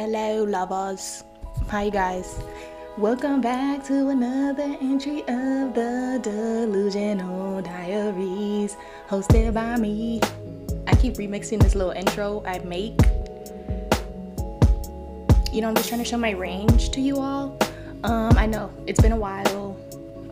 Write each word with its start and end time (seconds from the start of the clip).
Hello, 0.00 0.44
lovers. 0.44 1.24
Hi, 1.68 1.90
guys. 1.90 2.40
Welcome 2.96 3.42
back 3.42 3.84
to 3.84 4.08
another 4.08 4.74
entry 4.80 5.20
of 5.28 5.74
the 5.74 6.18
Delusional 6.22 7.60
Diaries, 7.60 8.78
hosted 9.10 9.52
by 9.52 9.76
me. 9.76 10.22
I 10.86 10.94
keep 10.94 11.16
remixing 11.16 11.62
this 11.62 11.74
little 11.74 11.92
intro 11.92 12.42
I 12.46 12.60
make. 12.60 12.98
You 15.52 15.60
know, 15.60 15.68
I'm 15.68 15.74
just 15.74 15.90
trying 15.90 16.02
to 16.02 16.06
show 16.06 16.16
my 16.16 16.30
range 16.30 16.88
to 16.92 17.02
you 17.02 17.18
all. 17.18 17.58
Um, 18.02 18.38
I 18.38 18.46
know 18.46 18.72
it's 18.86 19.02
been 19.02 19.12
a 19.12 19.20
while. 19.20 19.78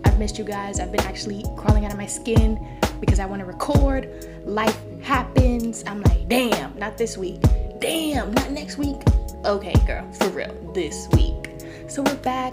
I've 0.06 0.18
missed 0.18 0.38
you 0.38 0.44
guys. 0.44 0.80
I've 0.80 0.92
been 0.92 1.04
actually 1.04 1.44
crawling 1.58 1.84
out 1.84 1.92
of 1.92 1.98
my 1.98 2.06
skin 2.06 2.58
because 3.00 3.20
I 3.20 3.26
want 3.26 3.40
to 3.40 3.46
record. 3.46 4.08
Life 4.46 4.80
happens. 5.02 5.84
I'm 5.86 6.00
like, 6.04 6.26
damn, 6.26 6.74
not 6.78 6.96
this 6.96 7.18
week. 7.18 7.42
Damn, 7.80 8.32
not 8.32 8.50
next 8.50 8.78
week. 8.78 8.96
Okay, 9.44 9.72
girl, 9.86 10.04
for 10.14 10.28
real, 10.30 10.52
this 10.74 11.08
week. 11.12 11.52
So 11.86 12.02
we're 12.02 12.16
back. 12.16 12.52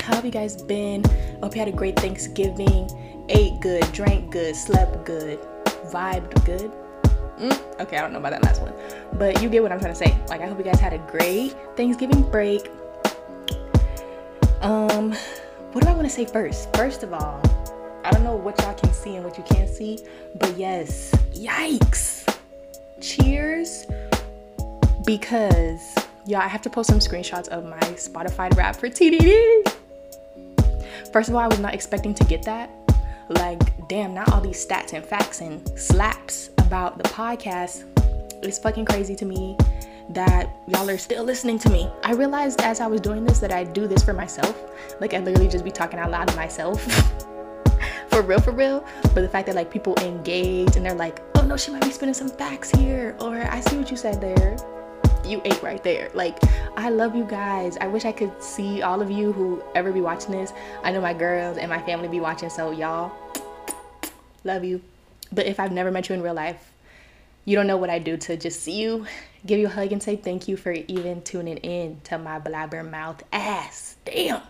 How 0.00 0.14
have 0.14 0.24
you 0.24 0.30
guys 0.30 0.60
been? 0.62 1.04
Hope 1.42 1.54
you 1.54 1.58
had 1.58 1.68
a 1.68 1.72
great 1.72 2.00
Thanksgiving. 2.00 2.90
Ate 3.28 3.60
good, 3.60 3.82
drank 3.92 4.32
good, 4.32 4.56
slept 4.56 5.04
good, 5.04 5.38
vibed 5.92 6.44
good. 6.46 6.72
Mm, 7.38 7.80
okay, 7.80 7.98
I 7.98 8.00
don't 8.00 8.12
know 8.12 8.18
about 8.18 8.32
that 8.32 8.42
last 8.42 8.62
one, 8.62 8.72
but 9.12 9.42
you 9.42 9.50
get 9.50 9.62
what 9.62 9.70
I'm 9.70 9.78
trying 9.78 9.92
to 9.92 9.98
say. 9.98 10.18
Like, 10.28 10.40
I 10.40 10.46
hope 10.46 10.56
you 10.56 10.64
guys 10.64 10.80
had 10.80 10.94
a 10.94 10.98
great 11.10 11.54
Thanksgiving 11.76 12.22
break. 12.30 12.70
Um, 14.62 15.12
what 15.72 15.84
do 15.84 15.90
I 15.90 15.92
want 15.92 16.08
to 16.08 16.10
say 16.10 16.24
first? 16.24 16.74
First 16.74 17.02
of 17.02 17.12
all, 17.12 17.40
I 18.02 18.10
don't 18.12 18.24
know 18.24 18.34
what 18.34 18.58
y'all 18.62 18.74
can 18.74 18.94
see 18.94 19.16
and 19.16 19.24
what 19.24 19.36
you 19.36 19.44
can't 19.44 19.68
see, 19.68 19.98
but 20.36 20.56
yes, 20.56 21.12
yikes. 21.34 22.26
Cheers 23.02 23.86
because 25.18 25.96
yeah, 26.24 26.38
I 26.38 26.46
have 26.46 26.62
to 26.62 26.70
post 26.70 26.88
some 26.88 27.00
screenshots 27.00 27.48
of 27.48 27.64
my 27.64 27.80
Spotify 27.98 28.56
rap 28.56 28.76
for 28.76 28.88
TDD. 28.88 29.68
First 31.12 31.28
of 31.28 31.34
all, 31.34 31.40
I 31.40 31.48
was 31.48 31.58
not 31.58 31.74
expecting 31.74 32.14
to 32.14 32.24
get 32.24 32.44
that. 32.44 32.70
Like, 33.28 33.88
damn, 33.88 34.14
not 34.14 34.30
all 34.32 34.40
these 34.40 34.64
stats 34.64 34.92
and 34.92 35.04
facts 35.04 35.40
and 35.40 35.68
slaps 35.76 36.50
about 36.58 36.96
the 36.98 37.08
podcast. 37.08 37.84
It's 38.44 38.58
fucking 38.58 38.84
crazy 38.84 39.16
to 39.16 39.24
me 39.24 39.56
that 40.10 40.48
y'all 40.68 40.88
are 40.88 40.98
still 40.98 41.24
listening 41.24 41.58
to 41.60 41.70
me. 41.70 41.90
I 42.04 42.12
realized 42.12 42.60
as 42.60 42.80
I 42.80 42.86
was 42.86 43.00
doing 43.00 43.24
this 43.24 43.40
that 43.40 43.52
I 43.52 43.64
do 43.64 43.88
this 43.88 44.04
for 44.04 44.12
myself. 44.12 44.56
Like, 45.00 45.12
I 45.14 45.18
literally 45.18 45.48
just 45.48 45.64
be 45.64 45.72
talking 45.72 45.98
out 45.98 46.12
loud 46.12 46.28
to 46.28 46.36
myself. 46.36 46.80
for 48.10 48.22
real, 48.22 48.40
for 48.40 48.52
real. 48.52 48.86
But 49.02 49.22
the 49.22 49.28
fact 49.28 49.46
that 49.46 49.56
like 49.56 49.72
people 49.72 49.96
engage 50.02 50.76
and 50.76 50.86
they're 50.86 50.94
like, 50.94 51.20
oh 51.34 51.42
no, 51.42 51.56
she 51.56 51.72
might 51.72 51.82
be 51.82 51.90
spinning 51.90 52.14
some 52.14 52.28
facts 52.28 52.70
here, 52.70 53.16
or 53.18 53.38
I 53.50 53.58
see 53.58 53.76
what 53.76 53.90
you 53.90 53.96
said 53.96 54.20
there. 54.20 54.56
You 55.24 55.40
ate 55.44 55.62
right 55.62 55.82
there. 55.84 56.10
Like, 56.14 56.38
I 56.76 56.90
love 56.90 57.14
you 57.14 57.24
guys. 57.24 57.76
I 57.80 57.86
wish 57.86 58.04
I 58.04 58.12
could 58.12 58.42
see 58.42 58.82
all 58.82 59.00
of 59.00 59.10
you 59.10 59.32
who 59.32 59.62
ever 59.74 59.92
be 59.92 60.00
watching 60.00 60.32
this. 60.32 60.52
I 60.82 60.92
know 60.92 61.00
my 61.00 61.14
girls 61.14 61.56
and 61.56 61.68
my 61.70 61.80
family 61.82 62.08
be 62.08 62.20
watching, 62.20 62.50
so 62.50 62.70
y'all, 62.70 63.12
love 64.44 64.64
you. 64.64 64.80
But 65.32 65.46
if 65.46 65.60
I've 65.60 65.72
never 65.72 65.90
met 65.90 66.08
you 66.08 66.14
in 66.14 66.22
real 66.22 66.34
life, 66.34 66.72
you 67.44 67.56
don't 67.56 67.66
know 67.66 67.76
what 67.76 67.90
I 67.90 67.98
do 67.98 68.16
to 68.16 68.36
just 68.36 68.62
see 68.62 68.80
you, 68.80 69.06
give 69.46 69.58
you 69.58 69.66
a 69.66 69.70
hug, 69.70 69.92
and 69.92 70.02
say 70.02 70.16
thank 70.16 70.48
you 70.48 70.56
for 70.56 70.72
even 70.72 71.22
tuning 71.22 71.58
in 71.58 72.00
to 72.04 72.18
my 72.18 72.38
blabber 72.38 72.82
mouth 72.82 73.22
ass. 73.32 73.96
Damn. 74.04 74.42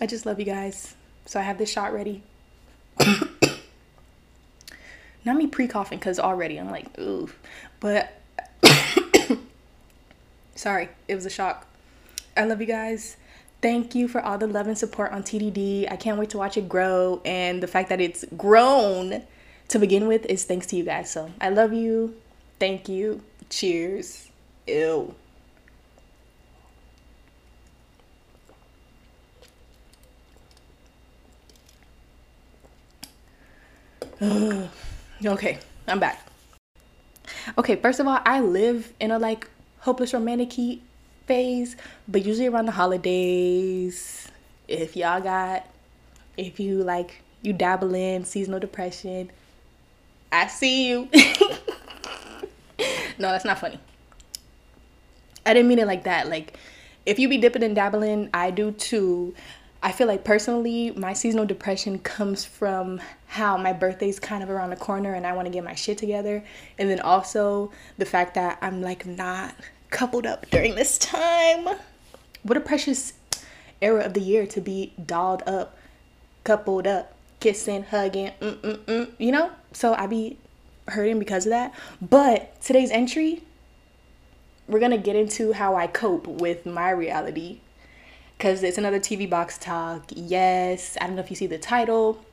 I 0.00 0.06
just 0.06 0.26
love 0.26 0.38
you 0.38 0.46
guys. 0.46 0.94
So 1.26 1.38
I 1.38 1.42
have 1.42 1.58
this 1.58 1.70
shot 1.70 1.92
ready. 1.92 2.22
Not 5.24 5.36
me 5.36 5.46
pre 5.46 5.68
coughing 5.68 5.98
because 5.98 6.18
already 6.18 6.58
I'm 6.58 6.70
like, 6.70 6.98
ooh. 6.98 7.28
But 7.80 8.19
sorry, 10.60 10.90
it 11.08 11.14
was 11.14 11.24
a 11.24 11.30
shock. 11.30 11.66
I 12.36 12.44
love 12.44 12.60
you 12.60 12.66
guys. 12.66 13.16
Thank 13.62 13.94
you 13.94 14.08
for 14.08 14.20
all 14.20 14.36
the 14.38 14.46
love 14.46 14.66
and 14.66 14.76
support 14.76 15.10
on 15.12 15.22
TDD. 15.22 15.90
I 15.90 15.96
can't 15.96 16.18
wait 16.18 16.30
to 16.30 16.38
watch 16.38 16.56
it 16.56 16.68
grow. 16.68 17.20
And 17.24 17.62
the 17.62 17.66
fact 17.66 17.88
that 17.88 18.00
it's 18.00 18.24
grown 18.36 19.22
to 19.68 19.78
begin 19.78 20.06
with 20.06 20.26
is 20.26 20.44
thanks 20.44 20.66
to 20.68 20.76
you 20.76 20.84
guys. 20.84 21.10
So 21.10 21.30
I 21.40 21.48
love 21.48 21.72
you. 21.72 22.14
Thank 22.58 22.88
you. 22.88 23.22
Cheers. 23.48 24.28
Ew. 24.66 25.14
okay, 35.24 35.58
I'm 35.88 35.98
back. 35.98 36.26
Okay, 37.56 37.76
first 37.76 38.00
of 38.00 38.06
all, 38.06 38.20
I 38.26 38.40
live 38.40 38.92
in 39.00 39.10
a 39.10 39.18
like 39.18 39.48
hopeless 39.80 40.14
romantic 40.14 40.80
phase, 41.26 41.76
but 42.08 42.24
usually 42.24 42.46
around 42.48 42.66
the 42.66 42.72
holidays, 42.72 44.28
if 44.68 44.96
y'all 44.96 45.20
got, 45.20 45.66
if 46.36 46.60
you 46.60 46.82
like, 46.82 47.22
you 47.42 47.52
dabble 47.52 47.94
in 47.94 48.24
seasonal 48.24 48.60
depression, 48.60 49.30
I 50.32 50.46
see 50.46 50.88
you. 50.88 51.08
no, 53.18 53.30
that's 53.30 53.44
not 53.44 53.58
funny. 53.58 53.80
I 55.44 55.54
didn't 55.54 55.68
mean 55.68 55.78
it 55.78 55.86
like 55.86 56.04
that. 56.04 56.28
Like, 56.28 56.58
if 57.06 57.18
you 57.18 57.28
be 57.28 57.38
dipping 57.38 57.62
and 57.62 57.74
dabbling, 57.74 58.30
I 58.32 58.50
do 58.50 58.72
too. 58.72 59.34
I 59.82 59.92
feel 59.92 60.06
like 60.06 60.24
personally, 60.24 60.90
my 60.90 61.14
seasonal 61.14 61.46
depression 61.46 61.98
comes 62.00 62.44
from 62.44 63.00
how 63.26 63.56
my 63.56 63.72
birthday's 63.72 64.20
kind 64.20 64.42
of 64.42 64.50
around 64.50 64.70
the 64.70 64.76
corner 64.76 65.14
and 65.14 65.26
I 65.26 65.32
want 65.32 65.46
to 65.46 65.52
get 65.52 65.64
my 65.64 65.74
shit 65.74 65.96
together. 65.96 66.44
And 66.78 66.90
then 66.90 67.00
also 67.00 67.72
the 67.96 68.04
fact 68.04 68.34
that 68.34 68.58
I'm 68.60 68.82
like 68.82 69.06
not 69.06 69.54
coupled 69.88 70.26
up 70.26 70.48
during 70.50 70.74
this 70.74 70.98
time. 70.98 71.76
What 72.42 72.56
a 72.56 72.60
precious 72.60 73.14
era 73.80 74.04
of 74.04 74.12
the 74.12 74.20
year 74.20 74.46
to 74.48 74.60
be 74.60 74.92
dolled 75.04 75.42
up, 75.46 75.78
coupled 76.44 76.86
up, 76.86 77.14
kissing, 77.40 77.84
hugging, 77.84 78.32
mm-mm-mm, 78.40 79.10
you 79.18 79.32
know? 79.32 79.50
So 79.72 79.94
I 79.94 80.06
be 80.06 80.36
hurting 80.88 81.18
because 81.18 81.46
of 81.46 81.50
that. 81.50 81.74
But 82.02 82.60
today's 82.60 82.90
entry, 82.90 83.42
we're 84.68 84.78
going 84.78 84.90
to 84.90 84.98
get 84.98 85.16
into 85.16 85.52
how 85.52 85.74
I 85.74 85.86
cope 85.86 86.26
with 86.26 86.66
my 86.66 86.90
reality 86.90 87.60
because 88.40 88.62
it's 88.62 88.78
another 88.78 88.98
TV 88.98 89.28
box 89.28 89.58
talk. 89.58 90.02
Yes, 90.08 90.96
I 90.98 91.06
don't 91.06 91.14
know 91.14 91.20
if 91.20 91.28
you 91.28 91.36
see 91.36 91.46
the 91.46 91.58
title. 91.58 92.24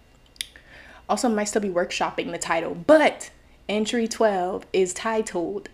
Also, 1.09 1.28
might 1.28 1.44
still 1.50 1.62
be 1.62 1.68
workshopping 1.68 2.31
the 2.31 2.38
title, 2.38 2.73
but 2.73 3.29
entry 3.68 4.07
12 4.07 4.66
is 4.72 4.94
titled 4.94 5.67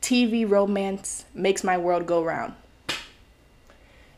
TV 0.00 0.48
Romance 0.48 1.24
Makes 1.34 1.64
My 1.64 1.76
World 1.76 2.06
Go 2.06 2.22
Round. 2.22 2.54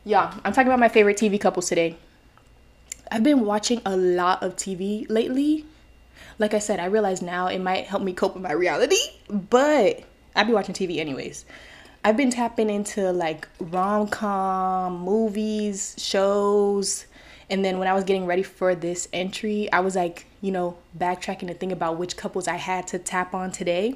Yeah, 0.05 0.31
I'm 0.45 0.53
talking 0.53 0.67
about 0.67 0.79
my 0.79 0.89
favorite 0.89 1.17
TV 1.17 1.41
couples 1.41 1.67
today. 1.67 1.97
I've 3.11 3.23
been 3.23 3.45
watching 3.45 3.81
a 3.87 3.97
lot 3.97 4.43
of 4.43 4.57
TV 4.57 5.07
lately. 5.09 5.65
Like 6.37 6.53
I 6.53 6.59
said, 6.59 6.79
I 6.79 6.85
realize 6.85 7.23
now 7.23 7.47
it 7.47 7.59
might 7.59 7.87
help 7.87 8.03
me 8.03 8.13
cope 8.13 8.35
with 8.35 8.43
my 8.43 8.51
reality, 8.51 8.99
but 9.27 10.03
I'd 10.35 10.45
be 10.45 10.53
watching 10.53 10.75
TV 10.75 10.99
anyways. 10.99 11.45
I've 12.03 12.15
been 12.15 12.31
tapping 12.31 12.69
into 12.69 13.11
like 13.11 13.47
rom 13.59 14.07
com 14.07 14.99
movies, 14.99 15.95
shows. 15.97 17.05
And 17.49 17.65
then 17.65 17.79
when 17.79 17.87
I 17.87 17.93
was 17.93 18.03
getting 18.03 18.25
ready 18.25 18.43
for 18.43 18.75
this 18.75 19.09
entry, 19.11 19.71
I 19.71 19.79
was 19.81 19.95
like, 19.95 20.27
you 20.41 20.51
know, 20.51 20.77
backtracking 20.97 21.47
to 21.47 21.53
think 21.53 21.71
about 21.71 21.97
which 21.97 22.15
couples 22.15 22.47
I 22.47 22.55
had 22.55 22.87
to 22.87 22.99
tap 22.99 23.33
on 23.33 23.51
today. 23.51 23.95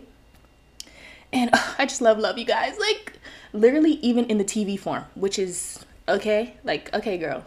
And 1.31 1.49
uh, 1.53 1.59
I 1.77 1.85
just 1.85 2.01
love, 2.01 2.17
love 2.17 2.37
you 2.37 2.45
guys. 2.45 2.77
Like, 2.79 3.19
literally, 3.53 3.93
even 4.01 4.25
in 4.25 4.37
the 4.37 4.43
TV 4.43 4.77
form, 4.77 5.05
which 5.15 5.39
is 5.39 5.85
okay. 6.09 6.55
Like, 6.63 6.93
okay, 6.93 7.17
girl, 7.17 7.45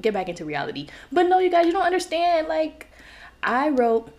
get 0.00 0.14
back 0.14 0.28
into 0.28 0.44
reality. 0.44 0.88
But 1.12 1.24
no, 1.24 1.40
you 1.40 1.50
guys, 1.50 1.66
you 1.66 1.72
don't 1.72 1.82
understand. 1.82 2.48
Like, 2.48 2.86
I 3.42 3.70
wrote 3.70 4.14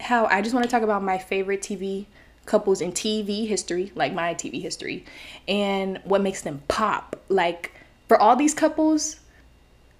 how 0.00 0.26
I 0.26 0.42
just 0.42 0.54
want 0.54 0.64
to 0.64 0.70
talk 0.70 0.82
about 0.82 1.02
my 1.02 1.18
favorite 1.18 1.62
TV 1.62 2.06
couples 2.46 2.80
in 2.80 2.92
TV 2.92 3.46
history, 3.46 3.92
like 3.94 4.14
my 4.14 4.34
TV 4.34 4.62
history, 4.62 5.04
and 5.46 6.00
what 6.04 6.22
makes 6.22 6.42
them 6.42 6.62
pop. 6.68 7.16
Like 7.28 7.72
for 8.08 8.18
all 8.18 8.36
these 8.36 8.54
couples, 8.54 9.16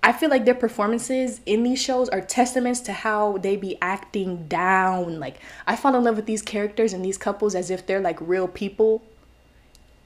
I 0.03 0.13
feel 0.13 0.31
like 0.31 0.45
their 0.45 0.55
performances 0.55 1.41
in 1.47 1.65
these 1.65 1.83
shows 1.83 2.09
are 2.09 2.21
testaments 2.21 2.81
to 2.81 2.93
how 2.93 3.39
they 3.39 3.57
be 3.57 3.77
acting 3.83 4.47
down. 4.47 5.19
Like 5.19 5.39
I 5.67 5.77
fall 5.77 5.95
in 5.97 6.05
love 6.05 6.17
with 6.17 6.27
these 6.27 6.43
characters 6.43 6.93
and 6.93 7.05
these 7.05 7.19
couples 7.19 7.55
as 7.55 7.71
if 7.71 7.87
they're 7.87 8.01
like 8.01 8.19
real 8.21 8.47
people 8.47 9.03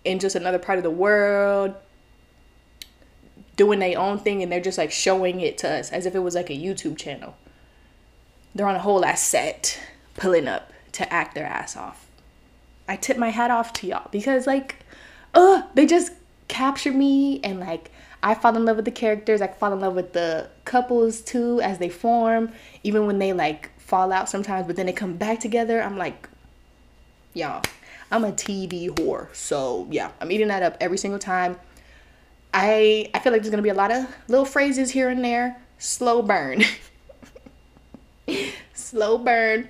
in 0.04 0.19
just 0.19 0.34
another 0.34 0.58
part 0.58 0.78
of 0.78 0.82
the 0.82 0.90
world 0.90 1.75
doing 3.56 3.78
their 3.78 3.98
own 3.98 4.19
thing 4.19 4.42
and 4.42 4.50
they're 4.50 4.58
just 4.58 4.78
like 4.78 4.90
showing 4.90 5.40
it 5.40 5.58
to 5.58 5.69
us 5.70 5.92
as 5.92 6.06
if 6.06 6.14
it 6.14 6.20
was 6.20 6.34
like 6.34 6.48
a 6.48 6.54
YouTube 6.54 6.96
channel. 6.96 7.37
They're 8.54 8.66
on 8.66 8.75
a 8.75 8.81
whole 8.81 9.04
ass 9.04 9.22
set 9.22 9.78
pulling 10.14 10.48
up 10.48 10.72
to 10.92 11.12
act 11.12 11.34
their 11.34 11.44
ass 11.44 11.76
off. 11.76 12.09
I 12.90 12.96
tip 12.96 13.16
my 13.16 13.28
hat 13.28 13.52
off 13.52 13.72
to 13.75 13.87
y'all 13.87 14.08
because 14.10 14.48
like, 14.48 14.75
uh, 15.32 15.62
they 15.75 15.87
just 15.87 16.10
capture 16.48 16.90
me 16.90 17.40
and 17.44 17.60
like 17.60 17.92
I 18.20 18.34
fall 18.34 18.56
in 18.56 18.64
love 18.64 18.75
with 18.75 18.84
the 18.84 18.90
characters. 18.90 19.40
I 19.40 19.46
fall 19.46 19.72
in 19.72 19.78
love 19.78 19.94
with 19.94 20.12
the 20.12 20.50
couples 20.64 21.20
too 21.20 21.60
as 21.60 21.78
they 21.78 21.88
form, 21.88 22.50
even 22.82 23.06
when 23.06 23.20
they 23.20 23.32
like 23.32 23.70
fall 23.78 24.12
out 24.12 24.28
sometimes, 24.28 24.66
but 24.66 24.75
then 24.75 24.87
they 24.87 24.92
come 24.92 25.16
back 25.16 25.38
together. 25.38 25.81
I'm 25.81 25.96
like, 25.96 26.28
y'all, 27.32 27.62
I'm 28.10 28.25
a 28.25 28.32
TV 28.32 28.88
whore. 28.88 29.32
So 29.32 29.87
yeah, 29.88 30.10
I'm 30.20 30.32
eating 30.32 30.48
that 30.48 30.64
up 30.64 30.76
every 30.81 30.98
single 30.98 31.20
time. 31.20 31.60
I 32.52 33.08
I 33.14 33.20
feel 33.20 33.32
like 33.32 33.42
there's 33.42 33.52
gonna 33.52 33.62
be 33.62 33.69
a 33.69 33.75
lot 33.75 33.92
of 33.92 34.04
little 34.26 34.44
phrases 34.44 34.90
here 34.90 35.08
and 35.10 35.25
there. 35.25 35.62
Slow 35.78 36.22
burn. 36.22 36.64
Slow 38.75 39.16
burn. 39.16 39.69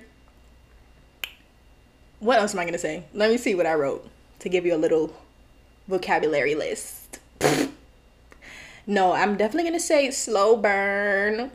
What 2.21 2.37
else 2.37 2.53
am 2.53 2.59
I 2.59 2.65
gonna 2.65 2.77
say? 2.77 3.03
Let 3.15 3.31
me 3.31 3.37
see 3.37 3.55
what 3.55 3.65
I 3.65 3.73
wrote 3.73 4.07
to 4.39 4.47
give 4.47 4.63
you 4.63 4.75
a 4.75 4.77
little 4.77 5.11
vocabulary 5.87 6.53
list. 6.53 7.17
no, 8.85 9.13
I'm 9.13 9.37
definitely 9.37 9.63
gonna 9.63 9.79
say 9.79 10.11
slow 10.11 10.55
burn. 10.55 11.49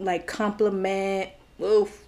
Like 0.00 0.26
compliment. 0.26 1.30
Oof. 1.62 2.04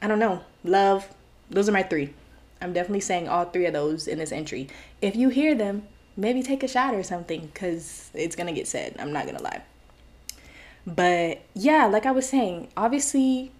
I 0.00 0.06
don't 0.06 0.20
know. 0.20 0.42
Love. 0.62 1.12
Those 1.50 1.68
are 1.68 1.72
my 1.72 1.82
three. 1.82 2.14
I'm 2.60 2.72
definitely 2.72 3.00
saying 3.00 3.28
all 3.28 3.46
three 3.46 3.66
of 3.66 3.72
those 3.72 4.06
in 4.06 4.18
this 4.18 4.30
entry. 4.30 4.68
If 5.02 5.16
you 5.16 5.28
hear 5.28 5.56
them, 5.56 5.88
maybe 6.16 6.40
take 6.40 6.62
a 6.62 6.68
shot 6.68 6.94
or 6.94 7.02
something 7.02 7.50
because 7.52 8.10
it's 8.14 8.36
gonna 8.36 8.52
get 8.52 8.68
said. 8.68 8.94
I'm 9.00 9.12
not 9.12 9.26
gonna 9.26 9.42
lie. 9.42 9.62
But 10.86 11.42
yeah, 11.54 11.86
like 11.86 12.06
I 12.06 12.12
was 12.12 12.28
saying, 12.28 12.68
obviously, 12.76 13.50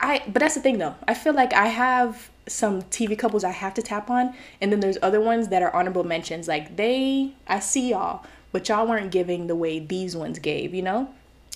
I, 0.00 0.22
but 0.26 0.40
that's 0.40 0.54
the 0.54 0.60
thing 0.60 0.78
though. 0.78 0.94
I 1.06 1.14
feel 1.14 1.34
like 1.34 1.52
I 1.52 1.66
have 1.66 2.30
some 2.46 2.82
TV 2.82 3.18
couples 3.18 3.44
I 3.44 3.50
have 3.50 3.74
to 3.74 3.82
tap 3.82 4.10
on, 4.10 4.34
and 4.60 4.70
then 4.70 4.80
there's 4.80 4.98
other 5.02 5.20
ones 5.20 5.48
that 5.48 5.62
are 5.62 5.74
honorable 5.74 6.04
mentions. 6.04 6.48
Like 6.48 6.76
they, 6.76 7.32
I 7.46 7.60
see 7.60 7.90
y'all, 7.90 8.24
but 8.52 8.68
y'all 8.68 8.86
weren't 8.86 9.10
giving 9.10 9.46
the 9.46 9.56
way 9.56 9.78
these 9.78 10.16
ones 10.16 10.38
gave, 10.38 10.74
you 10.74 10.82
know? 10.82 11.12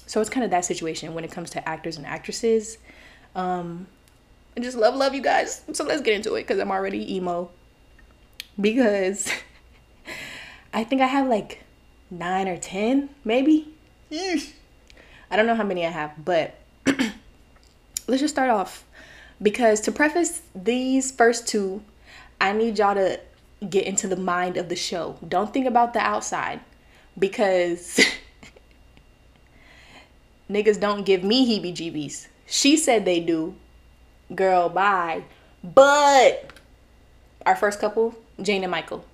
So 0.07 0.21
it's 0.21 0.31
kind 0.31 0.45
of 0.45 0.51
that 0.51 0.65
situation 0.65 1.15
when 1.15 1.25
it 1.25 1.31
comes 1.31 1.51
to 1.51 1.69
actors 1.69 1.97
and 1.97 2.07
actresses. 2.07 2.79
Um, 3.35 3.87
I 4.57 4.61
just 4.61 4.77
love, 4.77 4.95
love 4.95 5.15
you 5.15 5.21
guys. 5.21 5.63
So 5.73 5.85
let's 5.85 6.01
get 6.01 6.15
into 6.15 6.35
it 6.35 6.43
because 6.43 6.59
I'm 6.59 6.71
already 6.71 7.15
emo. 7.15 7.51
Because 8.59 9.31
I 10.75 10.85
think 10.85 11.03
I 11.03 11.07
have 11.07 11.29
like 11.29 11.63
nine 12.11 12.49
or 12.49 12.57
10, 12.57 13.11
maybe. 13.25 13.69
I 15.31 15.37
don't 15.37 15.47
know 15.47 15.55
how 15.55 15.65
many 15.65 15.87
I 15.87 15.91
have, 15.91 16.25
but 16.25 16.59
let's 18.09 18.21
just 18.21 18.35
start 18.35 18.51
off 18.51 18.85
because 19.41 19.81
to 19.83 19.93
preface 19.93 20.43
these 20.55 21.13
first 21.13 21.47
two, 21.47 21.83
I 22.41 22.53
need 22.53 22.79
y'all 22.79 22.95
to 22.95 23.21
get 23.69 23.87
into 23.87 24.09
the 24.09 24.17
mind 24.17 24.57
of 24.57 24.69
the 24.69 24.77
show. 24.77 25.19
Don't 25.27 25.53
think 25.53 25.67
about 25.67 25.93
the 25.93 26.01
outside 26.01 26.61
because 27.19 28.01
niggas 30.51 30.81
don't 30.81 31.05
give 31.05 31.23
me 31.23 31.47
heebie 31.47 31.75
jeebies. 31.75 32.29
She 32.47 32.77
said 32.77 33.05
they 33.05 33.21
do. 33.21 33.55
Girl, 34.35 34.69
bye. 34.69 35.25
But 35.63 36.53
our 37.45 37.57
first 37.57 37.81
couple, 37.81 38.15
Jane 38.41 38.65
and 38.65 38.71
Michael. 38.71 39.05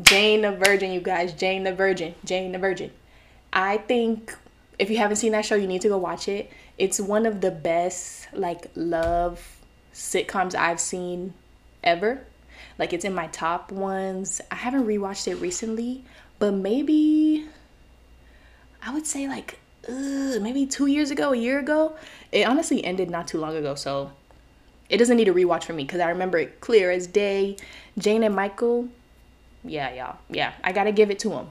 Jane 0.00 0.42
the 0.42 0.52
Virgin, 0.52 0.92
you 0.92 1.00
guys. 1.00 1.32
Jane 1.32 1.64
the 1.64 1.74
Virgin. 1.74 2.14
Jane 2.24 2.52
the 2.52 2.58
Virgin. 2.58 2.90
I 3.52 3.78
think 3.78 4.34
if 4.78 4.90
you 4.90 4.98
haven't 4.98 5.16
seen 5.16 5.32
that 5.32 5.44
show, 5.44 5.54
you 5.54 5.66
need 5.66 5.82
to 5.82 5.88
go 5.88 5.98
watch 5.98 6.28
it. 6.28 6.50
It's 6.82 6.98
one 6.98 7.26
of 7.26 7.40
the 7.40 7.52
best 7.52 8.26
like 8.32 8.66
love 8.74 9.40
sitcoms 9.94 10.56
I've 10.56 10.80
seen 10.80 11.32
ever. 11.84 12.26
Like 12.76 12.92
it's 12.92 13.04
in 13.04 13.14
my 13.14 13.28
top 13.28 13.70
ones. 13.70 14.40
I 14.50 14.56
haven't 14.56 14.88
rewatched 14.88 15.28
it 15.28 15.36
recently, 15.36 16.02
but 16.40 16.54
maybe 16.54 17.46
I 18.84 18.92
would 18.92 19.06
say 19.06 19.28
like 19.28 19.60
maybe 19.88 20.66
two 20.66 20.86
years 20.86 21.12
ago, 21.12 21.32
a 21.32 21.36
year 21.36 21.60
ago. 21.60 21.94
It 22.32 22.48
honestly 22.48 22.84
ended 22.84 23.10
not 23.10 23.28
too 23.28 23.38
long 23.38 23.54
ago, 23.54 23.76
so 23.76 24.10
it 24.88 24.96
doesn't 24.96 25.16
need 25.16 25.28
a 25.28 25.32
rewatch 25.32 25.62
for 25.62 25.74
me 25.74 25.84
because 25.84 26.00
I 26.00 26.08
remember 26.08 26.38
it 26.38 26.60
clear 26.60 26.90
as 26.90 27.06
day. 27.06 27.58
Jane 27.96 28.24
and 28.24 28.34
Michael, 28.34 28.88
yeah, 29.62 29.94
y'all, 29.94 30.18
yeah, 30.28 30.54
I 30.64 30.72
gotta 30.72 30.90
give 30.90 31.12
it 31.12 31.20
to 31.20 31.28
them. 31.28 31.50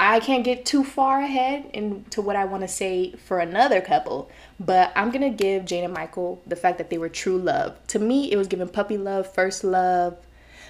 I 0.00 0.20
can't 0.20 0.44
get 0.44 0.64
too 0.64 0.84
far 0.84 1.20
ahead 1.20 1.70
into 1.74 2.22
what 2.22 2.36
I 2.36 2.44
want 2.44 2.62
to 2.62 2.68
say 2.68 3.14
for 3.14 3.40
another 3.40 3.80
couple, 3.80 4.30
but 4.60 4.92
I'm 4.94 5.10
gonna 5.10 5.28
give 5.28 5.64
Jane 5.64 5.82
and 5.82 5.92
Michael 5.92 6.40
the 6.46 6.54
fact 6.54 6.78
that 6.78 6.88
they 6.88 6.98
were 6.98 7.08
true 7.08 7.36
love. 7.36 7.84
To 7.88 7.98
me, 7.98 8.30
it 8.30 8.36
was 8.36 8.46
giving 8.46 8.68
puppy 8.68 8.96
love, 8.96 9.34
first 9.34 9.64
love. 9.64 10.16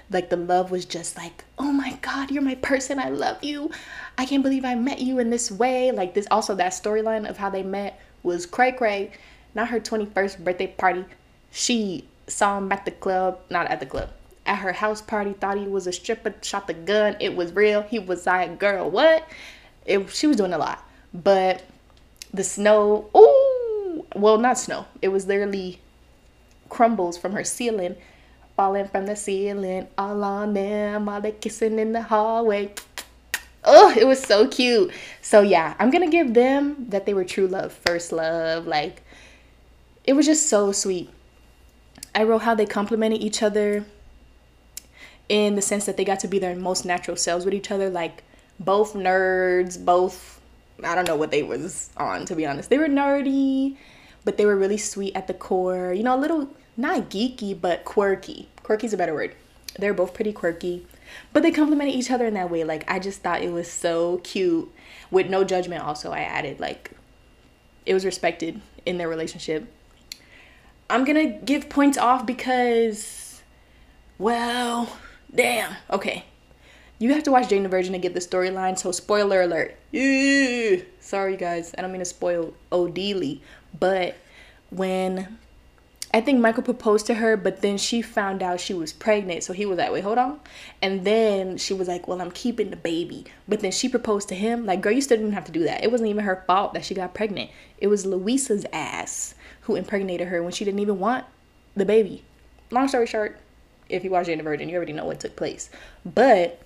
Like 0.08 0.30
the 0.30 0.38
love 0.38 0.70
was 0.70 0.86
just 0.86 1.18
like, 1.18 1.44
oh 1.58 1.70
my 1.70 1.98
God, 2.00 2.30
you're 2.30 2.42
my 2.42 2.54
person. 2.54 2.98
I 2.98 3.10
love 3.10 3.44
you. 3.44 3.70
I 4.16 4.24
can't 4.24 4.42
believe 4.42 4.64
I 4.64 4.74
met 4.74 5.00
you 5.00 5.18
in 5.18 5.28
this 5.28 5.50
way. 5.50 5.92
Like 5.92 6.14
this, 6.14 6.26
also 6.30 6.54
that 6.54 6.72
storyline 6.72 7.28
of 7.28 7.36
how 7.36 7.50
they 7.50 7.62
met 7.62 8.00
was 8.22 8.46
cray 8.46 8.72
cray. 8.72 9.12
Not 9.54 9.68
her 9.68 9.78
21st 9.78 10.42
birthday 10.42 10.68
party. 10.68 11.04
She 11.50 12.08
saw 12.28 12.56
him 12.56 12.72
at 12.72 12.86
the 12.86 12.92
club, 12.92 13.40
not 13.50 13.66
at 13.66 13.80
the 13.80 13.86
club 13.86 14.08
at 14.48 14.58
her 14.58 14.72
house 14.72 15.02
party 15.02 15.34
thought 15.34 15.58
he 15.58 15.68
was 15.68 15.86
a 15.86 15.92
stripper, 15.92 16.34
shot 16.42 16.66
the 16.66 16.74
gun. 16.74 17.16
It 17.20 17.36
was 17.36 17.52
real. 17.52 17.82
He 17.82 17.98
was 17.98 18.26
like, 18.26 18.58
girl, 18.58 18.90
what? 18.90 19.28
It, 19.84 20.10
she 20.10 20.26
was 20.26 20.36
doing 20.36 20.54
a 20.54 20.58
lot. 20.58 20.82
But 21.12 21.62
the 22.32 22.42
snow, 22.42 23.10
ooh, 23.14 24.06
well, 24.16 24.38
not 24.38 24.58
snow. 24.58 24.86
It 25.02 25.08
was 25.08 25.26
literally 25.26 25.80
crumbles 26.70 27.18
from 27.18 27.32
her 27.32 27.44
ceiling, 27.44 27.96
falling 28.56 28.88
from 28.88 29.06
the 29.06 29.16
ceiling, 29.16 29.86
all 29.98 30.24
on 30.24 30.54
them, 30.54 31.08
all 31.08 31.20
they 31.20 31.32
kissing 31.32 31.78
in 31.78 31.92
the 31.92 32.02
hallway. 32.02 32.72
Oh, 33.64 33.94
it 33.94 34.06
was 34.06 34.20
so 34.20 34.48
cute. 34.48 34.92
So 35.20 35.42
yeah, 35.42 35.74
I'm 35.78 35.90
gonna 35.90 36.10
give 36.10 36.32
them 36.32 36.86
that 36.88 37.04
they 37.04 37.12
were 37.12 37.24
true 37.24 37.46
love, 37.46 37.72
first 37.72 38.12
love. 38.12 38.66
Like, 38.66 39.02
it 40.04 40.14
was 40.14 40.24
just 40.24 40.48
so 40.48 40.72
sweet. 40.72 41.10
I 42.14 42.22
wrote 42.22 42.42
how 42.42 42.54
they 42.54 42.66
complimented 42.66 43.20
each 43.20 43.42
other 43.42 43.84
in 45.28 45.56
the 45.56 45.62
sense 45.62 45.86
that 45.86 45.96
they 45.96 46.04
got 46.04 46.20
to 46.20 46.28
be 46.28 46.38
their 46.38 46.56
most 46.56 46.84
natural 46.84 47.16
selves 47.16 47.44
with 47.44 47.54
each 47.54 47.70
other 47.70 47.90
like 47.90 48.22
both 48.58 48.94
nerds 48.94 49.82
both 49.82 50.40
i 50.82 50.94
don't 50.94 51.06
know 51.06 51.16
what 51.16 51.30
they 51.30 51.42
was 51.42 51.90
on 51.96 52.24
to 52.24 52.34
be 52.34 52.46
honest. 52.46 52.70
They 52.70 52.78
were 52.78 52.88
nerdy 52.88 53.76
but 54.24 54.36
they 54.36 54.46
were 54.46 54.56
really 54.56 54.76
sweet 54.76 55.16
at 55.16 55.26
the 55.26 55.34
core. 55.34 55.92
You 55.92 56.02
know 56.02 56.16
a 56.16 56.20
little 56.20 56.50
not 56.76 57.10
geeky 57.10 57.58
but 57.58 57.84
quirky. 57.84 58.48
Quirky's 58.62 58.92
a 58.92 58.96
better 58.96 59.14
word. 59.14 59.34
They're 59.78 59.94
both 59.94 60.14
pretty 60.14 60.32
quirky 60.32 60.86
but 61.32 61.42
they 61.42 61.50
complimented 61.50 61.94
each 61.94 62.10
other 62.10 62.26
in 62.26 62.34
that 62.34 62.50
way. 62.50 62.64
Like 62.64 62.90
i 62.90 62.98
just 62.98 63.22
thought 63.22 63.42
it 63.42 63.52
was 63.52 63.70
so 63.70 64.18
cute. 64.18 64.70
With 65.10 65.28
no 65.28 65.44
judgment 65.44 65.82
also 65.84 66.10
i 66.12 66.20
added 66.20 66.60
like 66.60 66.92
it 67.86 67.94
was 67.94 68.04
respected 68.04 68.60
in 68.84 68.98
their 68.98 69.08
relationship. 69.08 69.72
I'm 70.90 71.04
gonna 71.04 71.26
give 71.26 71.68
points 71.68 71.98
off 71.98 72.24
because 72.26 73.42
well 74.18 74.98
Damn. 75.34 75.74
Okay. 75.90 76.24
You 76.98 77.14
have 77.14 77.22
to 77.24 77.30
watch 77.30 77.48
Jane 77.48 77.62
the 77.62 77.68
Virgin 77.68 77.92
to 77.92 77.98
get 77.98 78.14
the 78.14 78.20
storyline. 78.20 78.78
So 78.78 78.90
spoiler 78.92 79.42
alert. 79.42 79.76
Ew. 79.92 80.84
Sorry 81.00 81.36
guys. 81.36 81.74
I 81.76 81.82
don't 81.82 81.92
mean 81.92 82.00
to 82.00 82.04
spoil 82.04 82.54
O'Dealy, 82.72 83.40
but 83.78 84.16
when 84.70 85.38
I 86.12 86.22
think 86.22 86.40
Michael 86.40 86.62
proposed 86.62 87.06
to 87.06 87.14
her, 87.14 87.36
but 87.36 87.60
then 87.60 87.76
she 87.76 88.00
found 88.00 88.42
out 88.42 88.60
she 88.60 88.72
was 88.72 88.94
pregnant. 88.94 89.44
So 89.44 89.52
he 89.52 89.66
was 89.66 89.76
like, 89.76 89.92
wait, 89.92 90.04
hold 90.04 90.16
on. 90.16 90.40
And 90.80 91.04
then 91.04 91.58
she 91.58 91.74
was 91.74 91.86
like, 91.86 92.08
well, 92.08 92.22
I'm 92.22 92.30
keeping 92.30 92.70
the 92.70 92.76
baby. 92.76 93.26
But 93.46 93.60
then 93.60 93.72
she 93.72 93.90
proposed 93.90 94.28
to 94.30 94.34
him. 94.34 94.64
Like, 94.64 94.80
girl, 94.80 94.92
you 94.92 95.02
still 95.02 95.18
didn't 95.18 95.34
have 95.34 95.44
to 95.44 95.52
do 95.52 95.64
that. 95.64 95.84
It 95.84 95.92
wasn't 95.92 96.08
even 96.08 96.24
her 96.24 96.44
fault 96.46 96.72
that 96.74 96.84
she 96.86 96.94
got 96.94 97.12
pregnant. 97.12 97.50
It 97.76 97.88
was 97.88 98.06
Luisa's 98.06 98.64
ass 98.72 99.34
who 99.62 99.76
impregnated 99.76 100.28
her 100.28 100.42
when 100.42 100.52
she 100.52 100.64
didn't 100.64 100.80
even 100.80 100.98
want 100.98 101.26
the 101.76 101.84
baby. 101.84 102.24
Long 102.70 102.88
story 102.88 103.06
short, 103.06 103.38
if 103.88 104.04
you 104.04 104.10
watch 104.10 104.26
Jane 104.26 104.38
the 104.38 104.44
Virgin, 104.44 104.68
you 104.68 104.76
already 104.76 104.92
know 104.92 105.04
what 105.04 105.20
took 105.20 105.36
place. 105.36 105.70
But 106.04 106.60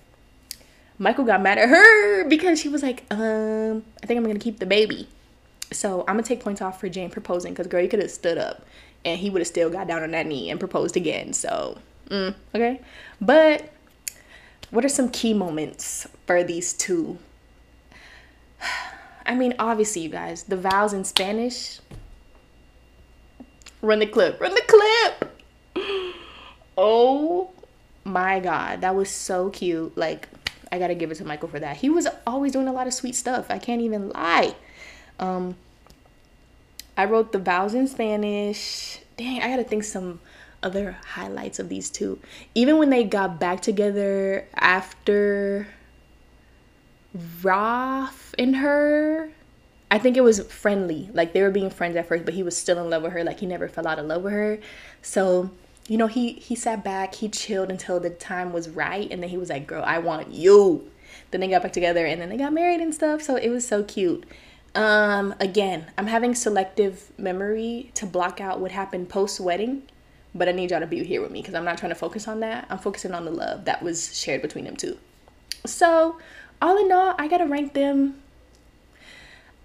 Michael 0.97 1.25
got 1.25 1.41
mad 1.41 1.57
at 1.57 1.69
her 1.69 2.27
because 2.27 2.59
she 2.59 2.69
was 2.69 2.83
like, 2.83 3.03
um, 3.11 3.83
I 4.01 4.05
think 4.05 4.17
I'm 4.17 4.25
gonna 4.25 4.39
keep 4.39 4.59
the 4.59 4.65
baby. 4.65 5.07
So 5.71 6.01
I'm 6.01 6.15
gonna 6.15 6.23
take 6.23 6.41
points 6.41 6.61
off 6.61 6.79
for 6.79 6.89
Jane 6.89 7.09
proposing 7.09 7.53
because 7.53 7.67
girl, 7.67 7.81
you 7.81 7.89
could 7.89 8.01
have 8.01 8.11
stood 8.11 8.37
up 8.37 8.65
and 9.05 9.19
he 9.19 9.29
would 9.29 9.41
have 9.41 9.47
still 9.47 9.69
got 9.69 9.87
down 9.87 10.03
on 10.03 10.11
that 10.11 10.25
knee 10.25 10.49
and 10.49 10.59
proposed 10.59 10.95
again. 10.95 11.33
So, 11.33 11.77
mm, 12.09 12.35
okay. 12.53 12.81
But 13.19 13.69
what 14.69 14.85
are 14.85 14.89
some 14.89 15.09
key 15.09 15.33
moments 15.33 16.07
for 16.25 16.43
these 16.43 16.73
two? 16.73 17.17
I 19.25 19.35
mean, 19.35 19.55
obviously, 19.57 20.01
you 20.01 20.09
guys, 20.09 20.43
the 20.43 20.57
vows 20.57 20.93
in 20.93 21.05
Spanish. 21.05 21.79
Run 23.81 23.99
the 23.99 24.05
clip. 24.05 24.39
Run 24.39 24.53
the 24.53 24.63
clip. 24.67 25.42
Oh 26.77 27.51
my 28.03 28.39
god, 28.39 28.81
that 28.81 28.95
was 28.95 29.09
so 29.09 29.49
cute. 29.49 29.97
Like, 29.97 30.27
I 30.71 30.79
gotta 30.79 30.95
give 30.95 31.11
it 31.11 31.15
to 31.15 31.25
Michael 31.25 31.49
for 31.49 31.59
that. 31.59 31.77
He 31.77 31.89
was 31.89 32.07
always 32.25 32.51
doing 32.51 32.67
a 32.67 32.73
lot 32.73 32.87
of 32.87 32.93
sweet 32.93 33.15
stuff. 33.15 33.47
I 33.49 33.59
can't 33.59 33.81
even 33.81 34.09
lie. 34.09 34.55
Um, 35.19 35.55
I 36.97 37.05
wrote 37.05 37.31
the 37.31 37.39
vows 37.39 37.73
in 37.73 37.87
Spanish. 37.87 38.99
Dang, 39.17 39.41
I 39.41 39.49
gotta 39.49 39.63
think 39.63 39.83
some 39.83 40.19
other 40.63 40.97
highlights 41.05 41.59
of 41.59 41.69
these 41.69 41.89
two. 41.89 42.19
Even 42.55 42.77
when 42.77 42.89
they 42.89 43.03
got 43.03 43.39
back 43.39 43.61
together 43.61 44.47
after 44.55 45.67
Ralph 47.43 48.33
and 48.39 48.55
her, 48.55 49.29
I 49.91 49.99
think 49.99 50.17
it 50.17 50.21
was 50.21 50.39
friendly. 50.51 51.09
Like 51.13 51.33
they 51.33 51.41
were 51.41 51.51
being 51.51 51.69
friends 51.69 51.95
at 51.95 52.07
first, 52.07 52.25
but 52.25 52.33
he 52.33 52.41
was 52.41 52.57
still 52.57 52.79
in 52.79 52.89
love 52.89 53.03
with 53.03 53.13
her. 53.13 53.23
Like 53.23 53.39
he 53.39 53.45
never 53.45 53.67
fell 53.67 53.85
out 53.85 53.99
of 53.99 54.05
love 54.05 54.23
with 54.23 54.33
her. 54.33 54.59
So, 55.01 55.51
you 55.87 55.97
know, 55.97 56.07
he 56.07 56.33
he 56.33 56.55
sat 56.55 56.83
back, 56.83 57.15
he 57.15 57.29
chilled 57.29 57.69
until 57.69 57.99
the 57.99 58.09
time 58.09 58.53
was 58.53 58.69
right, 58.69 59.09
and 59.11 59.21
then 59.21 59.29
he 59.29 59.37
was 59.37 59.49
like, 59.49 59.67
"Girl, 59.67 59.83
I 59.85 59.99
want 59.99 60.31
you." 60.31 60.89
Then 61.31 61.41
they 61.41 61.47
got 61.47 61.63
back 61.63 61.73
together, 61.73 62.05
and 62.05 62.21
then 62.21 62.29
they 62.29 62.37
got 62.37 62.53
married 62.53 62.79
and 62.79 62.93
stuff. 62.93 63.21
So 63.21 63.35
it 63.35 63.49
was 63.49 63.67
so 63.67 63.83
cute. 63.83 64.25
Um, 64.75 65.35
again, 65.39 65.91
I'm 65.97 66.07
having 66.07 66.33
selective 66.33 67.11
memory 67.17 67.91
to 67.95 68.05
block 68.05 68.41
out 68.41 68.59
what 68.59 68.71
happened 68.71 69.09
post 69.09 69.39
wedding, 69.39 69.83
but 70.33 70.49
I 70.49 70.51
need 70.51 70.71
y'all 70.71 70.79
to 70.79 70.87
be 70.87 71.03
here 71.03 71.21
with 71.21 71.31
me 71.31 71.41
because 71.41 71.53
I'm 71.53 71.65
not 71.65 71.77
trying 71.77 71.91
to 71.91 71.95
focus 71.95 72.27
on 72.27 72.39
that. 72.39 72.65
I'm 72.69 72.79
focusing 72.79 73.13
on 73.13 73.25
the 73.25 73.31
love 73.31 73.65
that 73.65 73.83
was 73.83 74.17
shared 74.17 74.41
between 74.41 74.65
them 74.65 74.75
two. 74.75 74.97
So, 75.65 76.17
all 76.61 76.83
in 76.83 76.91
all, 76.91 77.13
I 77.19 77.27
gotta 77.27 77.45
rank 77.45 77.73
them 77.73 78.21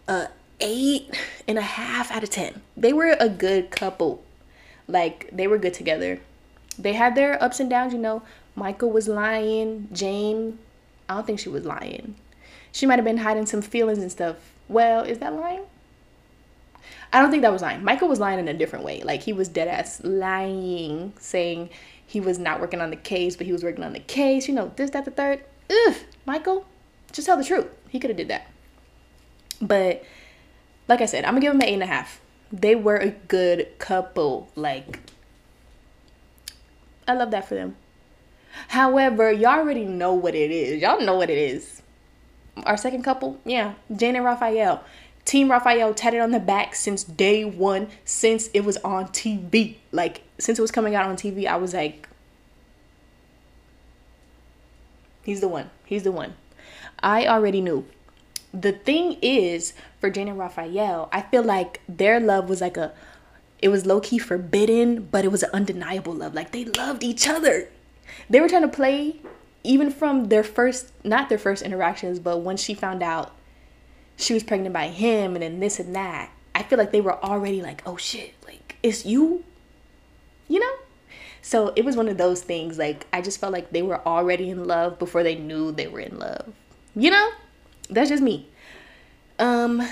a 0.08 0.28
eight 0.60 1.14
and 1.46 1.58
a 1.58 1.62
half 1.62 2.10
out 2.10 2.22
of 2.22 2.30
ten. 2.30 2.60
They 2.76 2.92
were 2.92 3.16
a 3.18 3.28
good 3.28 3.70
couple. 3.70 4.22
Like 4.88 5.28
they 5.32 5.46
were 5.46 5.58
good 5.58 5.74
together. 5.74 6.20
They 6.78 6.94
had 6.94 7.14
their 7.14 7.40
ups 7.42 7.60
and 7.60 7.70
downs, 7.70 7.92
you 7.92 7.98
know. 7.98 8.22
Michael 8.56 8.90
was 8.90 9.06
lying. 9.06 9.88
Jane, 9.92 10.58
I 11.08 11.14
don't 11.14 11.26
think 11.26 11.38
she 11.38 11.48
was 11.48 11.64
lying. 11.64 12.16
She 12.72 12.86
might 12.86 12.96
have 12.96 13.04
been 13.04 13.18
hiding 13.18 13.46
some 13.46 13.62
feelings 13.62 13.98
and 13.98 14.10
stuff. 14.10 14.36
Well, 14.68 15.02
is 15.02 15.18
that 15.18 15.32
lying? 15.32 15.64
I 17.12 17.20
don't 17.20 17.30
think 17.30 17.42
that 17.42 17.52
was 17.52 17.62
lying. 17.62 17.82
Michael 17.82 18.08
was 18.08 18.20
lying 18.20 18.38
in 18.38 18.48
a 18.48 18.54
different 18.54 18.84
way. 18.84 19.02
Like 19.02 19.22
he 19.22 19.32
was 19.32 19.48
dead 19.48 19.68
ass 19.68 20.02
lying, 20.04 21.12
saying 21.18 21.70
he 22.06 22.20
was 22.20 22.38
not 22.38 22.60
working 22.60 22.80
on 22.80 22.90
the 22.90 22.96
case, 22.96 23.36
but 23.36 23.46
he 23.46 23.52
was 23.52 23.62
working 23.62 23.84
on 23.84 23.92
the 23.92 24.00
case. 24.00 24.48
You 24.48 24.54
know, 24.54 24.72
this, 24.76 24.90
that, 24.90 25.04
the 25.04 25.10
third. 25.10 25.44
Ugh, 25.70 25.94
Michael, 26.26 26.66
just 27.12 27.26
tell 27.26 27.36
the 27.36 27.44
truth. 27.44 27.66
He 27.88 27.98
could 27.98 28.10
have 28.10 28.16
did 28.16 28.28
that. 28.28 28.50
But 29.60 30.04
like 30.86 31.00
I 31.00 31.06
said, 31.06 31.24
I'm 31.24 31.32
gonna 31.32 31.40
give 31.40 31.54
him 31.54 31.60
an 31.60 31.66
eight 31.66 31.74
and 31.74 31.82
a 31.82 31.86
half. 31.86 32.20
They 32.52 32.74
were 32.74 32.96
a 32.96 33.10
good 33.10 33.78
couple. 33.78 34.48
Like 34.54 35.00
I 37.06 37.14
love 37.14 37.30
that 37.30 37.48
for 37.48 37.54
them. 37.54 37.76
However, 38.68 39.32
y'all 39.32 39.58
already 39.58 39.84
know 39.84 40.12
what 40.14 40.34
it 40.34 40.50
is. 40.50 40.82
Y'all 40.82 41.00
know 41.00 41.14
what 41.14 41.30
it 41.30 41.38
is. 41.38 41.82
Our 42.64 42.76
second 42.76 43.02
couple, 43.02 43.38
yeah, 43.44 43.74
Jane 43.94 44.16
and 44.16 44.24
Rafael. 44.24 44.82
Team 45.24 45.50
Rafael 45.50 45.94
tatted 45.94 46.20
on 46.20 46.30
the 46.30 46.40
back 46.40 46.74
since 46.74 47.04
day 47.04 47.44
one, 47.44 47.88
since 48.04 48.48
it 48.54 48.64
was 48.64 48.78
on 48.78 49.08
TV. 49.08 49.76
Like, 49.92 50.22
since 50.38 50.58
it 50.58 50.62
was 50.62 50.70
coming 50.70 50.94
out 50.94 51.06
on 51.06 51.16
TV, 51.16 51.46
I 51.46 51.56
was 51.56 51.74
like, 51.74 52.08
he's 55.22 55.40
the 55.40 55.48
one. 55.48 55.70
He's 55.84 56.02
the 56.02 56.12
one. 56.12 56.34
I 57.00 57.26
already 57.26 57.60
knew 57.60 57.84
the 58.52 58.72
thing 58.72 59.18
is 59.20 59.74
for 60.00 60.10
Jane 60.10 60.28
and 60.28 60.38
Rafael, 60.38 61.08
I 61.12 61.22
feel 61.22 61.42
like 61.42 61.80
their 61.88 62.20
love 62.20 62.48
was 62.48 62.60
like 62.60 62.76
a 62.76 62.92
it 63.60 63.68
was 63.68 63.86
low 63.86 64.00
key 64.00 64.18
forbidden, 64.18 65.08
but 65.10 65.24
it 65.24 65.32
was 65.32 65.42
an 65.42 65.50
undeniable 65.52 66.14
love. 66.14 66.34
Like 66.34 66.52
they 66.52 66.64
loved 66.64 67.02
each 67.02 67.28
other. 67.28 67.68
They 68.30 68.40
were 68.40 68.48
trying 68.48 68.62
to 68.62 68.68
play 68.68 69.16
even 69.64 69.90
from 69.90 70.26
their 70.26 70.44
first 70.44 70.92
not 71.04 71.28
their 71.28 71.38
first 71.38 71.62
interactions, 71.62 72.18
but 72.18 72.38
when 72.38 72.56
she 72.56 72.74
found 72.74 73.02
out 73.02 73.34
she 74.16 74.34
was 74.34 74.42
pregnant 74.42 74.72
by 74.72 74.88
him 74.88 75.34
and 75.34 75.42
then 75.42 75.60
this 75.60 75.78
and 75.78 75.94
that. 75.94 76.30
I 76.54 76.62
feel 76.64 76.78
like 76.78 76.90
they 76.90 77.00
were 77.00 77.22
already 77.22 77.62
like, 77.62 77.82
"Oh 77.86 77.96
shit, 77.96 78.34
like 78.46 78.76
it's 78.82 79.04
you." 79.04 79.44
You 80.48 80.60
know? 80.60 80.74
So 81.42 81.72
it 81.76 81.84
was 81.84 81.96
one 81.96 82.08
of 82.08 82.18
those 82.18 82.42
things 82.42 82.78
like 82.78 83.06
I 83.12 83.20
just 83.20 83.40
felt 83.40 83.52
like 83.52 83.70
they 83.70 83.82
were 83.82 84.06
already 84.06 84.50
in 84.50 84.66
love 84.66 84.98
before 84.98 85.22
they 85.22 85.34
knew 85.34 85.72
they 85.72 85.86
were 85.86 86.00
in 86.00 86.18
love. 86.18 86.52
You 86.96 87.10
know? 87.10 87.30
That's 87.90 88.10
just 88.10 88.22
me. 88.22 88.48
Um 89.38 89.86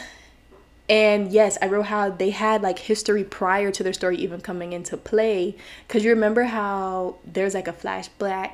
and 0.89 1.33
yes, 1.33 1.59
I 1.61 1.67
wrote 1.67 1.87
how 1.87 2.11
they 2.11 2.31
had 2.31 2.63
like 2.63 2.79
history 2.79 3.25
prior 3.25 3.73
to 3.73 3.83
their 3.83 3.93
story 3.93 4.17
even 4.19 4.41
coming 4.41 4.73
into 4.73 4.97
play. 4.97 5.57
Cause 5.89 6.05
you 6.05 6.11
remember 6.11 6.45
how 6.45 7.17
there's 7.25 7.55
like 7.55 7.69
a 7.69 7.73
flashback 7.73 8.53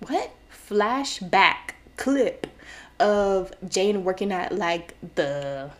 what? 0.00 0.30
Flashback 0.68 1.72
clip 1.96 2.46
of 3.00 3.52
Jane 3.68 4.04
working 4.04 4.32
at 4.32 4.52
like 4.52 4.94
the 5.14 5.70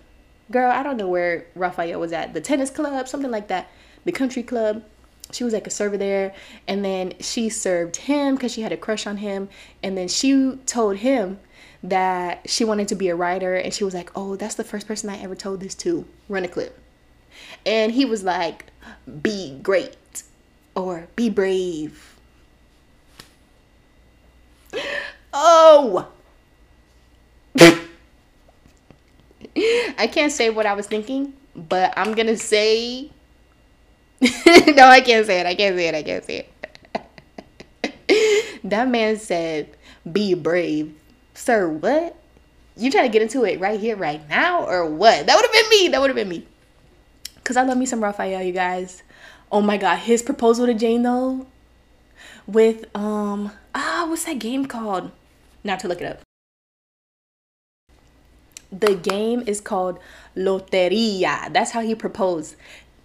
girl, 0.50 0.70
I 0.70 0.82
don't 0.82 0.96
know 0.96 1.08
where 1.08 1.46
Rafael 1.54 2.00
was 2.00 2.12
at, 2.12 2.34
the 2.34 2.40
tennis 2.40 2.70
club, 2.70 3.08
something 3.08 3.30
like 3.30 3.48
that, 3.48 3.70
the 4.04 4.12
country 4.12 4.42
club. 4.42 4.84
She 5.30 5.44
was 5.44 5.52
like 5.52 5.66
a 5.66 5.70
server 5.70 5.98
there, 5.98 6.34
and 6.66 6.82
then 6.82 7.12
she 7.20 7.50
served 7.50 7.96
him 7.96 8.36
because 8.36 8.52
she 8.52 8.62
had 8.62 8.72
a 8.72 8.78
crush 8.78 9.06
on 9.06 9.18
him, 9.18 9.50
and 9.82 9.96
then 9.96 10.08
she 10.08 10.58
told 10.64 10.96
him 10.96 11.38
that 11.82 12.48
she 12.48 12.64
wanted 12.64 12.88
to 12.88 12.94
be 12.94 13.08
a 13.08 13.14
writer 13.16 13.54
and 13.54 13.72
she 13.72 13.84
was 13.84 13.94
like, 13.94 14.10
"Oh, 14.14 14.36
that's 14.36 14.54
the 14.56 14.64
first 14.64 14.86
person 14.86 15.10
I 15.10 15.18
ever 15.18 15.34
told 15.34 15.60
this 15.60 15.74
to." 15.76 16.06
Run 16.28 16.44
a 16.44 16.48
clip. 16.48 16.78
And 17.66 17.92
he 17.92 18.04
was 18.04 18.24
like, 18.24 18.66
"Be 19.22 19.58
great 19.62 20.22
or 20.74 21.08
be 21.16 21.30
brave." 21.30 22.16
Oh. 25.32 26.08
I 29.98 30.08
can't 30.10 30.32
say 30.32 30.50
what 30.50 30.66
I 30.66 30.74
was 30.74 30.86
thinking, 30.86 31.32
but 31.54 31.92
I'm 31.96 32.14
going 32.14 32.28
to 32.28 32.36
say 32.36 33.10
No, 34.20 34.88
I 34.88 35.00
can't 35.00 35.26
say 35.26 35.40
it. 35.40 35.46
I 35.46 35.54
can't 35.54 35.76
say 35.76 35.88
it. 35.88 35.94
I 35.94 36.02
can't 36.02 36.24
say 36.24 36.48
it. 38.02 38.60
that 38.64 38.88
man 38.88 39.16
said, 39.16 39.68
"Be 40.10 40.34
brave." 40.34 40.94
Sir, 41.38 41.68
what? 41.68 42.16
You 42.76 42.90
trying 42.90 43.04
to 43.04 43.12
get 43.12 43.22
into 43.22 43.44
it 43.44 43.60
right 43.60 43.78
here, 43.78 43.94
right 43.94 44.28
now, 44.28 44.66
or 44.66 44.84
what? 44.84 45.24
That 45.24 45.36
would 45.36 45.44
have 45.44 45.52
been 45.52 45.70
me. 45.70 45.88
That 45.88 46.00
would 46.00 46.10
have 46.10 46.16
been 46.16 46.28
me. 46.28 46.44
Cause 47.44 47.56
I 47.56 47.62
love 47.62 47.78
me 47.78 47.86
some 47.86 48.02
Rafael, 48.02 48.42
you 48.42 48.52
guys. 48.52 49.04
Oh 49.50 49.62
my 49.62 49.76
god, 49.78 50.00
his 50.00 50.20
proposal 50.20 50.66
to 50.66 50.74
Jane 50.74 51.02
though, 51.04 51.46
with 52.46 52.84
um 52.94 53.52
ah, 53.72 54.04
what's 54.08 54.24
that 54.24 54.40
game 54.40 54.66
called? 54.66 55.12
Not 55.62 55.78
to 55.80 55.88
look 55.88 56.02
it 56.02 56.06
up. 56.06 56.20
The 58.72 58.96
game 58.96 59.44
is 59.46 59.60
called 59.60 60.00
Loteria. 60.36 61.50
That's 61.52 61.70
how 61.70 61.80
he 61.80 61.94
proposed 61.94 62.56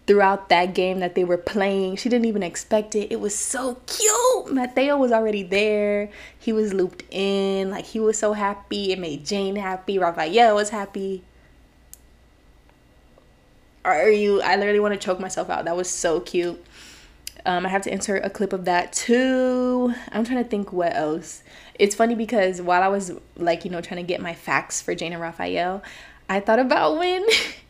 throughout 0.06 0.50
that 0.50 0.74
game 0.74 1.00
that 1.00 1.16
they 1.16 1.24
were 1.24 1.38
playing. 1.38 1.96
She 1.96 2.10
didn't 2.10 2.26
even 2.26 2.44
expect 2.44 2.96
it. 2.96 3.12
It 3.12 3.20
was 3.20 3.36
so 3.36 3.78
cute. 3.88 4.54
Mateo 4.54 4.98
was 4.98 5.12
already 5.12 5.44
there. 5.44 6.10
He 6.38 6.52
was 6.52 6.74
looped 6.74 7.04
in. 7.10 7.72
Like 7.72 7.86
he 7.86 8.00
was 8.00 8.18
so 8.18 8.34
happy. 8.34 8.92
It 8.92 9.00
made 9.00 9.26
Jane 9.26 9.56
happy. 9.56 9.98
Rafael 9.98 10.56
was 10.56 10.70
happy. 10.72 11.24
Are 13.86 14.10
you? 14.10 14.42
I 14.42 14.56
literally 14.56 14.80
want 14.80 14.94
to 14.94 15.00
choke 15.00 15.20
myself 15.20 15.50
out. 15.50 15.66
That 15.66 15.76
was 15.76 15.90
so 15.90 16.20
cute. 16.20 16.64
Um, 17.46 17.66
I 17.66 17.70
have 17.70 17.82
to 17.84 17.92
insert 17.92 18.24
a 18.24 18.30
clip 18.30 18.54
of 18.54 18.66
that 18.66 18.94
too. 18.94 19.94
I'm 20.12 20.24
trying 20.24 20.42
to 20.42 20.50
think 20.50 20.72
what 20.72 20.96
else. 20.96 21.44
It's 21.78 21.96
funny 21.96 22.16
because 22.16 22.62
while 22.62 22.82
I 22.82 22.88
was 22.88 23.12
like, 23.36 23.66
you 23.66 23.72
know, 23.72 23.82
trying 23.82 24.02
to 24.02 24.08
get 24.08 24.22
my 24.22 24.34
facts 24.34 24.82
for 24.82 24.96
Jane 24.96 25.12
and 25.12 25.22
Rafael, 25.22 25.84
I 26.30 26.40
thought 26.40 26.60
about 26.60 26.98
when 26.98 27.26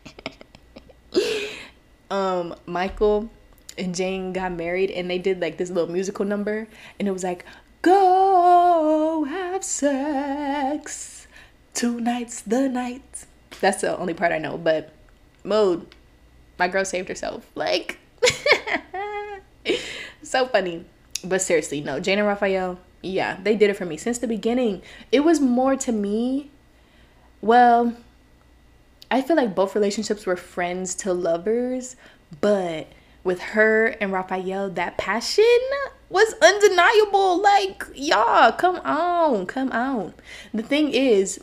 um 2.14 2.56
Michael 2.68 3.28
and 3.76 3.96
Jane 3.96 4.34
got 4.34 4.52
married 4.52 4.92
and 4.92 5.10
they 5.10 5.18
did 5.18 5.42
like 5.42 5.58
this 5.58 5.72
little 5.72 5.92
musical 5.92 6.24
number 6.24 6.68
and 7.00 7.08
it 7.08 7.12
was 7.12 7.24
like 7.24 7.44
go 7.82 9.26
have 9.28 9.64
sex. 9.64 11.26
Tonight's 11.74 12.42
the 12.42 12.70
night. 12.70 13.26
That's 13.60 13.82
the 13.82 13.98
only 13.98 14.14
part 14.14 14.32
I 14.32 14.38
know 14.38 14.60
but 14.60 14.94
mode 15.44 15.88
my 16.60 16.68
girl 16.68 16.86
saved 16.86 17.10
herself. 17.10 17.50
Like 17.56 17.98
so 20.22 20.46
funny. 20.48 20.86
But 21.24 21.42
seriously 21.42 21.82
no 21.82 22.00
Jane 22.00 22.20
and 22.20 22.28
Rafael 22.28 22.78
yeah 23.02 23.40
they 23.42 23.56
did 23.56 23.72
it 23.72 23.76
for 23.76 23.86
me 23.86 23.98
since 23.98 24.20
the 24.20 24.28
beginning. 24.28 24.84
It 25.12 25.22
was 25.22 25.40
more 25.40 25.76
to 25.78 25.92
me 25.92 26.52
well 27.42 27.96
I 29.14 29.22
feel 29.22 29.36
like 29.36 29.54
both 29.54 29.76
relationships 29.76 30.26
were 30.26 30.36
friends 30.36 30.96
to 30.96 31.14
lovers, 31.14 31.96
but 32.42 32.88
with 33.24 33.40
her 33.40 33.90
and 34.02 34.12
Rafael, 34.12 34.72
that 34.72 34.98
passion 34.98 35.46
was 36.10 36.34
undeniable. 36.42 37.40
Like, 37.40 37.84
y'all, 37.94 38.52
come 38.54 38.78
on, 38.78 39.46
come 39.46 39.72
on. 39.72 40.16
The 40.52 40.64
thing 40.64 40.92
is, 40.94 41.40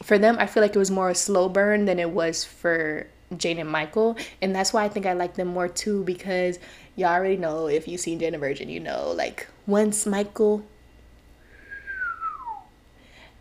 for 0.00 0.16
them, 0.16 0.36
I 0.38 0.46
feel 0.46 0.62
like 0.62 0.76
it 0.76 0.78
was 0.78 0.92
more 0.92 1.10
a 1.10 1.14
slow 1.16 1.48
burn 1.48 1.86
than 1.86 1.98
it 1.98 2.10
was 2.10 2.44
for 2.44 3.08
Jane 3.36 3.58
and 3.58 3.68
Michael. 3.68 4.16
And 4.40 4.54
that's 4.54 4.72
why 4.72 4.84
I 4.84 4.88
think 4.88 5.04
I 5.04 5.14
like 5.14 5.34
them 5.34 5.48
more 5.48 5.66
too, 5.66 6.04
because 6.04 6.60
y'all 6.94 7.08
already 7.08 7.36
know 7.36 7.66
if 7.66 7.88
you've 7.88 8.00
seen 8.00 8.20
Jane 8.20 8.34
and 8.34 8.40
Virgin, 8.40 8.68
you 8.68 8.78
know, 8.78 9.10
like 9.10 9.48
once 9.66 10.06
Michael, 10.06 10.64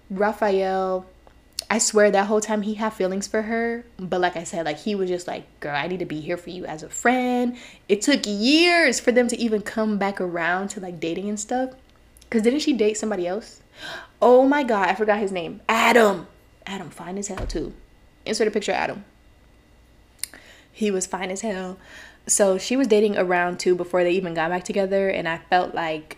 Rafael, 0.10 1.06
I 1.70 1.80
swear 1.80 2.10
that 2.12 2.28
whole 2.28 2.40
time 2.40 2.62
he 2.62 2.76
had 2.76 2.94
feelings 2.94 3.28
for 3.28 3.42
her, 3.42 3.84
but 4.00 4.22
like 4.22 4.38
I 4.38 4.46
said, 4.46 4.66
like 4.66 4.80
he 4.80 4.96
was 4.96 5.10
just 5.10 5.28
like, 5.28 5.44
"Girl, 5.60 5.76
I 5.76 5.88
need 5.88 6.00
to 6.00 6.06
be 6.06 6.22
here 6.22 6.38
for 6.38 6.50
you 6.50 6.66
as 6.66 6.82
a 6.82 6.90
friend." 6.90 7.58
It 7.90 8.02
took 8.02 8.22
years 8.26 9.02
for 9.02 9.12
them 9.12 9.28
to 9.28 9.38
even 9.38 9.62
come 9.62 9.98
back 9.98 10.22
around 10.22 10.70
to 10.70 10.80
like 10.80 11.00
dating 11.00 11.28
and 11.28 11.40
stuff. 11.40 11.72
Cause 12.30 12.42
didn't 12.42 12.60
she 12.60 12.74
date 12.74 12.98
somebody 12.98 13.28
else? 13.28 13.62
Oh 14.22 14.48
my 14.48 14.64
god, 14.64 14.90
I 14.90 14.96
forgot 14.96 15.20
his 15.20 15.32
name. 15.32 15.62
Adam. 15.68 16.28
Adam, 16.66 16.90
fine 16.90 17.18
as 17.18 17.28
hell 17.28 17.46
too. 17.46 17.74
Insert 18.26 18.48
a 18.48 18.52
picture 18.52 18.72
of 18.72 18.78
Adam. 18.78 19.06
He 20.72 20.90
was 20.92 21.06
fine 21.06 21.32
as 21.32 21.42
hell. 21.42 21.78
So 22.28 22.58
she 22.58 22.76
was 22.78 22.88
dating 22.88 23.18
around 23.18 23.60
too 23.60 23.76
before 23.76 24.04
they 24.04 24.12
even 24.12 24.34
got 24.34 24.50
back 24.50 24.64
together, 24.64 25.10
and 25.10 25.28
I 25.28 25.40
felt 25.50 25.76
like 25.76 26.18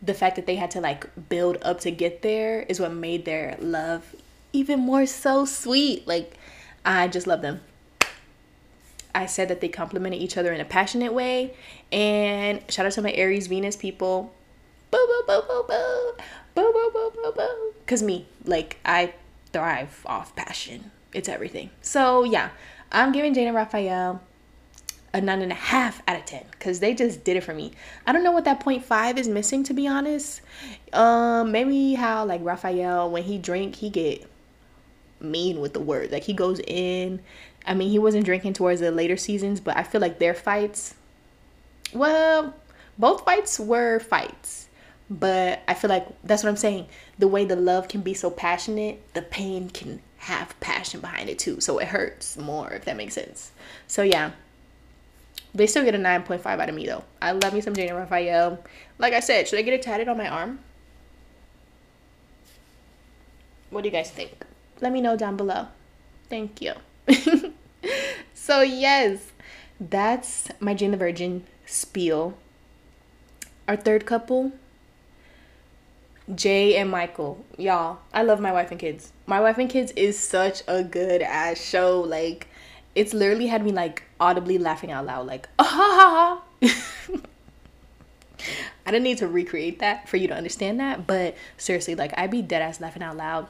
the 0.00 0.14
fact 0.14 0.36
that 0.36 0.46
they 0.46 0.56
had 0.56 0.70
to 0.72 0.80
like 0.80 1.28
build 1.28 1.58
up 1.62 1.80
to 1.80 1.90
get 1.90 2.22
there 2.22 2.62
is 2.62 2.80
what 2.80 2.92
made 2.92 3.24
their 3.24 3.56
love 3.60 4.14
even 4.52 4.80
more 4.80 5.06
so 5.06 5.44
sweet. 5.44 6.06
Like, 6.06 6.34
I 6.84 7.08
just 7.08 7.26
love 7.26 7.42
them. 7.42 7.60
I 9.14 9.26
said 9.26 9.48
that 9.48 9.60
they 9.60 9.68
complimented 9.68 10.20
each 10.20 10.36
other 10.36 10.52
in 10.52 10.60
a 10.60 10.64
passionate 10.64 11.12
way. 11.12 11.54
And 11.90 12.62
shout 12.70 12.86
out 12.86 12.92
to 12.92 13.02
my 13.02 13.12
Aries 13.12 13.46
Venus 13.46 13.76
people. 13.76 14.32
Boo, 14.90 15.06
boo, 15.06 15.24
boo, 15.26 15.42
boo, 15.48 15.64
boo. 15.68 16.12
Boo, 16.54 16.72
boo, 16.72 16.90
boo, 16.92 17.12
boo, 17.14 17.32
boo. 17.32 17.72
Because 17.80 18.02
me, 18.02 18.26
like, 18.44 18.78
I 18.84 19.14
thrive 19.52 20.02
off 20.06 20.34
passion. 20.36 20.90
It's 21.12 21.28
everything. 21.28 21.70
So, 21.82 22.24
yeah, 22.24 22.50
I'm 22.92 23.12
giving 23.12 23.34
Jane 23.34 23.48
and 23.48 23.56
Rafael 23.56 24.20
a 25.14 25.20
nine 25.20 25.40
and 25.40 25.52
a 25.52 25.54
half 25.54 26.02
out 26.06 26.18
of 26.18 26.24
ten 26.26 26.44
because 26.50 26.80
they 26.80 26.94
just 26.94 27.24
did 27.24 27.36
it 27.36 27.42
for 27.42 27.54
me. 27.54 27.72
I 28.06 28.12
don't 28.12 28.22
know 28.22 28.32
what 28.32 28.44
that 28.44 28.60
point 28.60 28.84
five 28.84 29.18
is 29.18 29.28
missing 29.28 29.64
to 29.64 29.74
be 29.74 29.86
honest. 29.88 30.42
Um, 30.92 31.50
maybe 31.50 31.94
how 31.94 32.24
like 32.24 32.40
Rafael 32.44 33.10
when 33.10 33.22
he 33.22 33.38
drink 33.38 33.76
he 33.76 33.90
get 33.90 34.28
mean 35.20 35.60
with 35.60 35.72
the 35.72 35.80
word 35.80 36.12
like 36.12 36.24
he 36.24 36.32
goes 36.32 36.60
in. 36.66 37.20
I 37.66 37.74
mean 37.74 37.90
he 37.90 37.98
wasn't 37.98 38.24
drinking 38.24 38.54
towards 38.54 38.80
the 38.80 38.90
later 38.90 39.16
seasons, 39.16 39.60
but 39.60 39.76
I 39.76 39.82
feel 39.82 40.00
like 40.00 40.18
their 40.18 40.34
fights. 40.34 40.94
Well, 41.92 42.54
both 42.98 43.24
fights 43.24 43.58
were 43.58 43.98
fights, 43.98 44.68
but 45.08 45.62
I 45.66 45.74
feel 45.74 45.90
like 45.90 46.06
that's 46.22 46.42
what 46.42 46.50
I'm 46.50 46.56
saying. 46.56 46.86
The 47.18 47.28
way 47.28 47.44
the 47.44 47.56
love 47.56 47.88
can 47.88 48.00
be 48.02 48.14
so 48.14 48.30
passionate, 48.30 49.14
the 49.14 49.22
pain 49.22 49.70
can 49.70 50.00
have 50.18 50.58
passion 50.60 51.00
behind 51.00 51.28
it 51.28 51.38
too, 51.38 51.60
so 51.60 51.78
it 51.78 51.88
hurts 51.88 52.36
more 52.36 52.70
if 52.70 52.84
that 52.84 52.96
makes 52.96 53.14
sense. 53.14 53.52
So 53.86 54.02
yeah. 54.02 54.32
They 55.54 55.66
still 55.66 55.82
get 55.82 55.94
a 55.94 55.98
9.5 55.98 56.44
out 56.46 56.68
of 56.68 56.74
me 56.74 56.86
though. 56.86 57.04
I 57.22 57.32
love 57.32 57.54
me 57.54 57.60
some 57.62 57.74
Jane 57.74 57.94
Rafael. 57.94 58.62
Like 58.98 59.14
I 59.14 59.20
said, 59.20 59.48
should 59.48 59.58
I 59.58 59.62
get 59.62 59.74
it 59.74 59.82
tatted 59.82 60.06
on 60.06 60.18
my 60.18 60.28
arm? 60.28 60.58
What 63.70 63.82
do 63.82 63.88
you 63.88 63.92
guys 63.92 64.10
think? 64.10 64.32
Let 64.80 64.92
me 64.92 65.00
know 65.00 65.16
down 65.16 65.36
below. 65.36 65.68
Thank 66.28 66.60
you. 66.60 66.74
so 68.34 68.60
yes, 68.60 69.32
that's 69.80 70.48
my 70.60 70.74
Jane 70.74 70.90
the 70.90 70.96
Virgin 70.96 71.44
spiel. 71.66 72.34
Our 73.66 73.76
third 73.76 74.06
couple, 74.06 74.52
Jay 76.34 76.76
and 76.76 76.90
Michael. 76.90 77.44
Y'all, 77.56 77.98
I 78.12 78.22
love 78.22 78.40
my 78.40 78.52
wife 78.52 78.70
and 78.70 78.80
kids. 78.80 79.12
My 79.26 79.40
wife 79.40 79.58
and 79.58 79.68
kids 79.68 79.92
is 79.92 80.18
such 80.18 80.62
a 80.66 80.82
good 80.82 81.22
ass 81.22 81.60
show. 81.60 82.00
Like, 82.00 82.48
it's 82.94 83.12
literally 83.12 83.46
had 83.46 83.64
me 83.64 83.72
like 83.72 84.04
audibly 84.18 84.58
laughing 84.58 84.90
out 84.90 85.06
loud, 85.06 85.26
like, 85.26 85.48
ah 85.58 85.64
ha 85.64 86.42
ha. 86.62 87.20
I 88.86 88.90
didn't 88.90 89.04
need 89.04 89.18
to 89.18 89.28
recreate 89.28 89.80
that 89.80 90.08
for 90.08 90.16
you 90.16 90.28
to 90.28 90.34
understand 90.34 90.80
that, 90.80 91.06
but 91.06 91.36
seriously, 91.58 91.94
like 91.94 92.14
I'd 92.16 92.30
be 92.30 92.40
dead 92.40 92.62
ass 92.62 92.80
laughing 92.80 93.02
out 93.02 93.16
loud. 93.18 93.48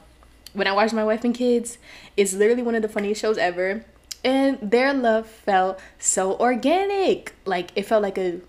When 0.52 0.66
I 0.66 0.72
watch 0.72 0.92
My 0.92 1.04
Wife 1.04 1.24
and 1.24 1.34
Kids, 1.34 1.78
it's 2.16 2.32
literally 2.32 2.62
one 2.62 2.74
of 2.74 2.82
the 2.82 2.88
funniest 2.88 3.20
shows 3.20 3.38
ever. 3.38 3.84
And 4.24 4.58
their 4.60 4.92
love 4.92 5.26
felt 5.28 5.78
so 5.98 6.36
organic. 6.38 7.34
Like 7.44 7.70
it 7.76 7.84
felt 7.84 8.02
like 8.02 8.18
a 8.18 8.40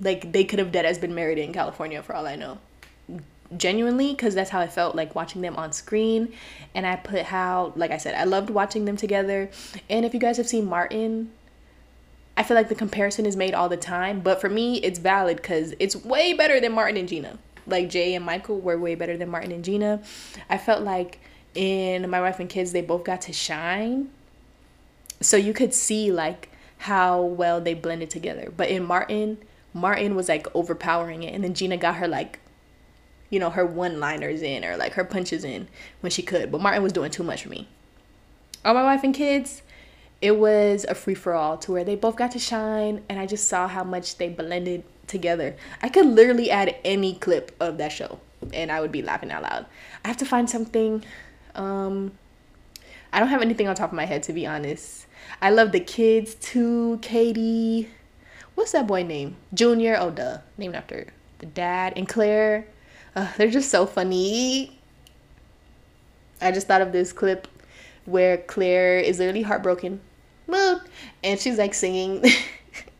like 0.00 0.32
they 0.32 0.44
could 0.44 0.60
have 0.60 0.70
dead 0.70 0.84
as 0.84 0.98
been 0.98 1.14
married 1.14 1.38
in 1.38 1.52
California 1.52 2.02
for 2.02 2.14
all 2.14 2.26
I 2.26 2.36
know 2.36 2.58
genuinely 3.56 4.12
because 4.12 4.34
that's 4.34 4.50
how 4.50 4.60
I 4.60 4.66
felt 4.66 4.94
like 4.94 5.14
watching 5.14 5.40
them 5.40 5.56
on 5.56 5.72
screen. 5.72 6.32
And 6.74 6.86
I 6.86 6.96
put 6.96 7.22
how, 7.22 7.72
like 7.76 7.90
I 7.90 7.96
said, 7.96 8.14
I 8.14 8.24
loved 8.24 8.50
watching 8.50 8.84
them 8.84 8.96
together. 8.96 9.50
And 9.88 10.04
if 10.04 10.14
you 10.14 10.20
guys 10.20 10.36
have 10.36 10.46
seen 10.46 10.66
Martin, 10.66 11.30
I 12.36 12.42
feel 12.42 12.56
like 12.56 12.68
the 12.68 12.74
comparison 12.74 13.26
is 13.26 13.36
made 13.36 13.54
all 13.54 13.68
the 13.68 13.76
time, 13.76 14.20
but 14.20 14.40
for 14.40 14.48
me, 14.48 14.76
it's 14.82 14.98
valid 14.98 15.38
because 15.38 15.74
it's 15.80 15.96
way 15.96 16.34
better 16.34 16.60
than 16.60 16.72
Martin 16.72 16.96
and 16.96 17.08
Gina. 17.08 17.38
Like 17.68 17.88
Jay 17.90 18.14
and 18.14 18.24
Michael 18.24 18.60
were 18.60 18.78
way 18.78 18.94
better 18.94 19.16
than 19.16 19.28
Martin 19.28 19.52
and 19.52 19.64
Gina. 19.64 20.02
I 20.48 20.58
felt 20.58 20.82
like 20.82 21.20
in 21.54 22.08
My 22.10 22.20
Wife 22.20 22.40
and 22.40 22.48
Kids, 22.48 22.72
they 22.72 22.82
both 22.82 23.04
got 23.04 23.22
to 23.22 23.32
shine. 23.32 24.10
So 25.20 25.36
you 25.36 25.52
could 25.52 25.74
see 25.74 26.12
like 26.12 26.50
how 26.78 27.20
well 27.20 27.60
they 27.60 27.74
blended 27.74 28.10
together. 28.10 28.52
But 28.56 28.68
in 28.68 28.84
Martin, 28.84 29.38
Martin 29.74 30.14
was 30.14 30.28
like 30.28 30.46
overpowering 30.54 31.22
it, 31.22 31.34
and 31.34 31.44
then 31.44 31.54
Gina 31.54 31.76
got 31.76 31.96
her 31.96 32.08
like 32.08 32.40
you 33.30 33.38
know, 33.38 33.50
her 33.50 33.66
one 33.66 34.00
liners 34.00 34.42
in 34.42 34.64
or 34.64 34.76
like 34.76 34.94
her 34.94 35.04
punches 35.04 35.44
in 35.44 35.68
when 36.00 36.10
she 36.10 36.22
could. 36.22 36.50
But 36.50 36.60
Martin 36.60 36.82
was 36.82 36.92
doing 36.92 37.10
too 37.10 37.22
much 37.22 37.42
for 37.42 37.48
me. 37.50 37.68
All 38.64 38.74
my 38.74 38.82
wife 38.82 39.04
and 39.04 39.14
kids, 39.14 39.62
it 40.20 40.36
was 40.36 40.84
a 40.88 40.94
free 40.94 41.14
for 41.14 41.34
all 41.34 41.56
to 41.58 41.72
where 41.72 41.84
they 41.84 41.94
both 41.94 42.16
got 42.16 42.32
to 42.32 42.38
shine 42.38 43.02
and 43.08 43.18
I 43.18 43.26
just 43.26 43.48
saw 43.48 43.68
how 43.68 43.84
much 43.84 44.16
they 44.16 44.28
blended 44.28 44.84
together. 45.06 45.56
I 45.82 45.88
could 45.88 46.06
literally 46.06 46.50
add 46.50 46.76
any 46.84 47.14
clip 47.14 47.54
of 47.60 47.78
that 47.78 47.92
show 47.92 48.18
and 48.52 48.72
I 48.72 48.80
would 48.80 48.92
be 48.92 49.02
laughing 49.02 49.30
out 49.30 49.42
loud. 49.42 49.66
I 50.04 50.08
have 50.08 50.16
to 50.18 50.26
find 50.26 50.48
something 50.50 51.04
um 51.54 52.12
I 53.12 53.20
don't 53.20 53.28
have 53.28 53.42
anything 53.42 53.68
on 53.68 53.74
top 53.74 53.90
of 53.90 53.96
my 53.96 54.04
head 54.04 54.22
to 54.24 54.32
be 54.32 54.46
honest. 54.46 55.06
I 55.40 55.50
love 55.50 55.72
the 55.72 55.80
kids 55.80 56.34
too, 56.34 56.98
Kady. 57.00 57.88
What's 58.54 58.72
that 58.72 58.86
boy 58.86 59.04
name? 59.04 59.36
Junior, 59.54 59.96
oh 59.98 60.10
duh, 60.10 60.38
named 60.56 60.74
after 60.74 61.06
the 61.38 61.46
dad 61.46 61.92
and 61.96 62.08
Claire. 62.08 62.66
Uh, 63.14 63.28
they're 63.36 63.50
just 63.50 63.70
so 63.70 63.86
funny. 63.86 64.78
I 66.40 66.50
just 66.52 66.66
thought 66.66 66.82
of 66.82 66.92
this 66.92 67.12
clip 67.12 67.48
where 68.04 68.38
Claire 68.38 68.98
is 68.98 69.18
literally 69.18 69.42
heartbroken, 69.42 70.00
mood, 70.48 70.80
and 71.22 71.38
she's 71.38 71.58
like 71.58 71.74
singing. 71.74 72.24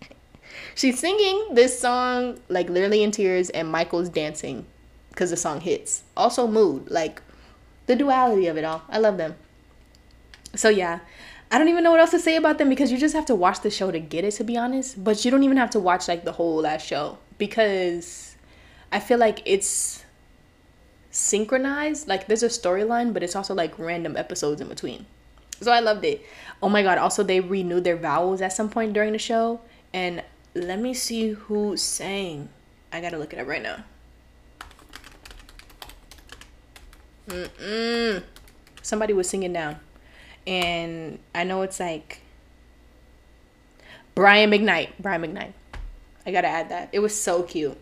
she's 0.75 0.99
singing 0.99 1.55
this 1.55 1.79
song 1.79 2.39
like 2.49 2.69
literally 2.69 3.03
in 3.03 3.11
tears, 3.11 3.51
and 3.51 3.71
Michael's 3.71 4.09
dancing 4.09 4.67
because 5.11 5.31
the 5.31 5.37
song 5.37 5.61
hits. 5.61 6.05
Also, 6.17 6.47
mood 6.47 6.91
like 6.91 7.23
the 7.87 7.97
duality 7.97 8.47
of 8.47 8.57
it 8.57 8.65
all. 8.65 8.83
I 8.89 8.99
love 8.99 9.17
them. 9.17 9.35
So 10.55 10.69
yeah, 10.69 11.01
I 11.51 11.59
don't 11.59 11.69
even 11.69 11.83
know 11.83 11.91
what 11.91 12.01
else 12.01 12.11
to 12.11 12.21
say 12.21 12.37
about 12.37 12.59
them 12.59 12.69
because 12.69 12.93
you 12.93 12.99
just 12.99 13.15
have 13.15 13.27
to 13.27 13.35
watch 13.35 13.61
the 13.61 13.71
show 13.71 13.91
to 13.91 13.99
get 13.99 14.25
it. 14.25 14.33
To 14.33 14.45
be 14.45 14.57
honest, 14.57 15.03
but 15.03 15.25
you 15.25 15.31
don't 15.31 15.43
even 15.43 15.57
have 15.57 15.71
to 15.71 15.81
watch 15.81 16.07
like 16.07 16.25
the 16.25 16.33
whole 16.33 16.57
last 16.57 16.87
show 16.87 17.19
because 17.39 18.37
I 18.93 19.01
feel 19.01 19.19
like 19.19 19.43
it's 19.45 20.05
synchronized. 21.11 22.09
Like 22.09 22.27
there's 22.27 22.43
a 22.43 22.49
storyline, 22.49 23.13
but 23.13 23.23
it's 23.23 23.35
also 23.35 23.55
like 23.55 23.79
random 23.79 24.17
episodes 24.17 24.61
in 24.61 24.69
between. 24.69 25.07
So 25.61 25.73
I 25.73 25.81
loved 25.81 26.05
it. 26.05 26.25
Oh 26.63 26.69
my 26.69 26.83
god, 26.83 26.99
also 26.99 27.23
they 27.23 27.41
renewed 27.41 27.85
their 27.85 27.97
vowels 27.97 28.41
at 28.41 28.53
some 28.53 28.69
point 28.69 28.93
during 28.93 29.13
the 29.13 29.19
show. 29.19 29.61
And 29.93 30.23
let 30.55 30.79
me 30.81 30.95
see 30.95 31.31
who 31.31 31.77
sang. 31.77 32.49
I 32.93 33.01
gotta 33.01 33.19
look 33.19 33.33
it 33.33 33.39
up 33.39 33.47
right 33.47 33.63
now. 33.63 33.85
Mm-mm. 37.29 38.23
Somebody 38.83 39.13
was 39.13 39.29
singing 39.29 39.53
now. 39.53 39.79
And 40.47 41.19
I 41.35 41.45
know 41.45 41.63
it's 41.63 41.79
like 41.79 42.23
Brian 44.15 44.51
McKnight. 44.51 44.91
Brian 44.99 45.23
McKnight. 45.23 45.53
I 46.27 46.33
gotta 46.33 46.49
add 46.49 46.71
that. 46.71 46.89
It 46.93 47.01
was 47.01 47.19
so 47.19 47.43
cute. 47.43 47.79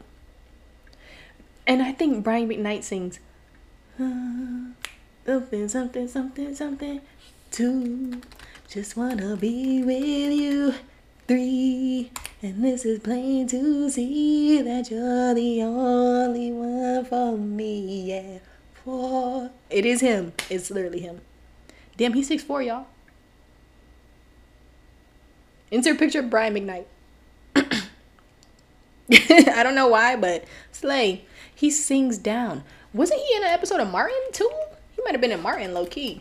And 1.67 1.83
I 1.83 1.93
think 1.93 2.23
Brian 2.23 2.49
McKnight 2.49 2.83
sings 2.85 3.19
ah, 4.01 4.71
something, 5.25 5.69
something, 5.69 6.09
something, 6.09 6.55
something. 6.55 7.01
Two, 7.51 8.21
just 8.77 8.95
wanna 8.95 9.35
be 9.39 9.83
with 9.83 10.35
you. 10.35 10.75
Three, 11.27 12.11
and 12.43 12.62
this 12.62 12.85
is 12.85 12.99
plain 12.99 13.49
to 13.49 13.89
see 13.89 14.61
that 14.61 14.91
you're 14.91 15.33
the 15.33 15.62
only 15.62 16.53
one 16.53 17.03
for 17.07 17.39
me. 17.39 18.03
Yeah, 18.03 18.41
four. 18.85 19.51
It 19.71 19.87
is 19.87 20.03
him. 20.03 20.35
It's 20.51 20.71
literally 20.71 21.01
him. 21.01 21.23
Damn, 21.97 22.12
he's 22.12 22.29
six 22.29 22.43
four, 22.43 22.61
y'all. 22.61 22.87
Insert 25.71 25.99
picture 25.99 26.21
of 26.21 26.29
Brian 26.29 26.53
McKnight. 26.53 26.85
I 29.57 29.62
don't 29.62 29.75
know 29.75 29.89
why, 29.89 30.17
but 30.17 30.45
Slay. 30.71 31.25
He 31.55 31.71
sings 31.71 32.19
down. 32.19 32.62
Wasn't 32.93 33.19
he 33.19 33.37
in 33.37 33.43
an 33.43 33.49
episode 33.49 33.81
of 33.81 33.91
Martin 33.91 34.19
too? 34.33 34.51
He 34.95 35.03
might 35.03 35.12
have 35.12 35.23
been 35.23 35.33
in 35.33 35.41
Martin 35.41 35.73
low 35.73 35.87
key. 35.87 36.21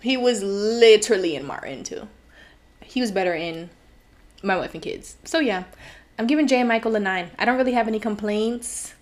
He 0.00 0.16
was 0.16 0.42
literally 0.42 1.36
in 1.36 1.46
Martin 1.46 1.84
too. 1.84 2.08
He 2.80 3.00
was 3.00 3.10
better 3.12 3.34
in 3.34 3.70
My 4.42 4.56
Wife 4.56 4.74
and 4.74 4.82
Kids. 4.82 5.16
So 5.24 5.38
yeah, 5.38 5.64
I'm 6.18 6.26
giving 6.26 6.46
Jay 6.46 6.60
and 6.60 6.68
Michael 6.68 6.96
a 6.96 7.00
nine. 7.00 7.30
I 7.38 7.44
don't 7.44 7.56
really 7.56 7.72
have 7.72 7.88
any 7.88 8.00
complaints, 8.00 8.94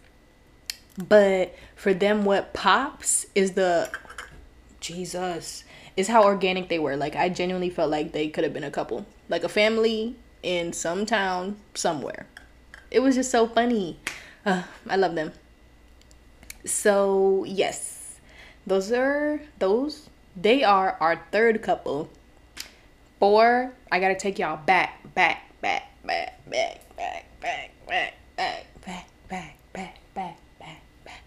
but 0.97 1.55
for 1.77 1.95
them, 1.95 2.25
what 2.25 2.53
pops 2.53 3.27
is 3.35 3.53
the 3.53 3.91
Jesus 4.81 5.65
is 5.97 6.09
how 6.09 6.25
organic 6.25 6.69
they 6.69 6.79
were. 6.79 6.97
Like 6.97 7.17
I 7.17 7.29
genuinely 7.29 7.71
felt 7.71 7.91
like 7.91 8.13
they 8.13 8.29
could 8.29 8.45
have 8.45 8.53
been 8.53 8.65
a 8.65 8.71
couple, 8.71 9.07
like 9.29 9.45
a 9.45 9.49
family 9.49 10.17
in 10.43 10.73
some 10.73 11.07
town 11.07 11.57
somewhere. 11.75 12.27
It 12.91 13.01
was 13.01 13.17
just 13.17 13.31
so 13.31 13.47
funny. 13.47 13.99
Uh, 14.47 14.63
I 14.89 14.97
love 14.97 15.15
them. 15.15 15.33
So, 16.65 17.45
yes, 17.47 18.19
Those 18.67 18.93
are 18.93 19.41
those. 19.59 20.11
They 20.37 20.63
are 20.65 20.97
our 21.01 21.21
third 21.33 21.63
couple. 21.63 22.11
Four. 23.19 23.73
I 23.91 23.99
gotta 24.01 24.15
take 24.15 24.39
y'all 24.39 24.59
back, 24.65 25.15
back, 25.15 25.61
back, 25.61 25.91
back, 26.05 26.45
back, 26.49 26.97
back, 26.97 27.25
back, 27.41 27.71
back, 27.87 28.15
back, 28.37 28.67
back, 28.85 29.07
back, 29.29 29.57
back, 29.73 29.99
back, 30.15 30.39
back, 30.59 30.81
back. 31.05 31.23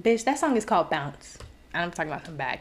Bitch, 0.00 0.24
that 0.24 0.38
song 0.38 0.56
is 0.56 0.64
called 0.64 0.90
Bounce. 0.90 1.38
I'm 1.74 1.90
talking 1.90 2.10
about 2.10 2.26
some 2.26 2.36
back. 2.36 2.60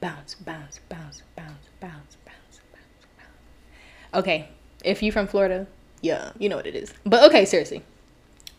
Bounce, 0.00 0.34
bounce, 0.34 0.80
bounce, 0.88 1.22
bounce, 1.36 1.68
bounce, 1.80 2.16
bounce, 2.24 2.60
bounce, 2.64 3.06
bounce. 3.18 4.14
Okay, 4.14 4.48
if 4.84 5.02
you 5.02 5.12
from 5.12 5.26
Florida, 5.26 5.66
yeah, 6.00 6.32
you 6.38 6.48
know 6.48 6.56
what 6.56 6.66
it 6.66 6.74
is. 6.74 6.92
But 7.04 7.24
okay, 7.24 7.44
seriously. 7.44 7.82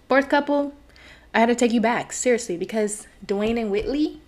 Fourth 0.08 0.30
couple, 0.30 0.74
I 1.34 1.40
had 1.40 1.48
to 1.48 1.56
take 1.56 1.74
you 1.74 1.82
back, 1.82 2.14
seriously, 2.14 2.58
because 2.58 3.08
Dwayne 3.26 3.60
and 3.60 3.72
Whitley. 3.72 4.22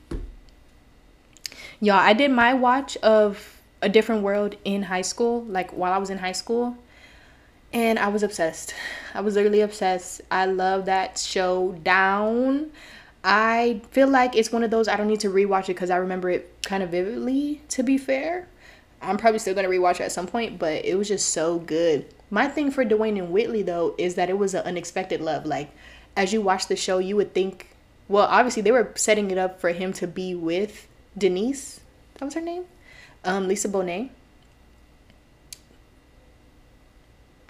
Y'all, 1.81 1.95
I 1.95 2.13
did 2.13 2.31
my 2.31 2.53
watch 2.53 2.95
of 2.97 3.61
A 3.81 3.89
Different 3.89 4.23
World 4.23 4.55
in 4.63 4.83
high 4.83 5.01
school, 5.01 5.43
like 5.43 5.71
while 5.71 5.91
I 5.91 5.97
was 5.97 6.09
in 6.09 6.19
high 6.19 6.31
school. 6.31 6.77
And 7.73 7.99
I 7.99 8.07
was 8.07 8.23
obsessed. 8.23 8.73
I 9.13 9.19
was 9.19 9.35
literally 9.35 9.59
obsessed. 9.59 10.21
I 10.31 10.45
love 10.45 10.85
that 10.85 11.17
show 11.17 11.73
down. 11.83 12.71
I 13.21 13.81
feel 13.91 14.07
like 14.07 14.35
it's 14.35 14.51
one 14.51 14.63
of 14.63 14.71
those 14.71 14.87
I 14.87 14.95
don't 14.95 15.07
need 15.07 15.19
to 15.21 15.29
rewatch 15.29 15.63
it 15.63 15.73
because 15.73 15.89
I 15.89 15.97
remember 15.97 16.29
it 16.29 16.55
kind 16.63 16.81
of 16.81 16.91
vividly, 16.91 17.61
to 17.69 17.83
be 17.83 17.97
fair. 17.97 18.47
I'm 19.01 19.17
probably 19.17 19.39
still 19.39 19.53
gonna 19.53 19.67
rewatch 19.67 19.95
it 19.95 20.01
at 20.01 20.11
some 20.13 20.27
point, 20.27 20.57
but 20.57 20.85
it 20.85 20.95
was 20.95 21.09
just 21.09 21.29
so 21.29 21.59
good. 21.59 22.05
My 22.29 22.47
thing 22.47 22.71
for 22.71 22.85
Dwayne 22.85 23.19
and 23.19 23.31
Whitley 23.31 23.63
though 23.63 23.95
is 23.97 24.15
that 24.15 24.29
it 24.29 24.37
was 24.37 24.53
an 24.53 24.63
unexpected 24.63 25.19
love. 25.19 25.45
Like 25.45 25.71
as 26.15 26.31
you 26.31 26.41
watch 26.41 26.67
the 26.67 26.75
show, 26.77 26.99
you 26.99 27.17
would 27.17 27.33
think 27.33 27.75
well, 28.07 28.27
obviously 28.29 28.61
they 28.61 28.71
were 28.71 28.93
setting 28.95 29.31
it 29.31 29.37
up 29.37 29.59
for 29.59 29.71
him 29.71 29.91
to 29.93 30.07
be 30.07 30.35
with 30.35 30.87
Denise. 31.17 31.79
That 32.15 32.25
was 32.25 32.33
her 32.33 32.41
name? 32.41 32.65
Um, 33.23 33.47
Lisa 33.47 33.69
Bonet. 33.69 34.09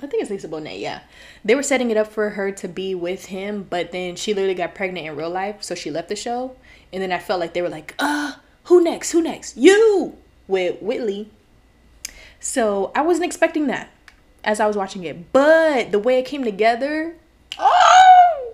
I 0.01 0.07
think 0.07 0.21
it's 0.21 0.29
Lisa 0.29 0.47
Bonet, 0.47 0.79
yeah. 0.79 1.01
They 1.43 1.55
were 1.55 1.63
setting 1.63 1.89
it 1.89 1.97
up 1.97 2.07
for 2.07 2.31
her 2.31 2.51
to 2.51 2.67
be 2.67 2.93
with 2.93 3.25
him, 3.25 3.65
but 3.69 3.91
then 3.91 4.15
she 4.15 4.33
literally 4.33 4.55
got 4.55 4.75
pregnant 4.75 5.07
in 5.07 5.15
real 5.15 5.29
life, 5.29 5.63
so 5.63 5.73
she 5.73 5.89
left 5.89 6.09
the 6.09 6.15
show. 6.15 6.55
And 6.91 7.01
then 7.01 7.11
I 7.11 7.19
felt 7.19 7.39
like 7.39 7.53
they 7.53 7.61
were 7.61 7.69
like, 7.69 7.95
uh, 7.97 8.33
who 8.65 8.83
next? 8.83 9.11
Who 9.11 9.21
next? 9.21 9.57
You 9.57 10.17
with 10.47 10.81
Whitley. 10.81 11.31
So 12.39 12.91
I 12.93 13.01
wasn't 13.01 13.25
expecting 13.25 13.67
that 13.67 13.89
as 14.43 14.59
I 14.59 14.67
was 14.67 14.75
watching 14.75 15.03
it. 15.03 15.31
But 15.33 15.91
the 15.91 15.99
way 15.99 16.19
it 16.19 16.25
came 16.25 16.43
together, 16.43 17.15
oh, 17.57 18.53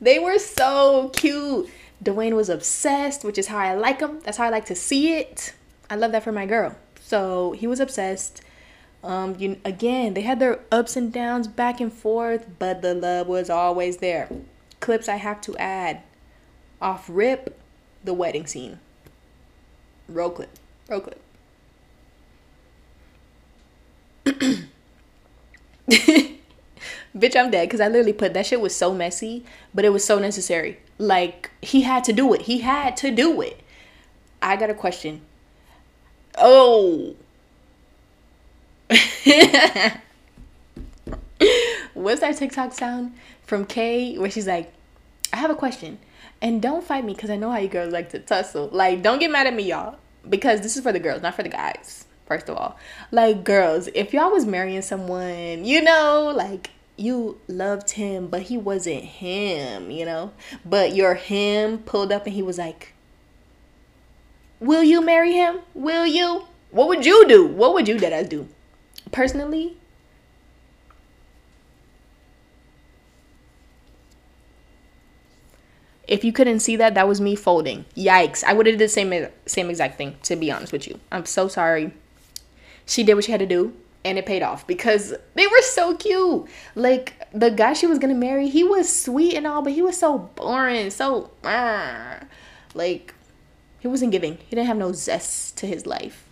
they 0.00 0.18
were 0.18 0.38
so 0.38 1.10
cute. 1.10 1.68
Dwayne 2.02 2.34
was 2.34 2.48
obsessed, 2.48 3.24
which 3.24 3.38
is 3.38 3.48
how 3.48 3.58
I 3.58 3.74
like 3.74 4.00
him. 4.00 4.20
That's 4.20 4.36
how 4.36 4.44
I 4.44 4.50
like 4.50 4.66
to 4.66 4.74
see 4.74 5.14
it. 5.14 5.54
I 5.88 5.96
love 5.96 6.12
that 6.12 6.22
for 6.22 6.32
my 6.32 6.46
girl. 6.46 6.76
So 7.00 7.52
he 7.52 7.66
was 7.66 7.80
obsessed. 7.80 8.42
Um, 9.02 9.36
you 9.38 9.60
again, 9.64 10.14
they 10.14 10.22
had 10.22 10.40
their 10.40 10.60
ups 10.72 10.96
and 10.96 11.12
downs 11.12 11.46
back 11.46 11.80
and 11.80 11.92
forth, 11.92 12.46
but 12.58 12.82
the 12.82 12.94
love 12.94 13.28
was 13.28 13.48
always 13.48 13.98
there. 13.98 14.28
Clips 14.80 15.08
I 15.08 15.16
have 15.16 15.40
to 15.42 15.56
add. 15.56 16.02
Off 16.80 17.06
rip, 17.08 17.58
the 18.04 18.12
wedding 18.12 18.46
scene. 18.46 18.80
Roll 20.08 20.30
clip. 20.30 20.50
Roll 20.88 21.00
clip. 21.00 21.20
Bitch, 27.16 27.34
I'm 27.34 27.50
dead 27.50 27.68
because 27.68 27.80
I 27.80 27.88
literally 27.88 28.12
put 28.12 28.34
that 28.34 28.44
shit 28.44 28.60
was 28.60 28.76
so 28.76 28.92
messy, 28.92 29.44
but 29.72 29.84
it 29.84 29.88
was 29.90 30.04
so 30.04 30.18
necessary. 30.18 30.78
Like, 30.98 31.50
he 31.62 31.82
had 31.82 32.04
to 32.04 32.12
do 32.12 32.34
it. 32.34 32.42
He 32.42 32.58
had 32.58 32.96
to 32.98 33.10
do 33.10 33.40
it. 33.40 33.60
I 34.42 34.56
got 34.56 34.68
a 34.68 34.74
question. 34.74 35.22
Oh. 36.36 37.16
What's 41.94 42.20
that 42.20 42.36
TikTok 42.36 42.74
sound 42.74 43.14
from 43.42 43.64
Kay 43.64 44.18
where 44.18 44.30
she's 44.30 44.46
like, 44.46 44.72
I 45.32 45.38
have 45.38 45.50
a 45.50 45.54
question. 45.54 45.98
And 46.42 46.60
don't 46.60 46.84
fight 46.84 47.04
me 47.04 47.14
because 47.14 47.30
I 47.30 47.36
know 47.36 47.50
how 47.50 47.58
you 47.58 47.68
girls 47.68 47.92
like 47.92 48.10
to 48.10 48.18
tussle. 48.18 48.68
Like, 48.70 49.02
don't 49.02 49.18
get 49.18 49.30
mad 49.30 49.46
at 49.46 49.54
me, 49.54 49.62
y'all. 49.64 49.96
Because 50.28 50.60
this 50.60 50.76
is 50.76 50.82
for 50.82 50.92
the 50.92 51.00
girls, 51.00 51.22
not 51.22 51.34
for 51.34 51.42
the 51.42 51.48
guys 51.48 52.04
first 52.26 52.48
of 52.48 52.56
all. 52.56 52.76
Like, 53.10 53.44
girls, 53.44 53.88
if 53.94 54.12
y'all 54.12 54.30
was 54.30 54.44
marrying 54.44 54.82
someone, 54.82 55.64
you 55.64 55.80
know, 55.80 56.32
like 56.34 56.70
you 56.96 57.40
loved 57.48 57.90
him, 57.90 58.28
but 58.28 58.42
he 58.42 58.56
wasn't 58.56 59.04
him, 59.04 59.90
you 59.90 60.04
know? 60.04 60.32
But 60.64 60.94
your 60.94 61.14
him 61.14 61.78
pulled 61.78 62.12
up 62.12 62.26
and 62.26 62.34
he 62.34 62.42
was 62.42 62.58
like, 62.58 62.92
Will 64.58 64.82
you 64.82 65.02
marry 65.02 65.32
him? 65.32 65.60
Will 65.74 66.06
you? 66.06 66.44
What 66.70 66.88
would 66.88 67.04
you 67.04 67.28
do? 67.28 67.46
What 67.46 67.74
would 67.74 67.86
you 67.86 67.96
deadass 67.96 68.28
do? 68.28 68.48
Personally, 69.12 69.76
if 76.08 76.24
you 76.24 76.32
couldn't 76.32 76.60
see 76.60 76.76
that, 76.76 76.94
that 76.94 77.06
was 77.06 77.20
me 77.20 77.36
folding. 77.36 77.84
Yikes. 77.94 78.42
I 78.44 78.54
would 78.54 78.66
have 78.66 78.78
did 78.78 78.84
the 78.84 78.88
same 78.88 79.28
same 79.44 79.68
exact 79.68 79.98
thing, 79.98 80.16
to 80.22 80.36
be 80.36 80.50
honest 80.50 80.72
with 80.72 80.88
you. 80.88 81.00
I'm 81.12 81.26
so 81.26 81.48
sorry 81.48 81.92
she 82.86 83.02
did 83.02 83.14
what 83.14 83.24
she 83.24 83.32
had 83.32 83.40
to 83.40 83.46
do 83.46 83.74
and 84.04 84.18
it 84.18 84.26
paid 84.26 84.42
off 84.42 84.66
because 84.66 85.14
they 85.34 85.46
were 85.46 85.62
so 85.62 85.96
cute. 85.96 86.46
Like 86.74 87.26
the 87.32 87.50
guy 87.50 87.72
she 87.72 87.86
was 87.86 87.98
gonna 87.98 88.14
marry, 88.14 88.48
he 88.48 88.64
was 88.64 88.94
sweet 88.94 89.34
and 89.34 89.46
all, 89.46 89.62
but 89.62 89.72
he 89.72 89.82
was 89.82 89.96
so 89.96 90.18
boring, 90.36 90.90
so 90.90 91.30
uh, 91.44 92.20
like 92.74 93.14
he 93.78 93.88
wasn't 93.88 94.12
giving. 94.12 94.38
He 94.38 94.56
didn't 94.56 94.66
have 94.66 94.76
no 94.76 94.92
zest 94.92 95.56
to 95.58 95.66
his 95.66 95.86
life. 95.86 96.24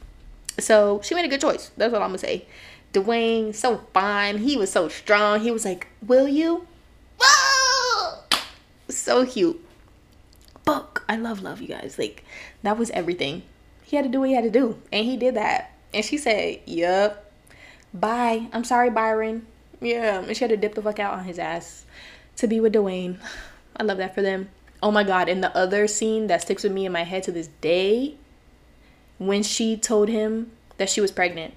So 0.58 1.00
she 1.02 1.14
made 1.14 1.24
a 1.24 1.28
good 1.28 1.40
choice. 1.40 1.70
That's 1.76 1.92
what 1.92 2.02
I'm 2.02 2.08
gonna 2.08 2.18
say. 2.18 2.46
Dwayne, 2.92 3.54
so 3.54 3.78
fine. 3.92 4.38
He 4.38 4.56
was 4.56 4.70
so 4.70 4.88
strong. 4.88 5.40
He 5.40 5.50
was 5.50 5.64
like, 5.64 5.88
"Will 6.06 6.28
you?" 6.28 6.66
So 8.88 9.26
cute. 9.26 9.60
Book. 10.64 11.04
I 11.08 11.16
love 11.16 11.42
love 11.42 11.60
you 11.60 11.68
guys. 11.68 11.98
Like 11.98 12.24
that 12.62 12.78
was 12.78 12.90
everything. 12.90 13.42
He 13.82 13.96
had 13.96 14.04
to 14.04 14.10
do 14.10 14.20
what 14.20 14.28
he 14.28 14.34
had 14.34 14.44
to 14.44 14.50
do, 14.50 14.80
and 14.92 15.04
he 15.04 15.16
did 15.16 15.34
that. 15.34 15.72
And 15.94 16.04
she 16.04 16.18
said, 16.18 16.60
Yup. 16.66 17.23
Bye. 17.94 18.48
I'm 18.52 18.64
sorry, 18.64 18.90
Byron. 18.90 19.46
Yeah. 19.80 20.20
And 20.20 20.36
she 20.36 20.42
had 20.42 20.50
to 20.50 20.56
dip 20.56 20.74
the 20.74 20.82
fuck 20.82 20.98
out 20.98 21.14
on 21.14 21.24
his 21.24 21.38
ass 21.38 21.86
to 22.36 22.48
be 22.48 22.58
with 22.58 22.74
Dwayne. 22.74 23.18
I 23.76 23.84
love 23.84 23.98
that 23.98 24.14
for 24.14 24.22
them. 24.22 24.50
Oh 24.82 24.90
my 24.90 25.04
god. 25.04 25.28
And 25.28 25.42
the 25.42 25.56
other 25.56 25.86
scene 25.86 26.26
that 26.26 26.42
sticks 26.42 26.64
with 26.64 26.72
me 26.72 26.84
in 26.84 26.92
my 26.92 27.04
head 27.04 27.22
to 27.24 27.32
this 27.32 27.48
day 27.60 28.16
when 29.18 29.42
she 29.42 29.76
told 29.76 30.08
him 30.08 30.50
that 30.76 30.90
she 30.90 31.00
was 31.00 31.12
pregnant. 31.12 31.54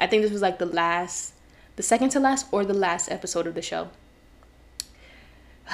I 0.00 0.08
think 0.08 0.22
this 0.22 0.32
was 0.32 0.42
like 0.42 0.58
the 0.58 0.66
last, 0.66 1.34
the 1.76 1.82
second 1.82 2.10
to 2.10 2.20
last, 2.20 2.46
or 2.50 2.64
the 2.64 2.74
last 2.74 3.10
episode 3.10 3.46
of 3.46 3.54
the 3.54 3.62
show. 3.62 3.88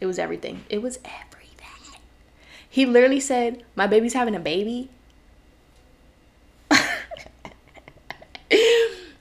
It 0.00 0.06
was 0.06 0.18
everything. 0.18 0.64
It 0.68 0.82
was 0.82 0.98
everything. 1.04 1.24
He 2.68 2.84
literally 2.84 3.20
said, 3.20 3.62
My 3.74 3.86
baby's 3.86 4.12
having 4.12 4.34
a 4.34 4.40
baby. 4.40 4.90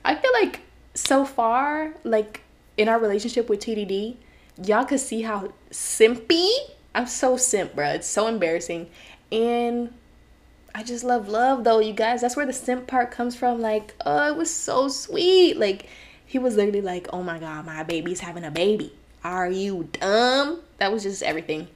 I 0.06 0.16
feel 0.16 0.32
like 0.34 0.62
so 0.94 1.26
far, 1.26 1.94
like 2.04 2.42
in 2.78 2.90
our 2.90 3.00
relationship 3.00 3.50
with 3.50 3.60
TDD, 3.62 4.18
y'all 4.64 4.86
could 4.86 5.00
see 5.00 5.22
how 5.22 5.54
simpy. 5.72 6.50
I'm 6.96 7.08
so 7.08 7.38
simp, 7.38 7.76
bro. 7.76 7.90
It's 7.90 8.08
so 8.08 8.28
embarrassing. 8.28 8.90
And 9.32 9.94
I 10.76 10.84
just 10.84 11.04
love 11.04 11.28
love 11.28 11.64
though, 11.64 11.80
you 11.80 11.94
guys. 11.94 12.22
That's 12.22 12.36
where 12.36 12.46
the 12.46 12.54
simp 12.54 12.88
part 12.88 13.12
comes 13.12 13.36
from. 13.36 13.62
Like, 13.62 13.96
oh, 14.06 14.28
it 14.28 14.36
was 14.36 14.54
so 14.54 14.88
sweet. 14.88 15.58
Like, 15.58 15.88
he 16.26 16.40
was 16.40 16.56
literally 16.56 16.82
like, 16.82 17.08
oh 17.14 17.24
my 17.24 17.40
god, 17.40 17.66
my 17.66 17.84
baby's 17.84 18.20
having 18.20 18.44
a 18.44 18.52
baby. 18.52 18.94
Are 19.24 19.50
you 19.50 19.90
dumb? 19.94 20.62
That 20.80 20.92
was 20.92 21.04
just 21.04 21.24
everything. 21.24 21.68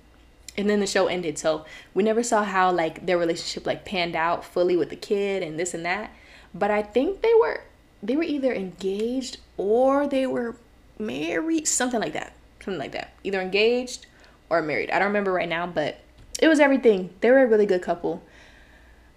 And 0.58 0.70
then 0.70 0.80
the 0.80 0.88
show 0.88 1.08
ended. 1.08 1.38
So 1.38 1.66
we 1.94 2.04
never 2.04 2.24
saw 2.24 2.44
how 2.44 2.72
like 2.72 3.06
their 3.06 3.18
relationship 3.18 3.66
like 3.66 3.86
panned 3.86 4.16
out 4.16 4.44
fully 4.44 4.76
with 4.76 4.90
the 4.90 4.96
kid 4.96 5.44
and 5.44 5.60
this 5.60 5.74
and 5.74 5.86
that. 5.86 6.12
But 6.54 6.72
I 6.72 6.82
think 6.82 7.22
they 7.22 7.34
were 7.40 7.62
they 8.08 8.16
were 8.16 8.24
either 8.24 8.54
engaged 8.54 9.38
or 9.58 10.08
they 10.08 10.26
were 10.26 10.56
married, 10.98 11.68
something 11.68 12.00
like 12.00 12.14
that. 12.14 12.34
Something 12.62 12.80
like 12.80 12.94
that. 12.94 13.14
Either 13.24 13.42
engaged 13.42 14.08
or 14.50 14.62
married. 14.62 14.90
I 14.92 15.00
don't 15.00 15.10
remember 15.10 15.34
right 15.34 15.50
now, 15.50 15.68
but 15.68 16.00
it 16.40 16.48
was 16.48 16.60
everything. 16.60 17.10
They 17.20 17.30
were 17.30 17.44
a 17.44 17.48
really 17.48 17.66
good 17.66 17.82
couple. 17.82 18.24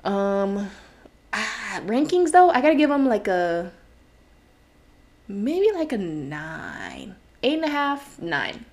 Um 0.02 0.70
ah, 1.32 1.80
rankings 1.84 2.32
though, 2.32 2.50
I 2.50 2.60
gotta 2.60 2.74
give 2.74 2.90
them 2.90 3.06
like 3.06 3.28
a 3.28 3.70
maybe 5.28 5.70
like 5.72 5.92
a 5.92 5.98
nine. 5.98 7.14
Eight 7.42 7.54
and 7.54 7.64
a 7.64 7.70
half, 7.70 8.20
nine. 8.20 8.64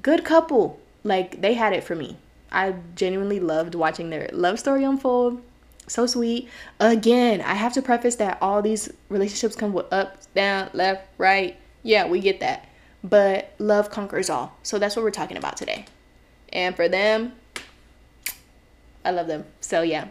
Good 0.00 0.24
couple. 0.24 0.80
Like 1.04 1.42
they 1.42 1.54
had 1.54 1.74
it 1.74 1.84
for 1.84 1.94
me. 1.94 2.16
I 2.50 2.76
genuinely 2.96 3.40
loved 3.40 3.74
watching 3.74 4.08
their 4.10 4.30
love 4.32 4.58
story 4.58 4.84
unfold 4.84 5.42
so 5.90 6.06
sweet. 6.06 6.48
Again, 6.78 7.40
I 7.40 7.54
have 7.54 7.72
to 7.74 7.82
preface 7.82 8.16
that 8.16 8.38
all 8.40 8.62
these 8.62 8.90
relationships 9.08 9.56
come 9.56 9.72
with 9.72 9.92
up, 9.92 10.18
down, 10.34 10.70
left, 10.72 11.08
right. 11.18 11.56
Yeah, 11.82 12.06
we 12.06 12.20
get 12.20 12.40
that. 12.40 12.68
But 13.02 13.54
love 13.58 13.90
conquers 13.90 14.30
all. 14.30 14.56
So 14.62 14.78
that's 14.78 14.94
what 14.94 15.04
we're 15.04 15.10
talking 15.10 15.36
about 15.36 15.56
today. 15.56 15.86
And 16.52 16.76
for 16.76 16.88
them, 16.88 17.32
I 19.04 19.10
love 19.10 19.26
them. 19.26 19.44
So 19.60 19.82
yeah, 19.82 20.08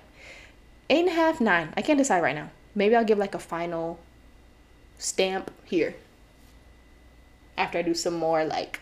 eight 0.90 1.02
and 1.02 1.10
a 1.10 1.14
half, 1.14 1.40
nine. 1.40 1.74
I 1.78 1.82
can't 1.82 1.98
decide 1.98 2.22
right 2.22 2.36
now. 2.36 2.50
Maybe 2.76 2.96
I'll 2.96 3.06
give 3.06 3.18
like 3.18 3.36
a 3.36 3.40
final 3.40 4.00
stamp 4.98 5.52
here 5.66 5.96
after 7.58 7.78
I 7.78 7.82
do 7.84 7.94
some 7.94 8.16
more 8.16 8.44
like 8.44 8.80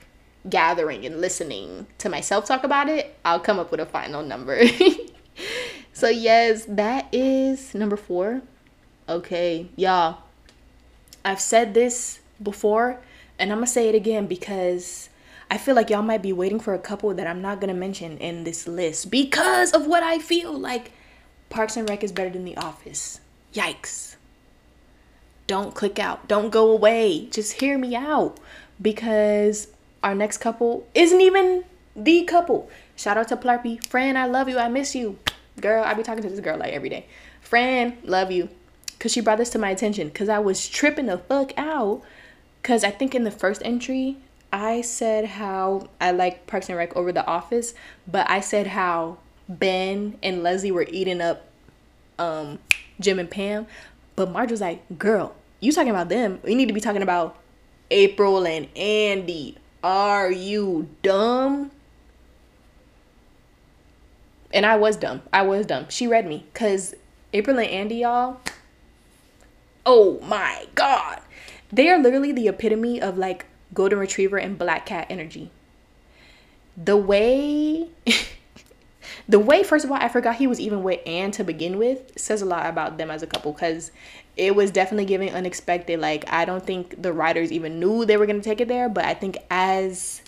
gathering 0.49 1.05
and 1.05 1.19
listening 1.19 1.88
to 1.97 2.10
myself 2.10 2.45
talk 2.45 2.63
about 2.63 2.89
it. 2.89 3.17
I'll 3.25 3.39
come 3.39 3.60
up 3.60 3.71
with 3.71 3.79
a 3.79 3.86
final 3.86 4.23
number. 4.23 4.62
so 5.97 6.10
yes, 6.10 6.65
that 6.65 7.07
is 7.12 7.73
number 7.73 7.97
four. 7.97 8.43
Okay, 9.10 9.67
y'all. 9.75 10.19
I've 11.25 11.41
said 11.41 11.73
this 11.73 12.19
before, 12.41 12.99
and 13.39 13.51
I'm 13.51 13.57
gonna 13.57 13.65
say 13.65 13.89
it 13.89 13.95
again 13.95 14.27
because 14.27 15.10
I 15.49 15.57
feel 15.57 15.73
like 15.73 15.89
y'all 15.89 16.03
might 16.03 16.21
be 16.21 16.31
waiting 16.31 16.60
for 16.60 16.75
a 16.75 16.77
couple 16.77 17.12
that 17.15 17.25
I'm 17.25 17.41
not 17.41 17.60
gonna 17.60 17.73
mention 17.73 18.19
in 18.19 18.43
this 18.43 18.67
list 18.67 19.10
because 19.10 19.73
of 19.73 19.88
what 19.88 20.03
I 20.03 20.19
feel 20.19 20.53
like 20.53 20.91
Parks 21.49 21.75
and 21.75 21.89
Rec 21.89 22.03
is 22.03 22.12
better 22.12 22.29
than 22.29 22.45
The 22.45 22.57
Office. 22.57 23.19
Yikes. 23.55 24.17
Don't 25.47 25.73
click 25.73 25.97
out. 25.97 26.27
Don't 26.27 26.51
go 26.51 26.69
away. 26.69 27.25
Just 27.31 27.53
hear 27.53 27.75
me 27.75 27.95
out 27.95 28.39
because 28.79 29.69
our 30.03 30.13
next 30.13 30.38
couple 30.38 30.86
isn't 30.93 31.21
even 31.21 31.63
the 31.95 32.23
couple. 32.25 32.69
Shout 32.95 33.17
out 33.17 33.29
to 33.29 33.36
Plarpy. 33.36 33.83
Fran, 33.83 34.15
I 34.15 34.27
love 34.27 34.47
you. 34.47 34.60
I 34.60 34.69
miss 34.69 34.93
you. 34.93 35.17
Girl, 35.59 35.83
I 35.83 35.93
be 35.93 36.03
talking 36.03 36.23
to 36.23 36.29
this 36.29 36.39
girl 36.39 36.57
like 36.57 36.73
every 36.73 36.89
day. 36.89 37.05
Fran, 37.41 37.97
love 38.03 38.31
you. 38.31 38.49
Cause 38.99 39.11
she 39.11 39.21
brought 39.21 39.37
this 39.37 39.49
to 39.51 39.59
my 39.59 39.69
attention. 39.69 40.09
Cause 40.11 40.29
I 40.29 40.39
was 40.39 40.67
tripping 40.67 41.07
the 41.07 41.17
fuck 41.17 41.53
out. 41.57 42.01
Cause 42.63 42.83
I 42.83 42.91
think 42.91 43.15
in 43.15 43.23
the 43.23 43.31
first 43.31 43.61
entry, 43.63 44.17
I 44.51 44.81
said 44.81 45.25
how 45.25 45.89
I 45.99 46.11
like 46.11 46.47
Parks 46.47 46.69
and 46.69 46.77
Rec 46.77 46.95
over 46.95 47.11
The 47.11 47.25
Office, 47.25 47.73
but 48.07 48.29
I 48.29 48.39
said 48.39 48.67
how 48.67 49.17
Ben 49.49 50.17
and 50.23 50.43
Leslie 50.43 50.71
were 50.71 50.85
eating 50.89 51.21
up 51.21 51.47
um, 52.17 52.59
Jim 52.99 53.19
and 53.19 53.29
Pam. 53.29 53.67
But 54.15 54.31
Marge 54.31 54.51
was 54.51 54.61
like, 54.61 54.97
girl, 54.97 55.35
you 55.59 55.71
talking 55.71 55.91
about 55.91 56.09
them. 56.09 56.39
We 56.43 56.55
need 56.55 56.67
to 56.67 56.73
be 56.73 56.81
talking 56.81 57.01
about 57.01 57.37
April 57.91 58.45
and 58.45 58.67
Andy. 58.75 59.57
Are 59.83 60.31
you 60.31 60.89
dumb? 61.03 61.71
And 64.53 64.65
I 64.65 64.77
was 64.77 64.95
dumb. 64.95 65.21
I 65.33 65.41
was 65.41 65.65
dumb. 65.65 65.88
She 65.89 66.07
read 66.07 66.27
me. 66.27 66.45
Because 66.53 66.95
April 67.33 67.57
and 67.60 67.69
Andy, 67.69 67.95
y'all, 67.97 68.39
oh 69.86 70.19
my 70.21 70.67
God. 70.75 71.19
They 71.71 71.89
are 71.89 71.99
literally 71.99 72.31
the 72.31 72.47
epitome 72.47 73.01
of 73.01 73.17
like 73.17 73.45
golden 73.73 73.99
retriever 73.99 74.38
and 74.38 74.57
black 74.57 74.86
cat 74.86 75.07
energy. 75.10 75.51
The 76.77 76.95
way 76.95 77.89
the 79.27 79.39
way 79.39 79.63
first 79.63 79.83
of 79.83 79.91
all 79.91 79.97
i 79.97 80.07
forgot 80.07 80.36
he 80.36 80.47
was 80.47 80.60
even 80.60 80.83
with 80.83 80.99
ann 81.05 81.31
to 81.31 81.43
begin 81.43 81.77
with 81.77 82.17
says 82.17 82.41
a 82.41 82.45
lot 82.45 82.65
about 82.65 82.97
them 82.97 83.12
as 83.12 83.21
a 83.21 83.27
couple 83.27 83.51
because 83.51 83.91
it 84.36 84.55
was 84.55 84.71
definitely 84.71 85.05
giving 85.05 85.29
unexpected 85.33 85.99
like 85.99 86.23
i 86.31 86.45
don't 86.45 86.65
think 86.65 87.01
the 87.01 87.12
writers 87.12 87.51
even 87.51 87.79
knew 87.79 88.05
they 88.05 88.17
were 88.17 88.25
going 88.25 88.39
to 88.39 88.47
take 88.47 88.62
it 88.62 88.67
there 88.67 88.89
but 88.89 89.05
i 89.05 89.13
think 89.13 89.38
as 89.49 90.21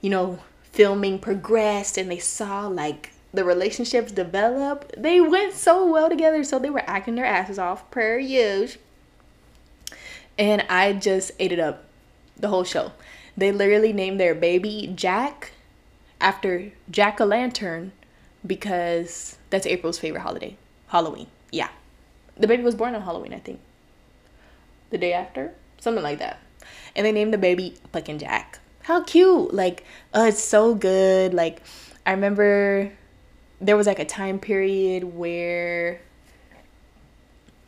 you 0.00 0.10
know 0.10 0.38
filming 0.62 1.18
progressed 1.18 1.96
and 1.98 2.10
they 2.10 2.18
saw 2.18 2.66
like 2.66 3.10
the 3.34 3.44
relationships 3.44 4.12
develop 4.12 4.90
they 4.96 5.20
went 5.20 5.52
so 5.52 5.90
well 5.90 6.08
together 6.08 6.44
so 6.44 6.58
they 6.58 6.70
were 6.70 6.82
acting 6.86 7.14
their 7.14 7.24
asses 7.24 7.58
off 7.58 7.90
per 7.90 8.18
use 8.18 8.78
and 10.38 10.64
i 10.68 10.92
just 10.92 11.32
ate 11.38 11.52
it 11.52 11.58
up 11.58 11.84
the 12.36 12.48
whole 12.48 12.64
show 12.64 12.92
they 13.36 13.50
literally 13.50 13.92
named 13.92 14.20
their 14.20 14.34
baby 14.34 14.92
jack 14.94 15.52
after 16.20 16.70
jack-o'-lantern 16.90 17.90
because 18.46 19.36
that's 19.50 19.66
April's 19.66 19.98
favorite 19.98 20.20
holiday, 20.20 20.56
Halloween. 20.88 21.26
Yeah. 21.50 21.68
The 22.36 22.46
baby 22.46 22.62
was 22.62 22.74
born 22.74 22.94
on 22.94 23.02
Halloween, 23.02 23.32
I 23.32 23.38
think. 23.38 23.60
The 24.90 24.98
day 24.98 25.12
after? 25.12 25.54
Something 25.78 26.02
like 26.02 26.18
that. 26.18 26.40
And 26.94 27.06
they 27.06 27.12
named 27.12 27.32
the 27.32 27.38
baby 27.38 27.74
fucking 27.92 28.18
Jack. 28.18 28.58
How 28.82 29.02
cute. 29.02 29.54
Like, 29.54 29.84
oh, 30.12 30.26
it's 30.26 30.42
so 30.42 30.74
good. 30.74 31.32
Like, 31.32 31.62
I 32.04 32.12
remember 32.12 32.92
there 33.60 33.76
was 33.76 33.86
like 33.86 33.98
a 33.98 34.04
time 34.04 34.38
period 34.38 35.04
where 35.04 36.00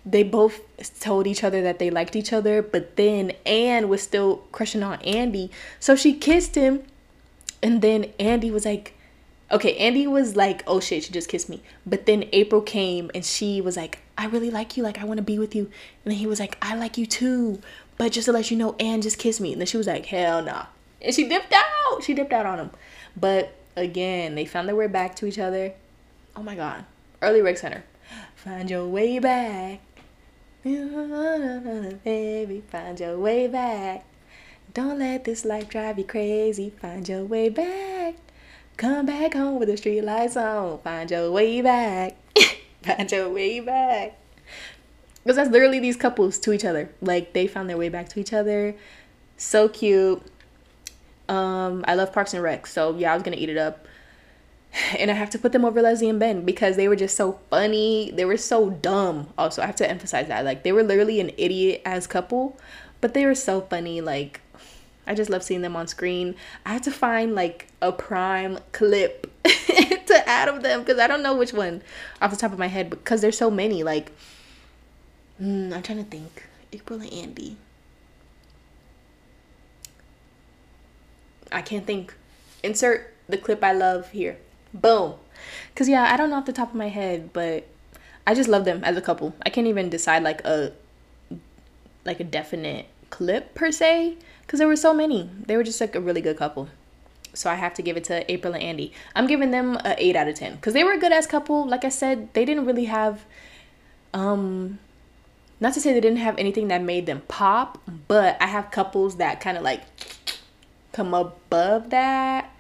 they 0.05 0.23
both 0.23 0.61
told 1.01 1.27
each 1.27 1.43
other 1.43 1.63
that 1.63 1.79
they 1.79 1.91
liked 1.91 2.15
each 2.15 2.33
other, 2.33 2.63
but 2.63 2.97
then 2.97 3.33
Ann 3.45 3.89
was 3.89 4.03
still 4.03 4.37
crushing 4.53 4.83
on 4.83 5.01
Andy. 5.03 5.51
So 5.81 5.97
she 5.97 6.15
kissed 6.15 6.55
him, 6.55 6.85
and 7.63 7.83
then 7.83 8.13
Andy 8.21 8.51
was 8.51 8.65
like, 8.65 8.95
okay, 9.51 9.77
Andy 9.77 10.07
was 10.07 10.37
like, 10.37 10.63
oh 10.67 10.81
shit, 10.81 11.05
she 11.05 11.13
just 11.13 11.29
kissed 11.29 11.49
me. 11.49 11.63
But 11.85 12.07
then 12.07 12.29
April 12.33 12.61
came 12.61 13.11
and 13.15 13.25
she 13.25 13.61
was 13.61 13.77
like, 13.77 14.01
I 14.19 14.27
really 14.27 14.51
like 14.51 14.77
you. 14.77 14.83
Like, 14.83 14.99
I 14.99 15.05
want 15.05 15.19
to 15.19 15.23
be 15.23 15.39
with 15.39 15.55
you. 15.55 15.65
And 16.05 16.13
then 16.13 16.15
he 16.15 16.27
was 16.27 16.41
like, 16.41 16.59
I 16.63 16.75
like 16.75 16.99
you 16.99 17.07
too. 17.07 17.61
But 17.99 18.13
just 18.13 18.27
to 18.27 18.33
let 18.33 18.51
you 18.51 18.57
know, 18.57 18.75
Ann 18.81 19.03
just 19.03 19.19
kissed 19.19 19.41
me. 19.41 19.53
And 19.53 19.61
then 19.61 19.67
she 19.67 19.77
was 19.77 19.87
like, 19.87 20.07
hell 20.07 20.43
nah. 20.43 20.67
And 21.01 21.15
she 21.15 21.29
dipped 21.29 21.53
out. 21.53 22.03
She 22.03 22.15
dipped 22.15 22.33
out 22.33 22.47
on 22.47 22.59
him. 22.59 22.71
But 23.17 23.55
again, 23.77 24.35
they 24.35 24.45
found 24.45 24.69
their 24.69 24.77
way 24.77 24.87
back 24.87 25.15
to 25.17 25.27
each 25.27 25.39
other. 25.39 25.75
Oh 26.35 26.43
my 26.43 26.55
God. 26.55 26.85
Early 27.23 27.41
Rec 27.43 27.59
Center. 27.59 27.85
Find 28.35 28.71
your 28.71 28.87
way 28.87 29.19
back. 29.19 29.81
Baby, 30.65 32.63
find 32.69 32.99
your 32.99 33.19
way 33.19 33.47
back. 33.47 34.05
Don't 34.75 34.99
let 34.99 35.25
this 35.25 35.45
life 35.45 35.69
drive 35.69 35.99
you 35.99 36.05
crazy. 36.05 36.71
Find 36.71 37.09
your 37.09 37.25
way 37.25 37.49
back. 37.49 38.17
Come 38.77 39.07
back 39.07 39.35
home 39.35 39.59
with 39.59 39.69
the 39.69 39.77
street 39.77 40.03
lights 40.03 40.37
on. 40.37 40.79
Find 40.81 41.11
your 41.11 41.31
way 41.31 41.63
back. 41.63 42.17
Find 42.83 43.11
your 43.11 43.31
way 43.31 43.61
back. 43.61 44.19
Because 45.23 45.37
that's 45.37 45.51
literally 45.51 45.81
these 45.81 45.97
couples 45.97 46.39
to 46.41 46.53
each 46.53 46.65
other. 46.65 46.91
Like 47.01 47.33
they 47.33 47.47
found 47.47 47.71
their 47.71 47.79
way 47.79 47.89
back 47.89 48.09
to 48.11 48.21
each 48.21 48.33
other. 48.33 48.75
So 49.37 49.69
cute. 49.69 50.23
Um, 51.29 51.85
I 51.89 51.95
love 51.95 52.13
Parks 52.13 52.35
and 52.35 52.43
Rec. 52.43 52.67
So 52.67 52.97
yeah, 52.97 53.13
I 53.13 53.15
was 53.15 53.23
gonna 53.23 53.37
eat 53.37 53.49
it 53.49 53.59
up. 53.59 53.87
And 54.99 55.11
I 55.11 55.15
have 55.15 55.31
to 55.31 55.39
put 55.39 55.53
them 55.53 55.65
over 55.65 55.81
Leslie 55.81 56.09
and 56.09 56.21
Ben 56.21 56.45
because 56.45 56.77
they 56.77 56.87
were 56.87 56.97
just 56.97 57.17
so 57.17 57.41
funny. 57.51 58.11
They 58.15 58.25
were 58.27 58.37
so 58.37 58.71
dumb. 58.71 59.29
Also, 59.39 59.63
I 59.63 59.67
have 59.67 59.77
to 59.77 59.89
emphasize 59.89 60.29
that. 60.29 60.45
Like 60.45 60.65
they 60.65 60.73
were 60.73 60.83
literally 60.83 61.21
an 61.21 61.31
idiot 61.39 61.81
as 61.85 62.07
couple, 62.07 62.59
but 63.01 63.15
they 63.15 63.25
were 63.25 63.35
so 63.35 63.63
funny. 63.63 64.01
Like 64.01 64.41
I 65.07 65.15
just 65.15 65.31
love 65.31 65.43
seeing 65.43 65.63
them 65.63 65.77
on 65.77 65.87
screen. 65.87 66.35
I 66.65 66.73
had 66.75 66.83
to 66.85 66.91
find 66.91 67.35
like 67.35 67.69
a 67.81 67.93
prime 67.93 68.59
clip 68.73 69.31
to 69.45 70.29
add 70.29 70.49
of 70.49 70.63
them 70.63 70.81
because 70.81 70.99
I 70.99 71.07
don't 71.07 71.23
know 71.23 71.37
which 71.37 71.53
one 71.53 71.83
off 72.21 72.31
the 72.33 72.37
top 72.37 72.53
of 72.53 72.59
my 72.59 72.67
head 72.67 72.91
because 72.91 73.21
there's 73.21 73.39
so 73.39 73.51
many. 73.51 73.83
Like, 73.83 74.13
mm, 75.41 75.73
I'm 75.73 75.83
trying 75.83 76.05
to 76.05 76.11
think. 76.11 76.45
April 76.73 77.01
and 77.01 77.13
Andy. 77.13 77.57
I 81.57 81.63
can't 81.63 81.87
think. 81.87 82.15
Insert 82.63 83.15
the 83.29 83.39
clip 83.39 83.65
I 83.65 83.73
love 83.73 84.11
here. 84.11 84.37
Boom. 84.75 85.15
Cause 85.75 85.89
yeah, 85.89 86.13
I 86.13 86.17
don't 86.17 86.31
know 86.31 86.37
off 86.37 86.45
the 86.45 86.53
top 86.53 86.71
of 86.71 86.75
my 86.75 86.89
head, 86.89 87.33
but 87.33 87.67
I 88.27 88.35
just 88.35 88.49
love 88.49 88.65
them 88.65 88.85
as 88.85 88.97
a 88.97 89.01
couple. 89.01 89.35
I 89.45 89.51
can't 89.51 89.67
even 89.67 89.89
decide 89.89 90.23
like 90.23 90.45
a 90.45 90.73
like 92.05 92.21
a 92.21 92.25
definite 92.25 92.87
clip 93.11 93.55
per 93.55 93.73
se 93.73 94.17
because 94.43 94.59
there 94.59 94.69
were 94.69 94.77
so 94.77 94.93
many. 94.93 95.31
They 95.47 95.57
were 95.57 95.65
just 95.65 95.81
like 95.81 95.95
a 95.95 96.01
really 96.01 96.21
good 96.21 96.37
couple. 96.37 96.69
So 97.33 97.51
I 97.51 97.55
have 97.55 97.75
to 97.75 97.83
give 97.83 97.97
it 97.97 98.05
to 98.05 98.31
April 98.31 98.55
and 98.55 98.63
Andy. 98.63 98.93
I'm 99.15 99.27
giving 99.27 99.51
them 99.51 99.77
a 99.77 99.95
8 99.99 100.17
out 100.17 100.29
of 100.29 100.35
10 100.35 100.57
because 100.57 100.73
they 100.73 100.85
were 100.85 100.93
a 100.93 100.99
good 100.99 101.13
as 101.13 101.27
couple. 101.27 101.67
Like 101.67 101.85
I 101.85 101.91
said, 101.91 102.33
they 102.35 102.45
didn't 102.45 102.67
really 102.67 102.87
have 102.87 103.25
um 104.13 104.79
not 105.59 105.73
to 105.73 105.81
say 105.81 105.95
they 105.95 106.01
didn't 106.01 106.19
have 106.19 106.37
anything 106.39 106.69
that 106.69 106.83
made 106.83 107.07
them 107.07 107.23
pop, 107.29 107.81
but 108.09 108.37
I 108.43 108.47
have 108.47 108.71
couples 108.71 109.17
that 109.17 109.41
kind 109.41 109.57
of 109.57 109.63
like 109.63 109.83
come 110.97 111.13
above 111.13 111.91
that. 111.91 112.51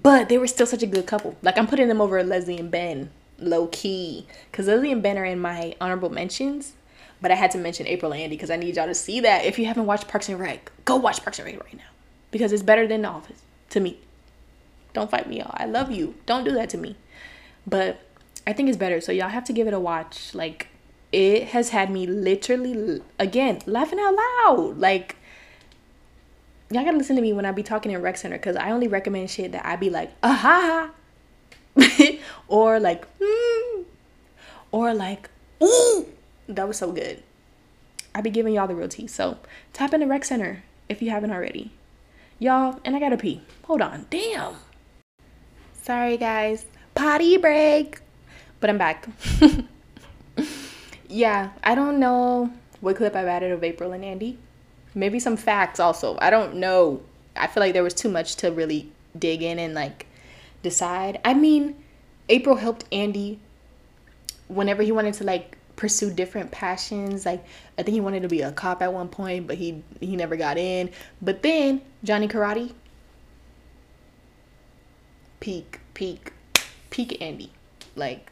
But 0.00 0.28
they 0.28 0.38
were 0.38 0.46
still 0.46 0.66
such 0.66 0.82
a 0.82 0.86
good 0.86 1.06
couple. 1.06 1.36
Like 1.42 1.58
I'm 1.58 1.66
putting 1.66 1.88
them 1.88 2.00
over 2.00 2.22
Leslie 2.22 2.58
and 2.58 2.70
Ben, 2.70 3.10
low 3.38 3.66
key, 3.68 4.26
because 4.50 4.66
Leslie 4.66 4.92
and 4.92 5.02
Ben 5.02 5.18
are 5.18 5.24
in 5.24 5.40
my 5.40 5.74
honorable 5.80 6.10
mentions. 6.10 6.74
But 7.20 7.32
I 7.32 7.34
had 7.34 7.50
to 7.52 7.58
mention 7.58 7.88
April 7.88 8.12
and 8.12 8.20
Andy 8.20 8.36
because 8.36 8.50
I 8.50 8.56
need 8.56 8.76
y'all 8.76 8.86
to 8.86 8.94
see 8.94 9.18
that. 9.20 9.44
If 9.44 9.58
you 9.58 9.66
haven't 9.66 9.86
watched 9.86 10.06
Parks 10.06 10.28
and 10.28 10.38
Rec, 10.38 10.70
go 10.84 10.96
watch 10.96 11.22
Parks 11.22 11.40
and 11.40 11.46
Rec 11.46 11.64
right 11.64 11.76
now 11.76 11.90
because 12.30 12.52
it's 12.52 12.62
better 12.62 12.86
than 12.86 13.02
The 13.02 13.08
Office 13.08 13.42
to 13.70 13.80
me. 13.80 13.98
Don't 14.92 15.10
fight 15.10 15.28
me, 15.28 15.38
y'all. 15.38 15.54
I 15.54 15.64
love 15.64 15.90
you. 15.90 16.14
Don't 16.26 16.44
do 16.44 16.52
that 16.52 16.68
to 16.70 16.78
me. 16.78 16.94
But 17.66 18.00
I 18.46 18.52
think 18.52 18.68
it's 18.68 18.78
better. 18.78 19.00
So 19.00 19.10
y'all 19.10 19.28
have 19.30 19.44
to 19.44 19.52
give 19.52 19.66
it 19.66 19.74
a 19.74 19.80
watch. 19.80 20.32
Like 20.32 20.68
it 21.10 21.48
has 21.48 21.70
had 21.70 21.90
me 21.90 22.06
literally 22.06 23.02
again 23.18 23.60
laughing 23.66 23.98
out 23.98 24.14
loud. 24.14 24.78
Like 24.78 25.16
y'all 26.70 26.84
gotta 26.84 26.98
listen 26.98 27.16
to 27.16 27.22
me 27.22 27.32
when 27.32 27.44
I 27.44 27.52
be 27.52 27.62
talking 27.62 27.92
in 27.92 28.02
rec 28.02 28.16
center 28.16 28.36
because 28.36 28.56
I 28.56 28.70
only 28.70 28.88
recommend 28.88 29.30
shit 29.30 29.52
that 29.52 29.64
I 29.64 29.76
be 29.76 29.90
like, 29.90 30.12
aha, 30.22 30.90
or 32.48 32.80
like, 32.80 33.06
mm, 33.18 33.84
or 34.72 34.94
like, 34.94 35.30
ooh 35.62 36.06
that 36.48 36.66
was 36.66 36.78
so 36.78 36.90
good. 36.90 37.22
I 38.14 38.20
be 38.20 38.30
giving 38.30 38.54
y'all 38.54 38.66
the 38.66 38.74
real 38.74 38.88
tea. 38.88 39.06
So 39.06 39.38
tap 39.72 39.92
in 39.92 40.00
the 40.00 40.06
rec 40.06 40.24
center 40.24 40.64
if 40.88 41.02
you 41.02 41.10
haven't 41.10 41.30
already. 41.30 41.70
Y'all, 42.38 42.80
and 42.84 42.96
I 42.96 43.00
gotta 43.00 43.16
pee. 43.16 43.42
Hold 43.64 43.82
on. 43.82 44.06
Damn. 44.10 44.54
Sorry 45.74 46.16
guys. 46.16 46.66
Potty 46.94 47.36
break. 47.36 48.00
But 48.60 48.70
I'm 48.70 48.78
back. 48.78 49.08
yeah, 51.08 51.50
I 51.62 51.74
don't 51.74 52.00
know 52.00 52.52
what 52.80 52.96
clip 52.96 53.14
I've 53.14 53.26
added 53.26 53.52
of 53.52 53.62
April 53.62 53.92
and 53.92 54.04
Andy. 54.04 54.38
Maybe 54.94 55.20
some 55.20 55.36
facts 55.36 55.80
also. 55.80 56.16
I 56.20 56.30
don't 56.30 56.56
know. 56.56 57.02
I 57.36 57.46
feel 57.46 57.62
like 57.62 57.72
there 57.72 57.82
was 57.82 57.94
too 57.94 58.08
much 58.08 58.36
to 58.36 58.50
really 58.50 58.90
dig 59.18 59.42
in 59.42 59.58
and 59.58 59.74
like 59.74 60.06
decide. 60.62 61.20
I 61.24 61.34
mean, 61.34 61.76
April 62.28 62.56
helped 62.56 62.84
Andy 62.92 63.38
whenever 64.48 64.82
he 64.82 64.92
wanted 64.92 65.14
to 65.14 65.24
like 65.24 65.56
pursue 65.76 66.12
different 66.12 66.50
passions. 66.50 67.24
Like 67.24 67.44
I 67.78 67.82
think 67.82 67.94
he 67.94 68.00
wanted 68.00 68.22
to 68.22 68.28
be 68.28 68.42
a 68.42 68.52
cop 68.52 68.82
at 68.82 68.92
one 68.92 69.08
point, 69.08 69.46
but 69.46 69.56
he 69.56 69.82
he 70.00 70.16
never 70.16 70.36
got 70.36 70.58
in. 70.58 70.90
But 71.22 71.42
then 71.42 71.80
Johnny 72.04 72.28
Karate, 72.28 72.72
peak, 75.40 75.80
peak, 75.94 76.32
peak 76.90 77.22
Andy, 77.22 77.52
like 77.94 78.30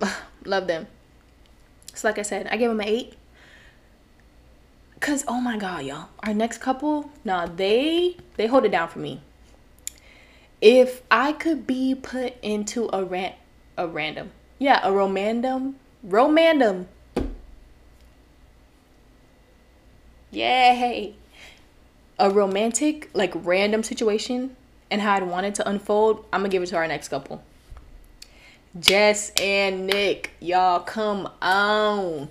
love 0.44 0.66
them. 0.66 0.86
So 1.94 2.08
like 2.08 2.18
I 2.18 2.22
said, 2.22 2.48
I 2.50 2.56
gave 2.56 2.70
him 2.70 2.80
an 2.80 2.88
eight. 2.88 3.14
Cause 5.00 5.24
oh 5.26 5.40
my 5.40 5.56
god, 5.56 5.84
y'all, 5.84 6.08
our 6.22 6.34
next 6.34 6.58
couple, 6.58 7.10
nah, 7.24 7.46
they 7.46 8.16
they 8.36 8.46
hold 8.46 8.64
it 8.64 8.72
down 8.72 8.88
for 8.88 8.98
me. 8.98 9.22
If 10.60 11.02
I 11.10 11.32
could 11.32 11.66
be 11.66 11.94
put 11.94 12.34
into 12.42 12.90
a 12.92 13.02
rant, 13.02 13.34
a 13.78 13.88
random, 13.88 14.30
yeah, 14.58 14.86
a 14.86 14.90
romandum 14.90 15.74
Romandum. 16.06 16.86
Yay. 20.30 21.14
A 22.18 22.30
romantic, 22.30 23.10
like 23.14 23.32
random 23.34 23.82
situation 23.82 24.56
and 24.90 25.00
how 25.00 25.14
I'd 25.14 25.22
want 25.24 25.46
it 25.46 25.54
to 25.56 25.68
unfold, 25.68 26.24
I'm 26.32 26.40
gonna 26.40 26.48
give 26.48 26.62
it 26.62 26.66
to 26.66 26.76
our 26.76 26.88
next 26.88 27.08
couple. 27.08 27.42
Jess 28.78 29.32
and 29.40 29.86
Nick, 29.86 30.30
y'all 30.40 30.80
come 30.80 31.28
on. 31.42 32.28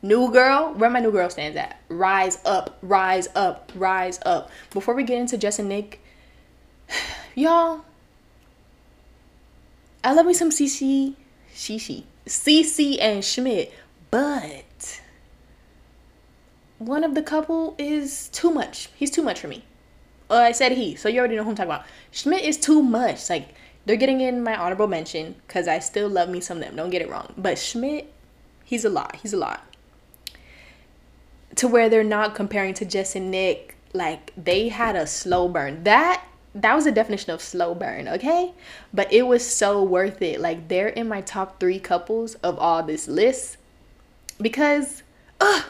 New 0.00 0.30
girl, 0.30 0.74
where 0.74 0.90
my 0.90 1.00
new 1.00 1.10
girl 1.10 1.28
stands 1.28 1.56
at. 1.56 1.80
Rise 1.88 2.38
up, 2.44 2.78
rise 2.82 3.28
up, 3.34 3.72
rise 3.74 4.20
up. 4.24 4.50
Before 4.70 4.94
we 4.94 5.02
get 5.02 5.18
into 5.18 5.36
Jess 5.36 5.58
and 5.58 5.68
Nick, 5.68 6.00
y'all, 7.34 7.84
I 10.04 10.12
love 10.12 10.26
me 10.26 10.34
some 10.34 10.50
CC, 10.50 11.14
Shishi. 11.52 12.04
Cece 12.26 12.98
and 13.00 13.24
Schmidt, 13.24 13.72
but 14.10 15.00
one 16.78 17.02
of 17.02 17.14
the 17.14 17.22
couple 17.22 17.74
is 17.78 18.28
too 18.28 18.50
much. 18.50 18.90
He's 18.94 19.10
too 19.10 19.22
much 19.22 19.40
for 19.40 19.48
me. 19.48 19.64
Uh, 20.30 20.36
I 20.36 20.52
said 20.52 20.72
he, 20.72 20.94
so 20.94 21.08
you 21.08 21.18
already 21.18 21.36
know 21.36 21.42
who 21.42 21.50
I'm 21.50 21.56
talking 21.56 21.72
about. 21.72 21.86
Schmidt 22.12 22.44
is 22.44 22.58
too 22.58 22.82
much. 22.82 23.28
Like 23.28 23.48
they're 23.86 23.96
getting 23.96 24.20
in 24.20 24.44
my 24.44 24.56
honorable 24.56 24.86
mention 24.86 25.34
because 25.46 25.66
I 25.66 25.80
still 25.80 26.08
love 26.08 26.28
me 26.28 26.40
some 26.40 26.58
of 26.58 26.64
them. 26.64 26.76
Don't 26.76 26.90
get 26.90 27.02
it 27.02 27.10
wrong, 27.10 27.32
but 27.36 27.58
Schmidt, 27.58 28.12
he's 28.64 28.84
a 28.84 28.90
lot. 28.90 29.16
He's 29.16 29.32
a 29.32 29.38
lot. 29.38 29.67
To 31.58 31.68
where 31.68 31.88
they're 31.88 32.04
not 32.04 32.34
comparing 32.34 32.74
to 32.74 32.84
Jess 32.84 33.14
and 33.14 33.30
Nick, 33.30 33.76
like 33.92 34.32
they 34.36 34.68
had 34.68 34.96
a 34.96 35.06
slow 35.06 35.48
burn. 35.48 35.84
That 35.84 36.24
that 36.54 36.74
was 36.74 36.86
a 36.86 36.92
definition 36.92 37.32
of 37.32 37.40
slow 37.40 37.74
burn, 37.74 38.08
okay? 38.08 38.52
But 38.92 39.12
it 39.12 39.22
was 39.22 39.46
so 39.46 39.82
worth 39.82 40.22
it. 40.22 40.40
Like 40.40 40.68
they're 40.68 40.88
in 40.88 41.08
my 41.08 41.20
top 41.20 41.60
three 41.60 41.78
couples 41.78 42.34
of 42.36 42.58
all 42.58 42.82
this 42.82 43.06
list 43.06 43.58
because, 44.40 45.02
uh, 45.40 45.62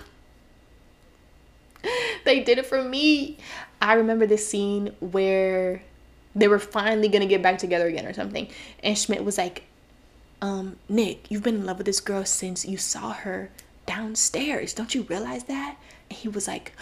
they 2.24 2.40
did 2.40 2.58
it 2.58 2.66
for 2.66 2.82
me. 2.82 3.38
I 3.80 3.94
remember 3.94 4.26
this 4.26 4.48
scene 4.48 4.94
where 5.00 5.82
they 6.34 6.48
were 6.48 6.58
finally 6.58 7.08
gonna 7.08 7.26
get 7.26 7.42
back 7.42 7.58
together 7.58 7.86
again 7.86 8.06
or 8.06 8.12
something, 8.12 8.48
and 8.82 8.96
Schmidt 8.96 9.24
was 9.24 9.38
like, 9.38 9.64
um, 10.40 10.76
Nick, 10.88 11.30
you've 11.30 11.42
been 11.42 11.56
in 11.56 11.66
love 11.66 11.78
with 11.78 11.86
this 11.86 12.00
girl 12.00 12.24
since 12.24 12.64
you 12.64 12.76
saw 12.76 13.12
her 13.12 13.50
downstairs. 13.88 14.74
Don't 14.74 14.94
you 14.94 15.02
realize 15.02 15.44
that? 15.44 15.76
And 16.10 16.18
he 16.18 16.28
was 16.28 16.46
like, 16.46 16.72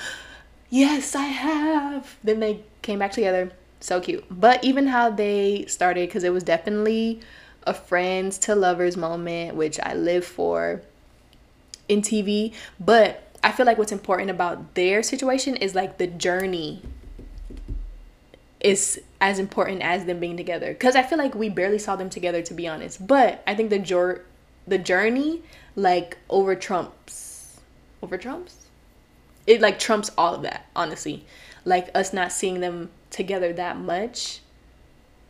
Yes, 0.69 1.15
I 1.15 1.27
have. 1.27 2.17
Then 2.25 2.41
they 2.41 2.61
came 2.83 2.99
back 2.99 3.13
together 3.13 3.53
so 3.79 4.01
cute. 4.01 4.25
But 4.29 4.65
even 4.65 4.89
how 4.89 5.11
they 5.11 5.65
started, 5.69 6.09
because 6.09 6.25
it 6.25 6.33
was 6.33 6.43
definitely 6.43 7.21
a 7.65 7.73
friends 7.73 8.39
to 8.39 8.55
lovers 8.55 8.97
moment, 8.97 9.55
which 9.57 9.79
I 9.81 9.95
live 9.95 10.25
for 10.25 10.83
in 11.89 12.03
TV. 12.03 12.53
But 12.81 13.23
I 13.45 13.53
feel 13.53 13.65
like 13.65 13.79
what's 13.79 13.93
important 13.93 14.31
about 14.31 14.75
their 14.75 15.05
situation 15.05 15.55
is 15.55 15.75
like 15.75 15.99
the 15.99 16.09
journey 16.09 16.83
is 18.59 19.01
as 19.21 19.39
important 19.39 19.83
as 19.83 20.05
them 20.05 20.19
being 20.19 20.37
together. 20.37 20.73
Because 20.73 20.97
I 20.97 21.05
feel 21.05 21.19
like 21.19 21.37
we 21.37 21.49
barely 21.49 21.79
saw 21.79 21.95
them 21.95 22.11
together, 22.11 22.43
to 22.43 22.55
be 22.55 22.67
honest. 22.67 23.07
But 23.07 23.45
I 23.47 23.55
think 23.55 23.71
the 23.71 23.79
jor- 23.79 24.23
the 24.67 24.79
journey 24.79 25.43
like 25.77 26.19
over 26.29 26.57
trumps 26.57 27.61
over 28.03 28.19
trumps 28.19 28.67
it 29.47 29.61
like 29.61 29.79
trumps 29.79 30.11
all 30.19 30.35
of 30.35 30.43
that 30.43 30.67
honestly 30.75 31.25
like 31.65 31.91
us 31.95 32.13
not 32.13 32.33
seeing 32.33 32.61
them 32.61 32.91
together 33.11 33.53
that 33.53 33.77
much 33.79 34.41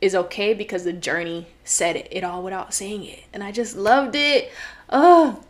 is 0.00 0.14
okay 0.14 0.52
because 0.54 0.84
the 0.84 0.92
journey 0.92 1.46
said 1.64 1.96
it, 1.96 2.08
it 2.10 2.22
all 2.24 2.42
without 2.42 2.74
saying 2.74 3.04
it. 3.04 3.24
And 3.32 3.42
I 3.42 3.52
just 3.52 3.76
loved 3.76 4.14
it. 4.14 4.52
Oh, 4.90 5.42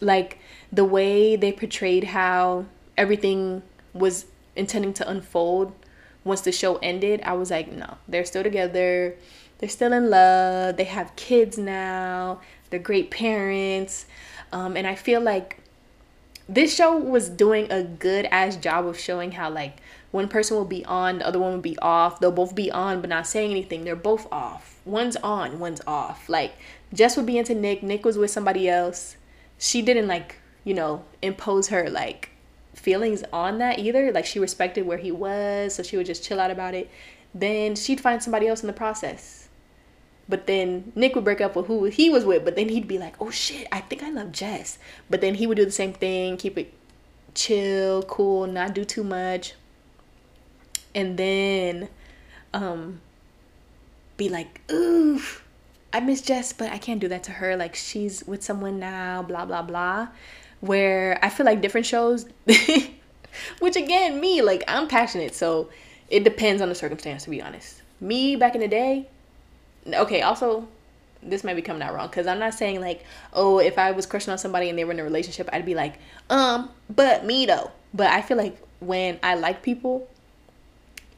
like 0.00 0.38
the 0.72 0.84
way 0.84 1.36
they 1.36 1.52
portrayed 1.52 2.04
how 2.04 2.66
everything 2.96 3.62
was 3.92 4.26
intending 4.56 4.92
to 4.94 5.08
unfold 5.08 5.72
once 6.24 6.40
the 6.40 6.52
show 6.52 6.76
ended. 6.76 7.20
I 7.24 7.34
was 7.34 7.50
like, 7.50 7.70
no, 7.70 7.98
they're 8.08 8.24
still 8.24 8.42
together. 8.42 9.16
They're 9.58 9.68
still 9.68 9.92
in 9.92 10.10
love. 10.10 10.76
They 10.76 10.84
have 10.84 11.14
kids 11.14 11.56
now. 11.56 12.40
They're 12.72 12.80
great 12.80 13.10
parents. 13.10 14.06
Um, 14.50 14.76
and 14.76 14.86
I 14.86 14.94
feel 14.94 15.20
like 15.20 15.60
this 16.48 16.74
show 16.74 16.96
was 16.96 17.28
doing 17.28 17.70
a 17.70 17.82
good 17.84 18.24
ass 18.26 18.56
job 18.56 18.86
of 18.86 18.98
showing 18.98 19.32
how 19.32 19.50
like 19.50 19.78
one 20.10 20.26
person 20.26 20.56
will 20.56 20.64
be 20.64 20.84
on, 20.86 21.18
the 21.18 21.26
other 21.26 21.38
one 21.38 21.52
will 21.52 21.60
be 21.60 21.78
off. 21.78 22.18
They'll 22.18 22.32
both 22.32 22.54
be 22.54 22.70
on 22.70 23.02
but 23.02 23.10
not 23.10 23.26
saying 23.26 23.50
anything. 23.50 23.84
They're 23.84 23.94
both 23.94 24.26
off. 24.32 24.80
One's 24.86 25.16
on, 25.16 25.58
one's 25.60 25.82
off. 25.86 26.30
Like 26.30 26.54
Jess 26.94 27.16
would 27.16 27.26
be 27.26 27.36
into 27.36 27.54
Nick. 27.54 27.82
Nick 27.82 28.06
was 28.06 28.16
with 28.16 28.30
somebody 28.30 28.68
else. 28.70 29.16
She 29.58 29.82
didn't 29.82 30.08
like, 30.08 30.36
you 30.64 30.72
know, 30.72 31.04
impose 31.20 31.68
her 31.68 31.90
like 31.90 32.30
feelings 32.74 33.22
on 33.34 33.58
that 33.58 33.78
either. 33.78 34.12
Like 34.12 34.24
she 34.24 34.38
respected 34.38 34.86
where 34.86 34.98
he 34.98 35.12
was, 35.12 35.74
so 35.74 35.82
she 35.82 35.98
would 35.98 36.06
just 36.06 36.24
chill 36.24 36.40
out 36.40 36.50
about 36.50 36.74
it. 36.74 36.90
Then 37.34 37.76
she'd 37.76 38.00
find 38.00 38.22
somebody 38.22 38.48
else 38.48 38.62
in 38.62 38.66
the 38.66 38.72
process. 38.72 39.41
But 40.32 40.46
then 40.46 40.92
Nick 40.94 41.14
would 41.14 41.24
break 41.24 41.42
up 41.42 41.54
with 41.54 41.66
who 41.66 41.84
he 41.84 42.08
was 42.08 42.24
with, 42.24 42.42
but 42.44 42.56
then 42.56 42.70
he'd 42.70 42.88
be 42.88 42.98
like, 42.98 43.16
"Oh 43.20 43.30
shit, 43.30 43.68
I 43.70 43.80
think 43.80 44.02
I 44.02 44.10
love 44.10 44.32
Jess." 44.32 44.78
But 45.10 45.20
then 45.20 45.34
he 45.34 45.46
would 45.46 45.58
do 45.60 45.66
the 45.66 45.70
same 45.82 45.92
thing, 45.92 46.38
keep 46.38 46.56
it 46.56 46.72
chill, 47.34 48.02
cool, 48.04 48.46
not 48.46 48.74
do 48.74 48.84
too 48.84 49.04
much 49.04 49.54
and 50.94 51.16
then 51.16 51.88
um 52.54 53.00
be 54.16 54.28
like, 54.28 54.60
ooh, 54.70 55.20
I 55.92 56.00
miss 56.00 56.20
Jess, 56.20 56.52
but 56.52 56.70
I 56.70 56.78
can't 56.78 57.00
do 57.00 57.08
that 57.08 57.24
to 57.24 57.32
her. 57.32 57.56
Like 57.56 57.74
she's 57.74 58.24
with 58.26 58.42
someone 58.42 58.78
now, 58.78 59.22
blah 59.22 59.46
blah 59.46 59.62
blah. 59.62 60.08
Where 60.60 61.18
I 61.22 61.28
feel 61.28 61.46
like 61.46 61.60
different 61.60 61.86
shows 61.86 62.26
which 63.58 63.76
again, 63.76 64.20
me, 64.20 64.42
like 64.42 64.62
I'm 64.68 64.86
passionate, 64.86 65.34
so 65.34 65.70
it 66.08 66.24
depends 66.24 66.62
on 66.62 66.68
the 66.68 66.74
circumstance 66.74 67.24
to 67.24 67.30
be 67.30 67.42
honest. 67.42 67.82
Me 68.00 68.36
back 68.36 68.54
in 68.54 68.60
the 68.60 68.68
day, 68.68 69.08
okay, 69.86 70.22
also 70.22 70.68
this 71.22 71.44
might 71.44 71.54
be 71.54 71.62
coming 71.62 71.82
out 71.82 71.94
wrong 71.94 72.08
because 72.08 72.26
I'm 72.26 72.40
not 72.40 72.54
saying 72.54 72.80
like, 72.80 73.04
oh, 73.32 73.58
if 73.60 73.78
I 73.78 73.92
was 73.92 74.06
crushing 74.06 74.32
on 74.32 74.38
somebody 74.38 74.68
and 74.68 74.78
they 74.78 74.84
were 74.84 74.92
in 74.92 75.00
a 75.00 75.04
relationship, 75.04 75.48
I'd 75.52 75.64
be 75.64 75.74
like, 75.74 75.98
um, 76.30 76.70
but 76.90 77.24
me 77.24 77.46
though. 77.46 77.70
But 77.94 78.08
I 78.08 78.22
feel 78.22 78.36
like 78.36 78.56
when 78.80 79.20
I 79.22 79.34
like 79.34 79.62
people, 79.62 80.08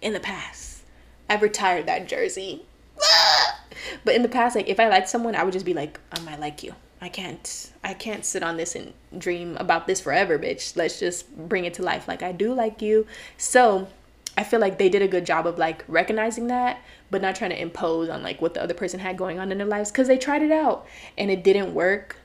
in 0.05 0.13
the 0.13 0.21
past. 0.21 0.83
I've 1.29 1.43
retired 1.43 1.87
that 1.87 2.07
jersey. 2.07 2.63
but 4.05 4.15
in 4.15 4.23
the 4.23 4.29
past, 4.29 4.55
like 4.55 4.69
if 4.69 4.79
I 4.79 4.89
liked 4.89 5.09
someone, 5.09 5.35
I 5.35 5.43
would 5.43 5.55
just 5.55 5.65
be 5.65 5.75
like, 5.75 5.99
I 6.13 6.21
might 6.21 6.39
like 6.39 6.63
you. 6.63 6.75
I 7.01 7.09
can't 7.09 7.73
I 7.83 7.93
can't 7.95 8.25
sit 8.25 8.43
on 8.43 8.57
this 8.57 8.77
and 8.77 8.93
dream 9.19 9.57
about 9.57 9.87
this 9.87 10.01
forever, 10.01 10.39
bitch. 10.39 10.77
Let's 10.77 11.01
just 11.01 11.35
bring 11.37 11.65
it 11.65 11.75
to 11.75 11.83
life. 11.83 12.07
Like 12.07 12.23
I 12.23 12.33
do 12.33 12.55
like 12.55 12.81
you. 12.81 13.07
So 13.37 13.89
I 14.37 14.45
feel 14.45 14.61
like 14.61 14.79
they 14.79 14.89
did 14.89 15.03
a 15.03 15.09
good 15.09 15.25
job 15.25 15.47
of 15.47 15.59
like 15.59 15.85
recognizing 15.87 16.49
that, 16.49 16.83
but 17.11 17.23
not 17.23 17.37
trying 17.37 17.51
to 17.51 17.61
impose 17.61 18.09
on 18.09 18.23
like 18.23 18.43
what 18.43 18.55
the 18.55 18.63
other 18.63 18.75
person 18.75 19.01
had 19.01 19.17
going 19.17 19.39
on 19.39 19.53
in 19.53 19.59
their 19.59 19.67
lives 19.67 19.91
because 19.91 20.09
they 20.09 20.19
tried 20.19 20.43
it 20.43 20.51
out 20.51 20.87
and 21.17 21.31
it 21.31 21.45
didn't 21.45 21.73
work 21.73 22.17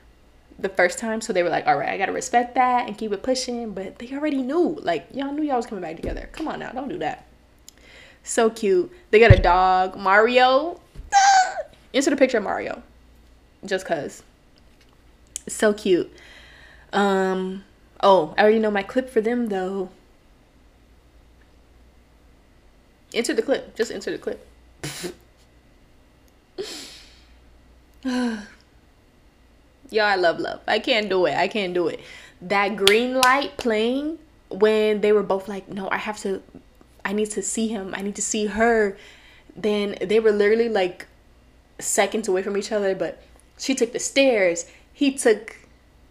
the 0.58 0.68
first 0.68 0.98
time. 0.98 1.20
So 1.20 1.32
they 1.32 1.42
were 1.42 1.48
like, 1.48 1.66
all 1.66 1.76
right, 1.76 1.88
I 1.88 1.98
gotta 1.98 2.12
respect 2.12 2.54
that 2.56 2.88
and 2.88 2.98
keep 2.98 3.12
it 3.12 3.22
pushing. 3.22 3.72
But 3.72 3.98
they 3.98 4.12
already 4.12 4.42
knew, 4.42 4.78
like, 4.82 5.06
y'all 5.12 5.32
knew 5.32 5.42
y'all 5.42 5.56
was 5.56 5.66
coming 5.66 5.82
back 5.82 5.96
together. 5.96 6.28
Come 6.32 6.48
on 6.48 6.58
now, 6.58 6.70
don't 6.70 6.88
do 6.88 6.98
that. 6.98 7.26
So 8.22 8.50
cute. 8.50 8.92
They 9.10 9.18
got 9.18 9.32
a 9.32 9.40
dog, 9.40 9.96
Mario. 9.96 10.80
Insert 11.92 12.12
a 12.12 12.16
picture 12.16 12.38
of 12.38 12.44
Mario. 12.44 12.82
Just 13.64 13.86
cause. 13.86 14.22
So 15.48 15.72
cute. 15.72 16.12
Um 16.92 17.64
oh, 18.02 18.34
I 18.36 18.42
already 18.42 18.58
know 18.58 18.70
my 18.70 18.82
clip 18.82 19.08
for 19.08 19.20
them 19.20 19.48
though. 19.48 19.90
Enter 23.12 23.34
the 23.34 23.42
clip. 23.42 23.76
Just 23.76 23.90
enter 23.90 24.10
the 24.10 24.18
clip. 24.18 24.46
Y'all, 29.90 30.04
I 30.04 30.14
love 30.14 30.38
love. 30.38 30.60
I 30.66 30.78
can't 30.78 31.08
do 31.08 31.26
it. 31.26 31.36
I 31.36 31.48
can't 31.48 31.74
do 31.74 31.88
it. 31.88 32.00
That 32.40 32.76
green 32.76 33.14
light 33.14 33.56
playing 33.56 34.18
when 34.48 35.00
they 35.00 35.12
were 35.12 35.22
both 35.22 35.48
like, 35.48 35.68
no, 35.68 35.88
I 35.90 35.96
have 35.96 36.18
to, 36.18 36.42
I 37.04 37.12
need 37.12 37.30
to 37.32 37.42
see 37.42 37.68
him. 37.68 37.94
I 37.96 38.02
need 38.02 38.16
to 38.16 38.22
see 38.22 38.46
her. 38.46 38.96
Then 39.56 39.96
they 40.00 40.20
were 40.20 40.32
literally 40.32 40.68
like 40.68 41.06
seconds 41.78 42.28
away 42.28 42.42
from 42.42 42.56
each 42.56 42.72
other, 42.72 42.94
but 42.94 43.22
she 43.58 43.74
took 43.74 43.92
the 43.92 43.98
stairs. 43.98 44.70
He 44.92 45.12
took 45.12 45.56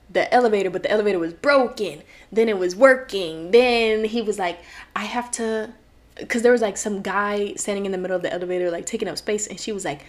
the 0.09 0.31
elevator, 0.33 0.69
but 0.69 0.83
the 0.83 0.91
elevator 0.91 1.19
was 1.19 1.33
broken. 1.33 2.03
Then 2.31 2.49
it 2.49 2.57
was 2.57 2.75
working. 2.75 3.51
Then 3.51 4.05
he 4.05 4.21
was 4.21 4.39
like, 4.39 4.59
I 4.95 5.05
have 5.05 5.31
to, 5.31 5.73
because 6.19 6.41
there 6.41 6.51
was 6.51 6.61
like 6.61 6.77
some 6.77 7.01
guy 7.01 7.53
standing 7.55 7.85
in 7.85 7.91
the 7.91 7.97
middle 7.97 8.15
of 8.15 8.21
the 8.21 8.31
elevator, 8.31 8.69
like 8.69 8.85
taking 8.85 9.07
up 9.07 9.17
space. 9.17 9.47
And 9.47 9.59
she 9.59 9.71
was 9.71 9.85
like, 9.85 10.05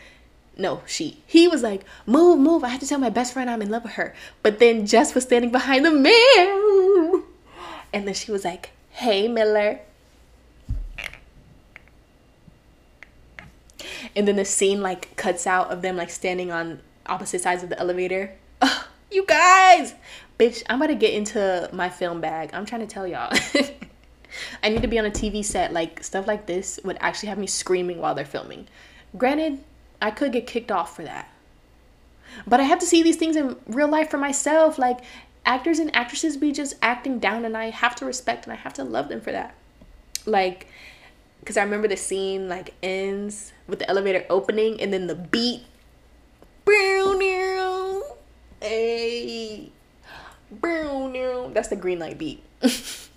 no, 0.57 0.83
she. 0.87 1.23
He 1.27 1.49
was 1.49 1.63
like, 1.63 1.85
move, 2.07 2.39
move. 2.39 2.65
I 2.65 2.69
have 2.69 2.81
to 2.81 2.87
tell 2.87 2.99
my 2.99 3.11
best 3.11 3.33
friend 3.33 3.49
I'm 3.49 3.63
in 3.63 3.71
love 3.71 3.85
with 3.85 3.93
her. 3.93 4.15
But 4.43 4.59
then 4.59 4.87
Jess 4.87 5.15
was 5.15 5.25
standing 5.25 5.51
behind 5.51 5.85
the 5.85 5.91
man. 5.91 7.23
And 7.93 8.07
then 8.07 8.15
she 8.15 8.31
was 8.31 8.45
like, 8.45 8.71
hey, 8.91 9.29
Miller. 9.29 9.81
And 14.15 14.27
then 14.27 14.37
the 14.37 14.45
scene 14.45 14.83
like 14.83 15.17
cuts 15.17 15.47
out 15.47 15.71
of 15.71 15.83
them 15.83 15.97
like 15.97 16.11
standing 16.11 16.51
on 16.51 16.81
opposite 17.07 17.41
sides 17.41 17.63
of 17.63 17.69
the 17.69 17.79
elevator. 17.79 18.37
Ugh, 18.61 18.85
you 19.11 19.25
guys, 19.25 19.95
bitch, 20.39 20.63
I'm 20.69 20.81
about 20.81 20.89
to 20.89 20.95
get 20.95 21.15
into 21.15 21.71
my 21.73 21.89
film 21.89 22.21
bag. 22.21 22.51
I'm 22.53 22.67
trying 22.67 22.83
to 22.83 22.87
tell 22.87 23.07
y'all. 23.07 23.33
I 24.63 24.69
need 24.69 24.83
to 24.83 24.89
be 24.89 24.99
on 24.99 25.07
a 25.07 25.11
TV 25.11 25.45
set. 25.45 25.73
Like 25.73 26.03
stuff 26.03 26.27
like 26.27 26.47
this 26.47 26.81
would 26.85 26.99
actually 27.01 27.29
have 27.29 27.39
me 27.39 27.47
screaming 27.47 27.99
while 27.99 28.15
they're 28.15 28.25
filming. 28.25 28.69
Granted, 29.17 29.63
I 30.01 30.11
could 30.11 30.33
get 30.33 30.47
kicked 30.47 30.71
off 30.71 30.97
for 30.97 31.03
that. 31.03 31.29
But 32.47 32.61
I 32.61 32.65
have 32.65 32.79
to 32.79 32.87
see 32.87 33.03
these 33.03 33.17
things 33.17 33.37
in 33.37 33.57
real 33.67 33.89
life 33.89 34.11
for 34.11 34.19
myself. 34.19 34.79
Like 34.79 35.01
actors 35.45 35.79
and 35.79 35.95
actresses 35.95 36.37
be 36.37 36.53
just 36.53 36.75
acting 36.83 37.19
down 37.19 37.45
and 37.45 37.57
I 37.57 37.71
have 37.71 37.97
to 37.97 38.05
respect 38.05 38.45
and 38.45 38.53
I 38.53 38.57
have 38.57 38.75
to 38.75 38.85
love 38.85 39.09
them 39.09 39.21
for 39.21 39.33
that. 39.33 39.55
Like 40.27 40.69
cuz 41.45 41.57
I 41.57 41.63
remember 41.63 41.89
the 41.89 41.97
scene 41.97 42.49
like 42.49 42.75
ends 42.83 43.53
with 43.67 43.79
the 43.79 43.89
elevator 43.89 44.27
opening 44.29 44.81
and 44.81 44.93
then 44.93 45.07
the 45.07 45.15
beat 45.15 45.65
Hey. 48.61 49.71
That's 51.53 51.69
the 51.69 51.77
green 51.77 51.99
light 51.99 52.19
beat. 52.19 52.43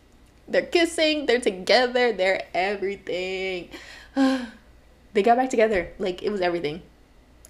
they're 0.47 0.61
kissing, 0.65 1.25
they're 1.25 1.39
together, 1.39 2.11
they're 2.11 2.43
everything. 2.53 3.69
they 4.15 5.23
got 5.23 5.37
back 5.37 5.49
together. 5.49 5.91
Like 5.99 6.23
it 6.23 6.29
was 6.29 6.41
everything. 6.41 6.81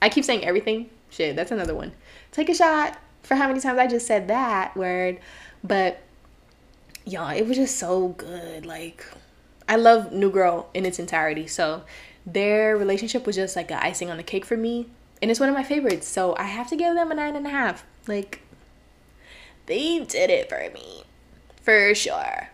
I 0.02 0.10
keep 0.10 0.26
saying 0.26 0.46
everything. 0.46 0.90
Shit, 1.10 1.36
that's 1.36 1.52
another 1.52 1.76
one. 1.76 1.94
Take 2.32 2.50
a 2.50 2.56
shot 2.56 2.98
for 3.24 3.36
how 3.36 3.48
many 3.48 3.60
times 3.60 3.80
I 3.80 3.88
just 3.88 4.08
said 4.08 4.28
that 4.28 4.76
word. 4.76 5.20
But 5.64 6.02
y'all, 7.06 7.30
it 7.36 7.48
was 7.48 7.58
just 7.58 7.78
so 7.78 8.10
good. 8.10 8.66
Like 8.66 9.06
I 9.68 9.76
love 9.76 10.12
New 10.12 10.30
Girl 10.30 10.70
in 10.74 10.86
its 10.86 11.00
entirety. 11.00 11.48
So 11.48 11.84
their 12.26 12.78
relationship 12.78 13.26
was 13.26 13.36
just 13.36 13.56
like 13.56 13.72
an 13.72 13.80
icing 13.80 14.10
on 14.10 14.18
the 14.18 14.24
cake 14.24 14.46
for 14.46 14.58
me. 14.58 14.88
And 15.22 15.32
it's 15.32 15.40
one 15.40 15.50
of 15.50 15.56
my 15.56 15.64
favorites. 15.64 16.08
So 16.08 16.36
I 16.38 16.44
have 16.44 16.70
to 16.70 16.76
give 16.76 16.96
them 16.96 17.12
a 17.12 17.16
nine 17.16 17.36
and 17.36 17.48
a 17.48 17.50
half. 17.50 17.86
Like 18.08 18.42
they 19.66 20.00
did 20.00 20.30
it 20.30 20.50
for 20.50 20.70
me. 20.74 21.04
For 21.62 21.96
sure. 21.96 22.50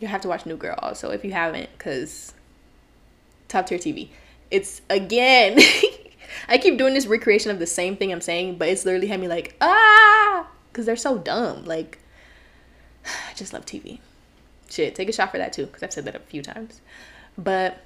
You 0.00 0.08
have 0.08 0.20
to 0.22 0.28
watch 0.28 0.46
New 0.46 0.56
Girl 0.56 0.78
also 0.78 1.10
if 1.10 1.24
you 1.24 1.32
haven't, 1.32 1.70
because 1.76 2.34
top 3.48 3.66
tier 3.66 3.78
TV. 3.78 4.08
It's 4.50 4.80
again 4.88 5.58
I 6.48 6.58
keep 6.58 6.78
doing 6.78 6.94
this 6.94 7.06
recreation 7.06 7.50
of 7.50 7.58
the 7.58 7.66
same 7.66 7.96
thing 7.96 8.12
I'm 8.12 8.20
saying, 8.20 8.56
but 8.56 8.68
it's 8.68 8.84
literally 8.84 9.06
had 9.06 9.20
me 9.20 9.28
like, 9.28 9.56
ah, 9.60 10.46
because 10.70 10.86
they're 10.86 10.96
so 10.96 11.18
dumb. 11.18 11.64
Like, 11.64 11.98
I 13.04 13.34
just 13.34 13.52
love 13.52 13.66
TV. 13.66 14.00
Shit, 14.68 14.94
take 14.94 15.08
a 15.08 15.12
shot 15.12 15.30
for 15.30 15.38
that 15.38 15.52
too, 15.52 15.66
because 15.66 15.82
I've 15.82 15.92
said 15.92 16.04
that 16.06 16.16
a 16.16 16.20
few 16.20 16.42
times. 16.42 16.80
But, 17.38 17.78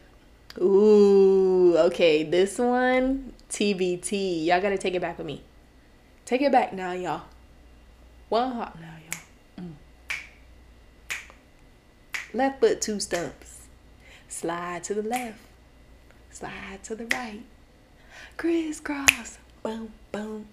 ooh, 0.59 1.77
okay, 1.77 2.23
this 2.23 2.59
one, 2.59 3.33
TBT. 3.51 4.47
Y'all 4.47 4.61
gotta 4.61 4.79
take 4.79 4.95
it 4.95 5.01
back 5.01 5.19
with 5.19 5.27
me. 5.27 5.43
Take 6.25 6.43
it 6.43 6.53
back 6.53 6.73
now, 6.73 6.93
y'all. 6.93 7.23
One 8.29 8.53
hop 8.53 8.79
now, 8.81 8.95
y'all. 9.59 9.67
Mm. 9.67 9.73
Left 12.33 12.61
foot, 12.61 12.81
two 12.81 13.01
stumps. 13.01 13.69
Slide 14.29 14.85
to 14.85 14.95
the 14.95 15.03
left. 15.03 15.41
Slide 16.31 16.79
to 16.85 16.95
the 16.95 17.07
right 17.07 17.43
crisscross. 18.37 19.39
Boom, 19.63 19.93
boom, 20.13 20.47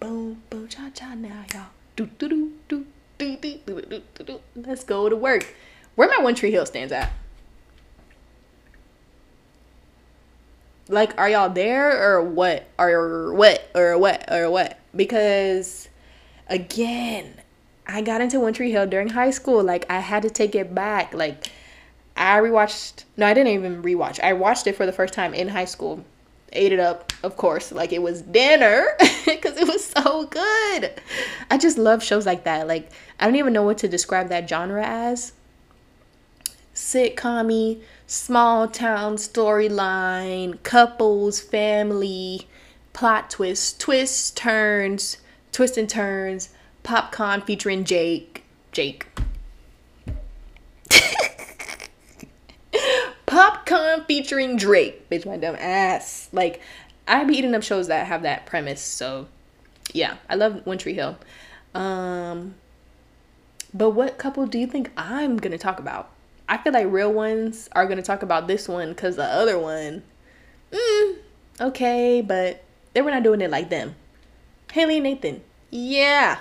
boom, 0.00 0.42
boom, 0.50 0.68
cha 0.68 0.90
cha 0.92 1.14
now, 1.14 1.44
y'all. 1.54 1.66
Do 1.94 2.06
do 2.18 2.28
do 2.28 2.52
do 2.68 2.86
do 3.18 3.36
do 3.36 3.58
do 3.66 3.82
do 3.84 4.02
do 4.14 4.24
do. 4.24 4.40
Let's 4.56 4.82
go 4.82 5.08
to 5.08 5.14
work. 5.14 5.54
Where 5.94 6.08
my 6.08 6.18
One 6.18 6.34
Tree 6.34 6.50
Hill 6.50 6.66
stands 6.66 6.92
at? 6.92 7.12
Like, 10.88 11.16
are 11.18 11.30
y'all 11.30 11.50
there 11.50 12.02
or 12.02 12.22
what? 12.22 12.66
Or 12.78 13.32
what? 13.32 13.70
Or 13.74 13.96
what? 13.96 14.32
Or 14.32 14.50
what? 14.50 14.80
Because, 14.96 15.88
again, 16.48 17.34
I 17.86 18.02
got 18.02 18.20
into 18.20 18.40
One 18.40 18.52
Tree 18.52 18.70
Hill 18.70 18.86
during 18.86 19.08
high 19.10 19.30
school. 19.30 19.62
Like, 19.62 19.90
I 19.90 20.00
had 20.00 20.22
to 20.22 20.30
take 20.30 20.54
it 20.54 20.74
back. 20.74 21.14
Like, 21.14 21.48
I 22.16 22.38
rewatched. 22.38 23.04
No, 23.16 23.26
I 23.26 23.34
didn't 23.34 23.52
even 23.52 23.82
rewatch. 23.82 24.20
I 24.20 24.32
watched 24.32 24.66
it 24.66 24.76
for 24.76 24.86
the 24.86 24.92
first 24.92 25.14
time 25.14 25.34
in 25.34 25.48
high 25.48 25.64
school 25.64 26.04
ate 26.52 26.72
it 26.72 26.80
up, 26.80 27.12
of 27.22 27.36
course, 27.36 27.72
like 27.72 27.92
it 27.92 28.02
was 28.02 28.22
dinner 28.22 28.86
because 29.24 29.56
it 29.56 29.66
was 29.66 29.84
so 29.84 30.24
good. 30.24 31.00
I 31.50 31.58
just 31.58 31.78
love 31.78 32.02
shows 32.02 32.26
like 32.26 32.44
that. 32.44 32.68
Like, 32.68 32.90
I 33.18 33.26
don't 33.26 33.36
even 33.36 33.52
know 33.52 33.62
what 33.62 33.78
to 33.78 33.88
describe 33.88 34.28
that 34.28 34.48
genre 34.48 34.84
as. 34.84 35.32
Sitcom 36.74 37.80
small 38.06 38.68
town 38.68 39.16
storyline, 39.16 40.62
couples, 40.62 41.40
family, 41.40 42.46
plot 42.92 43.30
twists, 43.30 43.76
twists, 43.76 44.30
turns, 44.30 45.18
twists 45.50 45.76
and 45.76 45.88
turns, 45.88 46.50
popcorn 46.82 47.42
featuring 47.42 47.84
Jake. 47.84 48.44
Jake. 48.72 49.06
Popcorn 53.26 54.04
featuring 54.06 54.56
Drake. 54.56 55.08
Bitch, 55.08 55.26
my 55.26 55.36
dumb 55.36 55.56
ass. 55.58 56.28
Like, 56.32 56.60
I 57.06 57.24
be 57.24 57.34
eating 57.34 57.54
up 57.54 57.62
shows 57.62 57.88
that 57.88 58.06
have 58.06 58.22
that 58.22 58.46
premise. 58.46 58.80
So, 58.80 59.28
yeah, 59.92 60.16
I 60.28 60.34
love 60.34 60.64
One 60.64 60.78
Tree 60.78 60.94
Hill. 60.94 61.16
Um, 61.74 62.54
but 63.74 63.90
what 63.90 64.18
couple 64.18 64.46
do 64.46 64.58
you 64.58 64.66
think 64.66 64.90
I'm 64.96 65.36
gonna 65.38 65.58
talk 65.58 65.78
about? 65.78 66.10
I 66.48 66.58
feel 66.58 66.72
like 66.72 66.86
real 66.90 67.12
ones 67.12 67.68
are 67.72 67.86
gonna 67.86 68.02
talk 68.02 68.22
about 68.22 68.46
this 68.46 68.68
one 68.68 68.90
because 68.90 69.16
the 69.16 69.24
other 69.24 69.58
one, 69.58 70.02
mm, 70.70 71.16
okay, 71.60 72.20
but 72.20 72.62
they 72.92 73.00
were 73.00 73.10
not 73.10 73.22
doing 73.22 73.40
it 73.40 73.50
like 73.50 73.70
them. 73.70 73.94
Haley 74.72 74.96
and 74.96 75.04
Nathan, 75.04 75.42
yeah, 75.70 76.40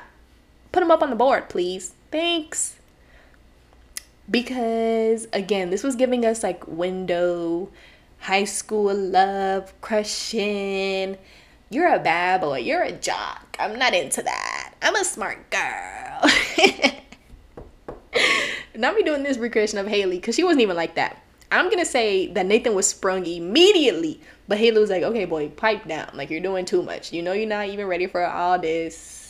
put 0.72 0.80
them 0.80 0.92
up 0.92 1.02
on 1.02 1.10
the 1.10 1.16
board, 1.16 1.50
please. 1.50 1.94
Thanks. 2.12 2.78
Because 4.30 5.28
again 5.34 5.70
this 5.70 5.84
was 5.84 5.96
giving 5.96 6.26
us 6.26 6.44
like 6.44 6.68
window 6.68 7.70
high 8.20 8.46
school 8.46 8.94
love 8.94 9.74
crushing 9.82 11.18
you're 11.72 11.88
a 11.88 12.00
bad 12.00 12.42
boy. 12.42 12.60
You're 12.60 12.84
a 12.84 12.92
jock. 12.92 13.56
I'm 13.58 13.80
not 13.80 13.94
into 13.94 14.22
that. 14.22 14.74
I'm 14.82 14.94
a 14.94 15.06
smart 15.06 15.50
girl. 15.50 16.22
Not 18.76 18.96
me 18.96 19.04
doing 19.04 19.24
this 19.24 19.38
recreation 19.38 19.80
of 19.80 19.88
haley 19.88 20.18
because 20.18 20.36
she 20.36 20.44
wasn't 20.44 20.64
even 20.64 20.76
like 20.76 20.96
that. 20.96 21.24
I'm 21.50 21.70
gonna 21.70 21.86
say 21.86 22.28
that 22.34 22.46
nathan 22.46 22.76
was 22.76 22.88
sprung 22.88 23.26
immediately 23.26 24.20
but 24.48 24.58
haley 24.58 24.80
was 24.80 24.90
like 24.90 25.04
okay 25.04 25.24
boy 25.24 25.48
pipe 25.48 25.88
down. 25.88 26.10
Like 26.14 26.30
you're 26.30 26.42
doing 26.42 26.66
too 26.66 26.84
much. 26.84 27.14
You 27.14 27.22
know 27.22 27.32
you're 27.32 27.48
not 27.48 27.68
even 27.68 27.88
ready 27.88 28.08
for 28.08 28.26
all 28.26 28.60
this 28.60 29.21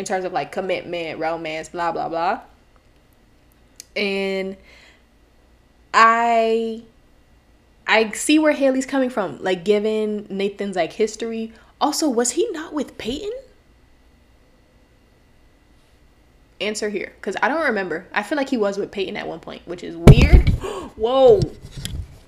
in 0.00 0.04
terms 0.04 0.24
of 0.24 0.32
like 0.32 0.50
commitment 0.50 1.20
romance 1.20 1.68
blah 1.68 1.92
blah 1.92 2.08
blah 2.08 2.40
and 3.96 4.56
I 5.92 6.82
I 7.86 8.10
see 8.12 8.38
where 8.38 8.52
Haley's 8.52 8.86
coming 8.86 9.10
from, 9.10 9.42
like 9.42 9.64
given 9.64 10.26
Nathan's 10.30 10.76
like 10.76 10.92
history. 10.92 11.52
Also, 11.80 12.08
was 12.08 12.32
he 12.32 12.48
not 12.50 12.72
with 12.72 12.96
Peyton? 12.98 13.32
Answer 16.60 16.90
here, 16.90 17.12
because 17.16 17.36
I 17.42 17.48
don't 17.48 17.64
remember. 17.64 18.06
I 18.12 18.22
feel 18.22 18.36
like 18.36 18.48
he 18.48 18.58
was 18.58 18.78
with 18.78 18.90
Peyton 18.92 19.16
at 19.16 19.26
one 19.26 19.40
point, 19.40 19.66
which 19.66 19.82
is 19.82 19.96
weird. 19.96 20.48
Whoa, 20.96 21.40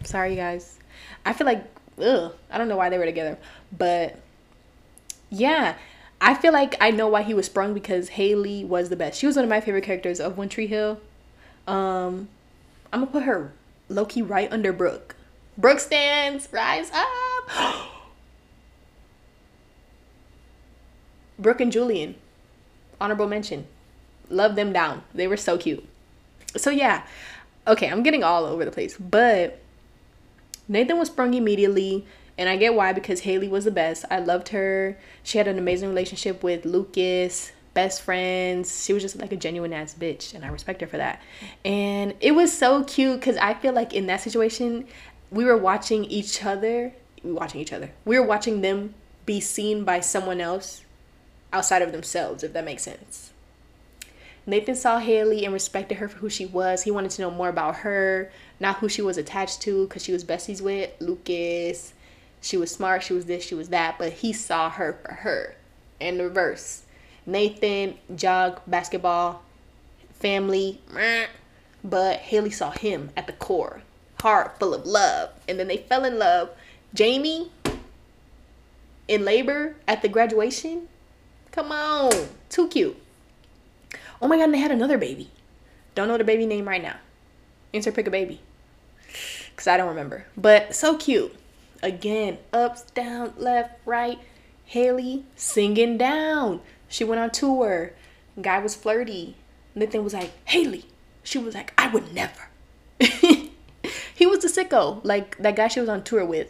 sorry 0.04 0.34
guys. 0.34 0.78
I 1.24 1.32
feel 1.32 1.46
like 1.46 1.64
ugh, 2.02 2.34
I 2.50 2.58
don't 2.58 2.68
know 2.68 2.76
why 2.76 2.88
they 2.88 2.98
were 2.98 3.04
together, 3.04 3.38
but 3.76 4.18
yeah, 5.30 5.76
I 6.24 6.34
feel 6.34 6.52
like 6.52 6.76
I 6.80 6.92
know 6.92 7.08
why 7.08 7.22
he 7.22 7.34
was 7.34 7.46
sprung 7.46 7.74
because 7.74 8.10
Haley 8.10 8.64
was 8.64 8.90
the 8.90 8.96
best. 8.96 9.18
She 9.18 9.26
was 9.26 9.34
one 9.34 9.44
of 9.44 9.48
my 9.48 9.60
favorite 9.60 9.82
characters 9.82 10.20
of 10.20 10.38
One 10.38 10.48
Tree 10.48 10.68
Hill. 10.68 11.00
Um, 11.66 12.28
I'm 12.92 13.00
gonna 13.00 13.10
put 13.10 13.24
her 13.24 13.52
Loki 13.88 14.22
right 14.22 14.50
under 14.52 14.72
Brooke. 14.72 15.16
Brooke 15.58 15.80
stands, 15.80 16.48
rise 16.52 16.92
up. 16.92 17.88
Brooke 21.40 21.60
and 21.60 21.72
Julian, 21.72 22.14
honorable 23.00 23.26
mention. 23.26 23.66
Love 24.30 24.54
them 24.54 24.72
down. 24.72 25.02
They 25.12 25.26
were 25.26 25.36
so 25.36 25.58
cute. 25.58 25.84
So 26.56 26.70
yeah, 26.70 27.02
okay, 27.66 27.88
I'm 27.88 28.04
getting 28.04 28.22
all 28.22 28.44
over 28.44 28.64
the 28.64 28.70
place, 28.70 28.96
but 28.96 29.58
Nathan 30.68 31.00
was 31.00 31.08
sprung 31.08 31.34
immediately. 31.34 32.06
And 32.38 32.48
I 32.48 32.56
get 32.56 32.74
why 32.74 32.92
because 32.92 33.20
Haley 33.20 33.48
was 33.48 33.64
the 33.64 33.70
best. 33.70 34.04
I 34.10 34.18
loved 34.18 34.48
her. 34.48 34.98
She 35.22 35.38
had 35.38 35.48
an 35.48 35.58
amazing 35.58 35.88
relationship 35.88 36.42
with 36.42 36.64
Lucas, 36.64 37.52
best 37.74 38.02
friends. 38.02 38.84
She 38.84 38.92
was 38.92 39.02
just 39.02 39.16
like 39.16 39.32
a 39.32 39.36
genuine 39.36 39.72
ass 39.72 39.94
bitch, 39.98 40.34
and 40.34 40.44
I 40.44 40.48
respect 40.48 40.80
her 40.80 40.86
for 40.86 40.96
that. 40.96 41.20
And 41.64 42.14
it 42.20 42.32
was 42.32 42.56
so 42.56 42.84
cute 42.84 43.20
because 43.20 43.36
I 43.36 43.54
feel 43.54 43.72
like 43.72 43.92
in 43.92 44.06
that 44.06 44.20
situation, 44.20 44.86
we 45.30 45.44
were 45.44 45.56
watching 45.56 46.04
each 46.04 46.44
other. 46.44 46.92
We 47.22 47.32
were 47.32 47.38
watching 47.38 47.60
each 47.60 47.72
other. 47.72 47.90
We 48.04 48.18
were 48.18 48.26
watching 48.26 48.60
them 48.60 48.94
be 49.26 49.40
seen 49.40 49.84
by 49.84 50.00
someone 50.00 50.40
else 50.40 50.82
outside 51.52 51.82
of 51.82 51.92
themselves, 51.92 52.42
if 52.42 52.52
that 52.54 52.64
makes 52.64 52.82
sense. 52.82 53.32
Nathan 54.44 54.74
saw 54.74 54.98
Haley 54.98 55.44
and 55.44 55.54
respected 55.54 55.98
her 55.98 56.08
for 56.08 56.18
who 56.18 56.28
she 56.28 56.46
was. 56.46 56.82
He 56.82 56.90
wanted 56.90 57.12
to 57.12 57.22
know 57.22 57.30
more 57.30 57.48
about 57.48 57.76
her, 57.76 58.32
not 58.58 58.78
who 58.78 58.88
she 58.88 59.00
was 59.00 59.16
attached 59.16 59.60
to, 59.62 59.86
because 59.86 60.02
she 60.02 60.12
was 60.12 60.24
besties 60.24 60.60
with 60.60 60.90
Lucas. 60.98 61.94
She 62.42 62.56
was 62.56 62.72
smart, 62.72 63.04
she 63.04 63.14
was 63.14 63.26
this, 63.26 63.44
she 63.44 63.54
was 63.54 63.68
that, 63.68 63.96
but 63.98 64.12
he 64.12 64.32
saw 64.32 64.68
her 64.68 64.98
for 65.02 65.14
her. 65.14 65.54
And 66.00 66.18
the 66.18 66.24
reverse. 66.24 66.82
Nathan, 67.24 67.94
jog, 68.16 68.60
basketball, 68.66 69.42
family, 70.10 70.80
but 71.84 72.18
Haley 72.18 72.50
saw 72.50 72.72
him 72.72 73.10
at 73.16 73.28
the 73.28 73.32
core, 73.32 73.82
heart 74.20 74.58
full 74.58 74.74
of 74.74 74.84
love. 74.84 75.30
And 75.48 75.58
then 75.58 75.68
they 75.68 75.76
fell 75.76 76.04
in 76.04 76.18
love. 76.18 76.50
Jamie, 76.92 77.52
in 79.06 79.24
labor 79.24 79.76
at 79.86 80.02
the 80.02 80.08
graduation, 80.08 80.88
come 81.52 81.70
on, 81.70 82.10
too 82.48 82.66
cute. 82.66 82.96
Oh 84.20 84.26
my 84.26 84.36
god, 84.36 84.44
and 84.44 84.54
they 84.54 84.58
had 84.58 84.72
another 84.72 84.98
baby. 84.98 85.30
Don't 85.94 86.08
know 86.08 86.18
the 86.18 86.24
baby 86.24 86.46
name 86.46 86.68
right 86.68 86.82
now. 86.82 86.96
Answer 87.72 87.92
pick 87.92 88.08
a 88.08 88.10
baby. 88.10 88.40
Cause 89.54 89.66
I 89.68 89.76
don't 89.76 89.88
remember. 89.88 90.26
But 90.36 90.74
so 90.74 90.96
cute. 90.96 91.36
Again, 91.82 92.38
ups, 92.52 92.82
down, 92.82 93.34
left, 93.36 93.80
right. 93.84 94.18
Haley 94.64 95.24
singing 95.34 95.98
down. 95.98 96.60
She 96.88 97.04
went 97.04 97.20
on 97.20 97.30
tour. 97.30 97.92
Guy 98.40 98.58
was 98.60 98.74
flirty. 98.74 99.36
Nathan 99.74 100.04
was 100.04 100.14
like, 100.14 100.30
Haley. 100.46 100.84
She 101.22 101.38
was 101.38 101.54
like, 101.54 101.72
I 101.76 101.88
would 101.88 102.14
never. 102.14 102.48
he 103.00 104.26
was 104.26 104.40
the 104.40 104.48
sicko, 104.48 105.00
like 105.04 105.36
that 105.38 105.56
guy 105.56 105.68
she 105.68 105.80
was 105.80 105.88
on 105.88 106.04
tour 106.04 106.24
with. 106.24 106.48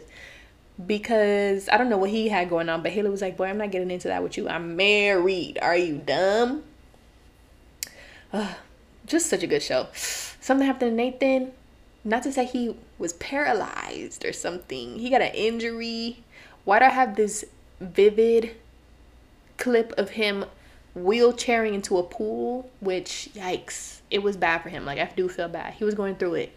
Because 0.85 1.69
I 1.69 1.77
don't 1.77 1.89
know 1.89 1.97
what 1.97 2.09
he 2.09 2.29
had 2.29 2.49
going 2.49 2.69
on, 2.69 2.81
but 2.81 2.91
Haley 2.91 3.09
was 3.09 3.21
like, 3.21 3.37
Boy, 3.37 3.45
I'm 3.45 3.57
not 3.57 3.71
getting 3.71 3.91
into 3.91 4.07
that 4.07 4.23
with 4.23 4.37
you. 4.37 4.49
I'm 4.49 4.75
married. 4.75 5.59
Are 5.61 5.75
you 5.75 5.97
dumb? 5.97 6.63
Uh, 8.31 8.53
just 9.05 9.29
such 9.29 9.43
a 9.43 9.47
good 9.47 9.61
show. 9.61 9.87
Something 9.93 10.65
happened 10.65 10.91
to 10.91 10.95
Nathan. 10.95 11.51
Not 12.03 12.23
to 12.23 12.31
say 12.31 12.45
he 12.45 12.75
was 12.97 13.13
paralyzed 13.13 14.25
or 14.25 14.33
something. 14.33 14.99
He 14.99 15.09
got 15.09 15.21
an 15.21 15.33
injury. 15.33 16.23
Why 16.65 16.79
do 16.79 16.85
I 16.85 16.89
have 16.89 17.15
this 17.15 17.45
vivid 17.79 18.55
clip 19.57 19.93
of 19.97 20.11
him 20.11 20.45
wheelchairing 20.97 21.73
into 21.73 21.97
a 21.97 22.03
pool? 22.03 22.69
Which, 22.81 23.29
yikes, 23.33 24.01
it 24.11 24.21
was 24.21 24.35
bad 24.35 24.59
for 24.59 24.69
him. 24.69 24.85
Like, 24.85 24.99
I 24.99 25.09
do 25.15 25.29
feel 25.29 25.47
bad. 25.47 25.73
He 25.73 25.85
was 25.85 25.95
going 25.95 26.15
through 26.15 26.35
it. 26.35 26.51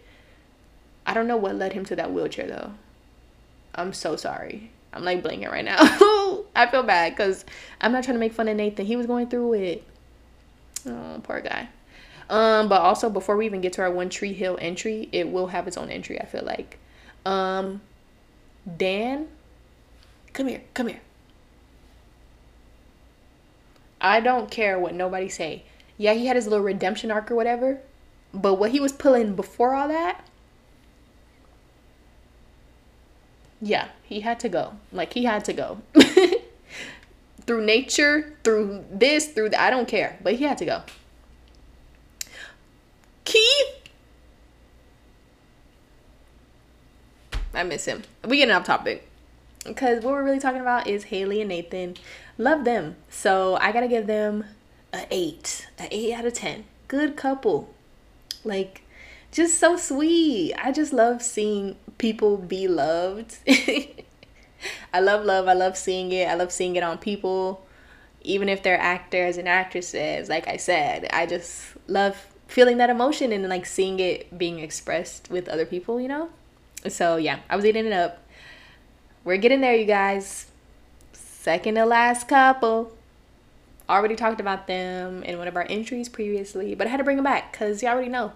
I 1.05 1.13
don't 1.13 1.27
know 1.27 1.37
what 1.37 1.55
led 1.55 1.71
him 1.71 1.85
to 1.85 1.95
that 1.95 2.11
wheelchair, 2.11 2.47
though. 2.47 2.73
I'm 3.73 3.93
so 3.93 4.17
sorry. 4.17 4.71
I'm 4.91 5.03
like 5.03 5.23
blinking 5.23 5.47
right 5.49 5.63
now. 5.63 5.77
I 6.55 6.67
feel 6.69 6.83
bad 6.83 7.15
because 7.15 7.45
I'm 7.79 7.91
not 7.91 8.03
trying 8.03 8.15
to 8.15 8.19
make 8.19 8.33
fun 8.33 8.47
of 8.47 8.57
Nathan. 8.57 8.85
He 8.85 8.95
was 8.95 9.05
going 9.05 9.27
through 9.27 9.53
it. 9.53 9.83
Oh, 10.85 11.21
poor 11.23 11.39
guy. 11.39 11.69
Um, 12.29 12.67
but 12.67 12.81
also 12.81 13.09
before 13.09 13.37
we 13.37 13.45
even 13.45 13.61
get 13.61 13.73
to 13.73 13.81
our 13.81 13.91
One 13.91 14.09
Tree 14.09 14.33
Hill 14.33 14.57
entry, 14.59 15.07
it 15.11 15.31
will 15.31 15.47
have 15.47 15.67
its 15.67 15.77
own 15.77 15.89
entry. 15.89 16.19
I 16.19 16.25
feel 16.25 16.43
like. 16.43 16.77
Um, 17.25 17.81
Dan, 18.77 19.27
come 20.33 20.47
here, 20.47 20.61
come 20.73 20.87
here. 20.87 21.01
I 23.99 24.19
don't 24.19 24.51
care 24.51 24.77
what 24.77 24.93
nobody 24.93 25.29
say. 25.29 25.63
Yeah, 25.97 26.13
he 26.13 26.27
had 26.27 26.35
his 26.35 26.47
little 26.47 26.63
redemption 26.63 27.11
arc 27.11 27.31
or 27.31 27.35
whatever, 27.35 27.79
but 28.33 28.55
what 28.55 28.71
he 28.71 28.79
was 28.79 28.91
pulling 28.91 29.35
before 29.35 29.73
all 29.73 29.87
that, 29.87 30.25
yeah, 33.61 33.87
he 34.03 34.21
had 34.21 34.39
to 34.41 34.49
go. 34.49 34.73
Like 34.91 35.13
he 35.13 35.23
had 35.23 35.43
to 35.45 35.53
go. 35.53 35.81
through 37.47 37.65
nature, 37.65 38.37
through 38.43 38.85
this, 38.91 39.27
through 39.29 39.49
that. 39.49 39.59
I 39.59 39.69
don't 39.69 39.87
care, 39.87 40.19
but 40.21 40.35
he 40.35 40.43
had 40.43 40.57
to 40.59 40.65
go. 40.65 40.83
Keith. 43.27 43.89
I 47.53 47.63
miss 47.63 47.83
him. 47.83 48.03
We 48.25 48.37
getting 48.37 48.55
off 48.55 48.63
topic 48.63 49.05
because 49.65 50.01
what 50.01 50.13
we're 50.13 50.23
really 50.23 50.39
talking 50.39 50.61
about 50.61 50.87
is 50.87 51.05
Haley 51.05 51.41
and 51.41 51.49
Nathan. 51.49 51.97
Love 52.37 52.63
them, 52.63 52.95
so 53.09 53.57
I 53.57 53.73
gotta 53.73 53.89
give 53.89 54.07
them 54.07 54.45
a 54.93 55.05
eight, 55.11 55.67
a 55.77 55.93
eight 55.93 56.13
out 56.13 56.23
of 56.23 56.33
ten. 56.35 56.63
Good 56.87 57.17
couple, 57.17 57.73
like 58.45 58.83
just 59.33 59.59
so 59.59 59.75
sweet. 59.75 60.53
I 60.53 60.71
just 60.71 60.93
love 60.93 61.21
seeing 61.21 61.75
people 61.97 62.37
be 62.37 62.69
loved. 62.69 63.39
I 64.93 65.01
love 65.01 65.25
love. 65.25 65.49
I 65.49 65.53
love 65.53 65.75
seeing 65.75 66.13
it. 66.13 66.29
I 66.29 66.35
love 66.35 66.53
seeing 66.53 66.77
it 66.77 66.83
on 66.83 66.97
people, 66.97 67.65
even 68.21 68.47
if 68.47 68.63
they're 68.63 68.79
actors 68.79 69.35
and 69.35 69.49
actresses. 69.49 70.29
Like 70.29 70.47
I 70.47 70.55
said, 70.55 71.09
I 71.11 71.25
just 71.25 71.73
love 71.87 72.15
feeling 72.47 72.77
that 72.77 72.89
emotion 72.89 73.31
and 73.31 73.47
like 73.47 73.65
seeing 73.65 73.99
it 73.99 74.37
being 74.37 74.59
expressed 74.59 75.29
with 75.29 75.47
other 75.47 75.65
people, 75.65 75.99
you 75.99 76.07
know? 76.07 76.29
So 76.87 77.17
yeah, 77.17 77.39
I 77.49 77.55
was 77.55 77.65
eating 77.65 77.85
it 77.85 77.93
up. 77.93 78.23
We're 79.23 79.37
getting 79.37 79.61
there, 79.61 79.75
you 79.75 79.85
guys. 79.85 80.47
Second 81.13 81.75
to 81.75 81.85
last 81.85 82.27
couple. 82.27 82.91
Already 83.89 84.15
talked 84.15 84.41
about 84.41 84.67
them 84.67 85.23
in 85.23 85.37
one 85.37 85.47
of 85.47 85.55
our 85.55 85.65
entries 85.69 86.09
previously, 86.09 86.75
but 86.75 86.87
I 86.87 86.89
had 86.89 86.97
to 86.97 87.03
bring 87.03 87.17
them 87.17 87.23
back 87.23 87.51
because 87.51 87.81
you 87.81 87.89
already 87.89 88.09
know. 88.09 88.33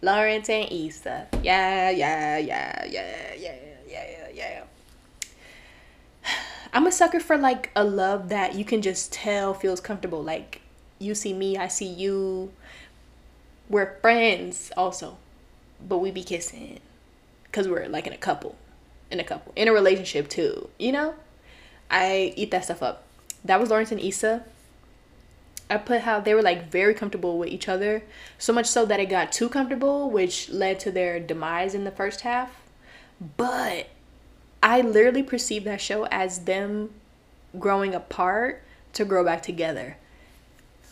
Lawrence 0.00 0.48
and 0.48 0.70
Issa. 0.70 1.28
Yeah, 1.42 1.90
yeah, 1.90 2.38
yeah, 2.38 2.84
yeah, 2.88 3.34
yeah, 3.38 3.56
yeah, 3.88 4.28
yeah. 4.34 4.64
I'm 6.72 6.86
a 6.86 6.92
sucker 6.92 7.20
for 7.20 7.38
like 7.38 7.70
a 7.76 7.84
love 7.84 8.28
that 8.30 8.56
you 8.56 8.64
can 8.64 8.82
just 8.82 9.12
tell 9.12 9.54
feels 9.54 9.80
comfortable. 9.80 10.22
Like 10.22 10.60
you 10.98 11.14
see 11.14 11.32
me, 11.32 11.56
I 11.56 11.68
see 11.68 11.86
you. 11.86 12.52
We're 13.68 13.98
friends 14.00 14.70
also, 14.76 15.18
but 15.86 15.98
we 15.98 16.10
be 16.10 16.22
kissing 16.22 16.80
because 17.44 17.68
we're 17.68 17.88
like 17.88 18.06
in 18.06 18.12
a 18.12 18.18
couple, 18.18 18.56
in 19.10 19.20
a 19.20 19.24
couple, 19.24 19.52
in 19.56 19.68
a 19.68 19.72
relationship 19.72 20.28
too. 20.28 20.68
You 20.78 20.92
know, 20.92 21.14
I 21.90 22.32
eat 22.36 22.50
that 22.50 22.64
stuff 22.64 22.82
up. 22.82 23.04
That 23.44 23.60
was 23.60 23.70
Lawrence 23.70 23.92
and 23.92 24.00
Issa. 24.00 24.44
I 25.70 25.78
put 25.78 26.02
how 26.02 26.20
they 26.20 26.34
were 26.34 26.42
like 26.42 26.70
very 26.70 26.92
comfortable 26.92 27.38
with 27.38 27.48
each 27.48 27.68
other, 27.68 28.02
so 28.38 28.52
much 28.52 28.66
so 28.66 28.84
that 28.84 29.00
it 29.00 29.06
got 29.06 29.32
too 29.32 29.48
comfortable, 29.48 30.10
which 30.10 30.50
led 30.50 30.78
to 30.80 30.90
their 30.90 31.18
demise 31.18 31.74
in 31.74 31.84
the 31.84 31.90
first 31.90 32.22
half. 32.22 32.60
But 33.36 33.88
I 34.62 34.80
literally 34.80 35.22
perceive 35.22 35.64
that 35.64 35.80
show 35.80 36.06
as 36.06 36.40
them 36.40 36.90
growing 37.58 37.94
apart 37.94 38.62
to 38.94 39.04
grow 39.04 39.24
back 39.24 39.42
together. 39.42 39.96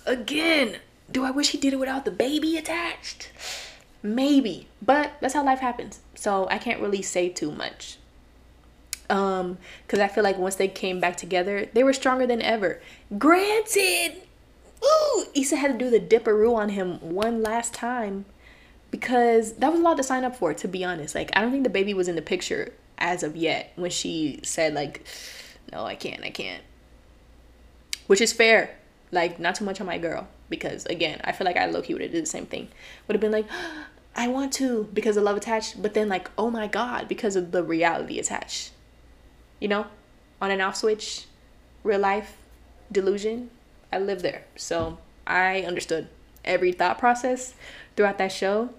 Again, 0.07 0.77
do 1.11 1.25
I 1.25 1.31
wish 1.31 1.51
he 1.51 1.59
did 1.59 1.73
it 1.73 1.79
without 1.79 2.05
the 2.05 2.11
baby 2.11 2.57
attached? 2.57 3.31
Maybe, 4.03 4.69
but 4.81 5.13
that's 5.21 5.35
how 5.35 5.45
life 5.45 5.61
happens. 5.61 6.01
So 6.15 6.49
I 6.51 6.59
can't 6.59 6.81
really 6.81 7.03
say 7.03 7.29
too 7.29 7.51
much. 7.51 7.99
Um, 9.09 9.59
because 9.87 9.99
I 9.99 10.09
feel 10.09 10.23
like 10.23 10.39
once 10.39 10.55
they 10.55 10.69
came 10.69 11.01
back 11.01 11.17
together, 11.17 11.69
they 11.73 11.83
were 11.83 11.93
stronger 11.93 12.27
than 12.27 12.41
ever. 12.41 12.81
Granted, 13.19 14.23
ooh, 14.85 15.25
Issa 15.35 15.57
had 15.57 15.73
to 15.73 15.85
do 15.85 15.91
the 15.91 16.01
dipperoo 16.01 16.55
on 16.55 16.71
him 16.71 16.99
one 17.01 17.43
last 17.43 17.75
time 17.75 18.25
because 18.91 19.55
that 19.55 19.71
was 19.71 19.81
a 19.81 19.83
lot 19.83 19.97
to 19.97 20.03
sign 20.03 20.25
up 20.25 20.37
for, 20.37 20.55
to 20.55 20.69
be 20.69 20.85
honest. 20.85 21.15
Like, 21.15 21.31
I 21.35 21.41
don't 21.41 21.51
think 21.51 21.65
the 21.65 21.71
baby 21.71 21.93
was 21.93 22.09
in 22.09 22.15
the 22.15 22.23
picture 22.23 22.73
as 23.01 23.23
of 23.23 23.35
yet 23.35 23.73
when 23.77 23.91
she 23.91 24.39
said 24.43 24.75
like 24.75 25.05
no 25.73 25.85
i 25.85 25.95
can't 25.95 26.23
i 26.23 26.31
can't 26.31 26.63
which 28.07 28.21
is 28.21 28.33
fair 28.33 28.77
like 29.11 29.39
not 29.39 29.55
too 29.55 29.65
much 29.65 29.81
on 29.81 29.87
my 29.87 29.99
girl. 29.99 30.29
Because 30.49 30.85
again 30.87 31.21
i 31.25 31.33
feel 31.33 31.45
like 31.45 31.57
i 31.57 31.67
low-key 31.67 31.93
would 31.93 32.03
have 32.03 32.13
did 32.13 32.23
the 32.23 32.27
same 32.27 32.47
thing. 32.47 32.69
Would 33.07 33.15
have 33.15 33.21
been 33.21 33.33
like 33.33 33.47
i 34.17 34.27
want 34.27 34.53
to 34.55 34.89
because 34.93 35.17
of 35.17 35.23
love 35.23 35.37
attached 35.37 35.81
but 35.81 35.95
then 35.95 36.09
like 36.09 36.29
oh 36.37 36.51
my 36.51 36.67
god 36.67 37.07
because 37.07 37.37
of 37.37 37.53
the 37.53 37.63
reality 37.63 38.19
attached. 38.19 38.73
You 39.61 39.69
know? 39.69 39.87
On 40.41 40.51
and 40.51 40.63
off 40.63 40.77
switch. 40.77 41.27
Real 41.85 42.01
life. 42.01 42.37
Delusion. 42.91 43.51
I 43.93 43.99
live 43.99 44.23
there. 44.23 44.45
So 44.57 44.99
i 45.27 45.63
understood 45.63 46.09
every 46.45 46.73
thought 46.73 46.99
process 46.99 47.55
throughout 47.97 48.19
that 48.19 48.33
show. 48.33 48.71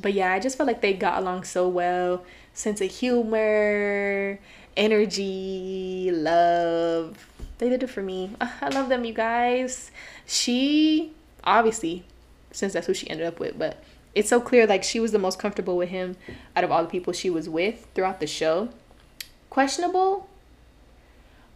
But 0.00 0.12
yeah 0.12 0.32
i 0.32 0.40
just 0.40 0.56
felt 0.56 0.66
like 0.66 0.80
they 0.80 0.92
got 0.92 1.18
along 1.18 1.44
so 1.44 1.68
well. 1.68 2.24
Sense 2.52 2.80
of 2.80 2.90
humor, 2.90 4.38
energy, 4.76 6.10
love. 6.12 7.33
They 7.58 7.68
did 7.68 7.82
it 7.82 7.90
for 7.90 8.02
me. 8.02 8.30
I 8.40 8.68
love 8.68 8.88
them, 8.88 9.04
you 9.04 9.14
guys. 9.14 9.90
She 10.26 11.12
obviously, 11.44 12.04
since 12.50 12.72
that's 12.72 12.86
who 12.86 12.94
she 12.94 13.08
ended 13.08 13.26
up 13.26 13.38
with, 13.38 13.58
but 13.58 13.82
it's 14.14 14.28
so 14.28 14.40
clear 14.40 14.66
like 14.66 14.84
she 14.84 15.00
was 15.00 15.12
the 15.12 15.18
most 15.18 15.38
comfortable 15.38 15.76
with 15.76 15.88
him 15.88 16.16
out 16.56 16.64
of 16.64 16.70
all 16.70 16.82
the 16.82 16.88
people 16.88 17.12
she 17.12 17.30
was 17.30 17.48
with 17.48 17.86
throughout 17.94 18.20
the 18.20 18.26
show. 18.26 18.68
Questionable, 19.50 20.28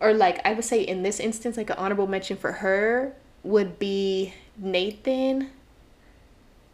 or 0.01 0.13
like 0.13 0.41
I 0.45 0.53
would 0.53 0.65
say 0.65 0.83
in 0.83 1.03
this 1.03 1.19
instance, 1.19 1.57
like 1.57 1.71
an 1.71 1.77
honorable 1.77 2.07
mention 2.07 2.37
for 2.37 2.53
her 2.53 3.15
would 3.43 3.79
be 3.79 4.35
Nathan. 4.57 5.51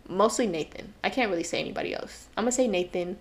Mostly 0.06 0.46
Nathan. 0.46 0.92
I 1.02 1.08
can't 1.08 1.30
really 1.30 1.44
say 1.44 1.60
anybody 1.60 1.94
else. 1.94 2.26
I'm 2.36 2.44
gonna 2.44 2.52
say 2.52 2.68
Nathan 2.68 3.16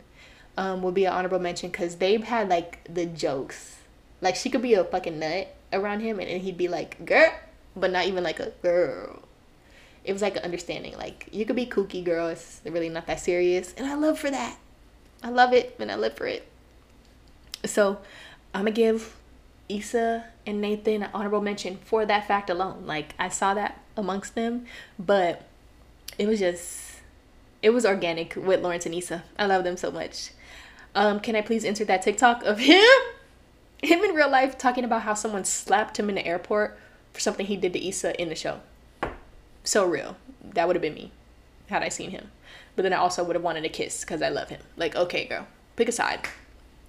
um, 0.57 0.81
would 0.83 0.93
be 0.93 1.05
an 1.05 1.13
honorable 1.13 1.39
mention 1.39 1.69
because 1.69 1.95
they've 1.95 2.23
had 2.23 2.49
like 2.49 2.83
the 2.93 3.05
jokes. 3.05 3.77
Like 4.19 4.35
she 4.35 4.49
could 4.49 4.61
be 4.61 4.73
a 4.73 4.83
fucking 4.83 5.19
nut 5.19 5.55
around 5.73 6.01
him 6.01 6.19
and, 6.19 6.29
and 6.29 6.41
he'd 6.41 6.57
be 6.57 6.67
like, 6.67 7.05
girl, 7.05 7.31
but 7.75 7.91
not 7.91 8.05
even 8.05 8.23
like 8.23 8.39
a 8.39 8.51
girl. 8.61 9.23
It 10.03 10.13
was 10.13 10.21
like 10.21 10.35
an 10.35 10.43
understanding. 10.43 10.95
Like 10.97 11.27
you 11.31 11.45
could 11.45 11.55
be 11.55 11.65
kooky, 11.65 12.03
girl. 12.03 12.27
It's 12.27 12.61
really 12.65 12.89
not 12.89 13.07
that 13.07 13.19
serious. 13.19 13.73
And 13.77 13.87
I 13.87 13.95
love 13.95 14.19
for 14.19 14.29
that. 14.29 14.57
I 15.21 15.29
love 15.29 15.53
it 15.53 15.75
and 15.79 15.91
I 15.91 15.95
live 15.95 16.15
for 16.15 16.27
it. 16.27 16.47
So 17.65 17.99
I'm 18.53 18.61
gonna 18.61 18.71
give 18.71 19.15
Issa 19.69 20.25
and 20.45 20.61
Nathan 20.61 21.03
an 21.03 21.09
honorable 21.13 21.41
mention 21.41 21.77
for 21.77 22.05
that 22.05 22.27
fact 22.27 22.49
alone. 22.49 22.85
Like 22.85 23.15
I 23.17 23.29
saw 23.29 23.53
that 23.53 23.81
amongst 23.95 24.35
them, 24.35 24.65
but 24.99 25.43
it 26.17 26.27
was 26.27 26.39
just 26.39 26.91
it 27.61 27.69
was 27.69 27.85
organic 27.85 28.35
with 28.35 28.61
Lawrence 28.61 28.85
and 28.85 28.93
Issa. 28.93 29.23
I 29.39 29.45
love 29.45 29.63
them 29.63 29.77
so 29.77 29.89
much. 29.89 30.31
Um, 30.95 31.19
can 31.21 31.35
I 31.35 31.41
please 31.41 31.63
insert 31.63 31.87
that 31.87 32.01
TikTok 32.01 32.43
of 32.43 32.59
him? 32.71 32.83
Him 33.83 33.99
in 33.99 34.15
real 34.15 34.29
life 34.29 34.57
talking 34.57 34.85
about 34.85 35.01
how 35.01 35.13
someone 35.13 35.43
slapped 35.43 35.99
him 35.99 36.07
in 36.07 36.15
the 36.15 36.25
airport 36.25 36.79
for 37.11 37.19
something 37.19 37.45
he 37.45 37.57
did 37.57 37.73
to 37.73 37.87
Issa 37.87 38.19
in 38.19 38.29
the 38.29 38.35
show. 38.35 38.61
So 39.65 39.85
real. 39.85 40.15
That 40.41 40.67
would 40.67 40.77
have 40.77 40.81
been 40.81 40.93
me 40.93 41.11
had 41.67 41.83
I 41.83 41.89
seen 41.89 42.11
him. 42.11 42.31
But 42.75 42.83
then 42.83 42.93
I 42.93 42.97
also 42.97 43.25
would 43.25 43.35
have 43.35 43.43
wanted 43.43 43.65
a 43.65 43.69
kiss 43.69 44.01
because 44.01 44.21
I 44.21 44.29
love 44.29 44.47
him. 44.47 44.61
Like, 44.77 44.95
okay, 44.95 45.25
girl, 45.25 45.47
pick 45.75 45.89
a 45.89 45.91
side. 45.91 46.27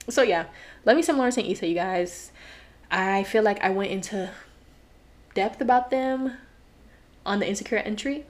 So 0.09 0.23
yeah, 0.23 0.47
let 0.85 0.95
me 0.95 1.03
some 1.03 1.17
Lawrence 1.17 1.37
and 1.37 1.47
Issa, 1.47 1.67
you 1.67 1.75
guys. 1.75 2.31
I 2.91 3.25
feel 3.25 3.43
like 3.43 3.61
I 3.63 3.71
went 3.71 3.91
into 3.91 4.31
depth 5.35 5.61
about 5.61 5.91
them 5.91 6.37
on 7.27 7.41
the 7.41 7.49
insecure 7.49 7.79
entry. 7.79 8.25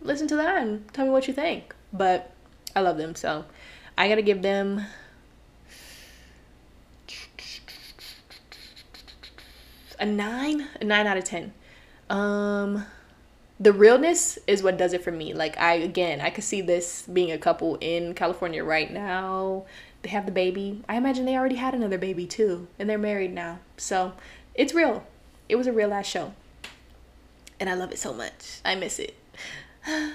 Listen 0.00 0.26
to 0.26 0.36
that 0.36 0.60
and 0.60 0.92
tell 0.92 1.04
me 1.04 1.12
what 1.12 1.28
you 1.28 1.34
think. 1.34 1.72
But 1.92 2.32
I 2.74 2.80
love 2.80 2.96
them, 2.96 3.14
so 3.14 3.44
I 3.96 4.08
gotta 4.08 4.22
give 4.22 4.42
them 4.42 4.86
a 10.02 10.04
nine, 10.04 10.66
a 10.80 10.84
nine 10.84 11.06
out 11.06 11.16
of 11.16 11.24
ten. 11.24 11.54
Um, 12.10 12.84
the 13.60 13.72
realness 13.72 14.36
is 14.48 14.60
what 14.62 14.76
does 14.76 14.92
it 14.92 15.04
for 15.04 15.12
me. 15.12 15.32
Like 15.32 15.56
I 15.58 15.74
again, 15.74 16.20
I 16.20 16.28
could 16.28 16.44
see 16.44 16.60
this 16.60 17.02
being 17.02 17.30
a 17.30 17.38
couple 17.38 17.76
in 17.80 18.12
California 18.14 18.64
right 18.64 18.92
now. 18.92 19.64
They 20.02 20.10
have 20.10 20.26
the 20.26 20.32
baby. 20.32 20.82
I 20.88 20.96
imagine 20.96 21.24
they 21.24 21.36
already 21.36 21.54
had 21.54 21.72
another 21.72 21.98
baby 21.98 22.26
too, 22.26 22.66
and 22.78 22.90
they're 22.90 22.98
married 22.98 23.32
now. 23.32 23.60
So 23.76 24.14
it's 24.56 24.74
real. 24.74 25.06
It 25.48 25.54
was 25.54 25.68
a 25.68 25.72
real 25.72 25.88
last 25.88 26.10
show, 26.10 26.34
and 27.60 27.70
I 27.70 27.74
love 27.74 27.92
it 27.92 27.98
so 27.98 28.12
much. 28.12 28.60
I 28.64 28.74
miss 28.74 28.98
it. 28.98 29.14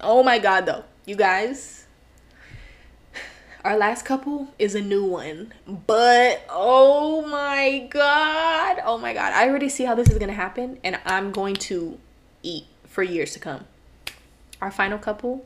oh 0.00 0.22
my 0.22 0.38
god, 0.38 0.66
though, 0.66 0.84
you 1.04 1.16
guys 1.16 1.86
our 3.64 3.76
last 3.76 4.04
couple 4.04 4.48
is 4.58 4.74
a 4.74 4.80
new 4.80 5.04
one. 5.04 5.52
But 5.66 6.44
oh 6.48 7.26
my 7.26 7.88
god. 7.90 8.78
Oh 8.84 8.98
my 8.98 9.14
god. 9.14 9.32
I 9.32 9.48
already 9.48 9.68
see 9.68 9.84
how 9.84 9.94
this 9.94 10.08
is 10.08 10.18
going 10.18 10.28
to 10.28 10.34
happen 10.34 10.78
and 10.84 10.98
I'm 11.04 11.32
going 11.32 11.56
to 11.56 11.98
eat 12.42 12.66
for 12.86 13.02
years 13.02 13.32
to 13.34 13.38
come. 13.38 13.64
Our 14.60 14.70
final 14.70 14.98
couple 14.98 15.44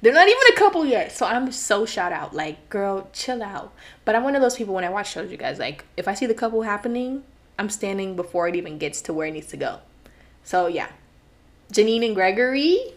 they're 0.00 0.12
not 0.12 0.28
even 0.28 0.42
a 0.52 0.56
couple 0.56 0.84
yet. 0.86 1.12
So 1.12 1.26
I'm 1.26 1.50
so 1.52 1.86
shout 1.86 2.12
out. 2.12 2.34
Like, 2.34 2.68
girl, 2.68 3.08
chill 3.12 3.42
out. 3.42 3.72
But 4.04 4.14
I'm 4.14 4.24
one 4.24 4.34
of 4.34 4.42
those 4.42 4.56
people 4.56 4.74
when 4.74 4.84
I 4.84 4.88
watch 4.88 5.10
shows, 5.10 5.30
you 5.30 5.36
guys, 5.36 5.58
like, 5.58 5.84
if 5.96 6.08
I 6.08 6.14
see 6.14 6.26
the 6.26 6.34
couple 6.34 6.62
happening, 6.62 7.22
I'm 7.58 7.70
standing 7.70 8.16
before 8.16 8.48
it 8.48 8.56
even 8.56 8.78
gets 8.78 9.00
to 9.02 9.12
where 9.12 9.26
it 9.26 9.32
needs 9.32 9.48
to 9.48 9.56
go. 9.56 9.80
So 10.42 10.66
yeah. 10.66 10.88
Janine 11.72 12.04
and 12.04 12.14
Gregory, 12.14 12.94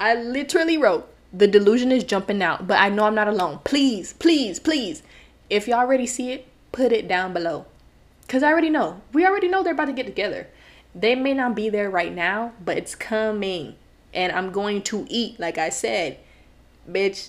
I 0.00 0.14
literally 0.14 0.78
wrote, 0.78 1.12
the 1.32 1.46
delusion 1.46 1.92
is 1.92 2.04
jumping 2.04 2.42
out, 2.42 2.66
but 2.66 2.80
I 2.80 2.88
know 2.88 3.04
I'm 3.04 3.14
not 3.14 3.28
alone. 3.28 3.60
Please, 3.64 4.12
please, 4.14 4.58
please. 4.58 5.02
If 5.50 5.68
y'all 5.68 5.78
already 5.78 6.06
see 6.06 6.32
it, 6.32 6.46
put 6.72 6.92
it 6.92 7.08
down 7.08 7.32
below. 7.32 7.66
Because 8.22 8.42
I 8.42 8.50
already 8.52 8.70
know. 8.70 9.00
We 9.12 9.26
already 9.26 9.48
know 9.48 9.62
they're 9.62 9.72
about 9.72 9.86
to 9.86 9.92
get 9.92 10.06
together. 10.06 10.48
They 10.94 11.14
may 11.14 11.34
not 11.34 11.54
be 11.54 11.68
there 11.68 11.90
right 11.90 12.14
now, 12.14 12.52
but 12.64 12.78
it's 12.78 12.94
coming. 12.94 13.76
And 14.14 14.32
I'm 14.32 14.52
going 14.52 14.82
to 14.84 15.06
eat, 15.08 15.38
like 15.38 15.58
I 15.58 15.68
said. 15.68 16.18
Bitch. 16.88 17.28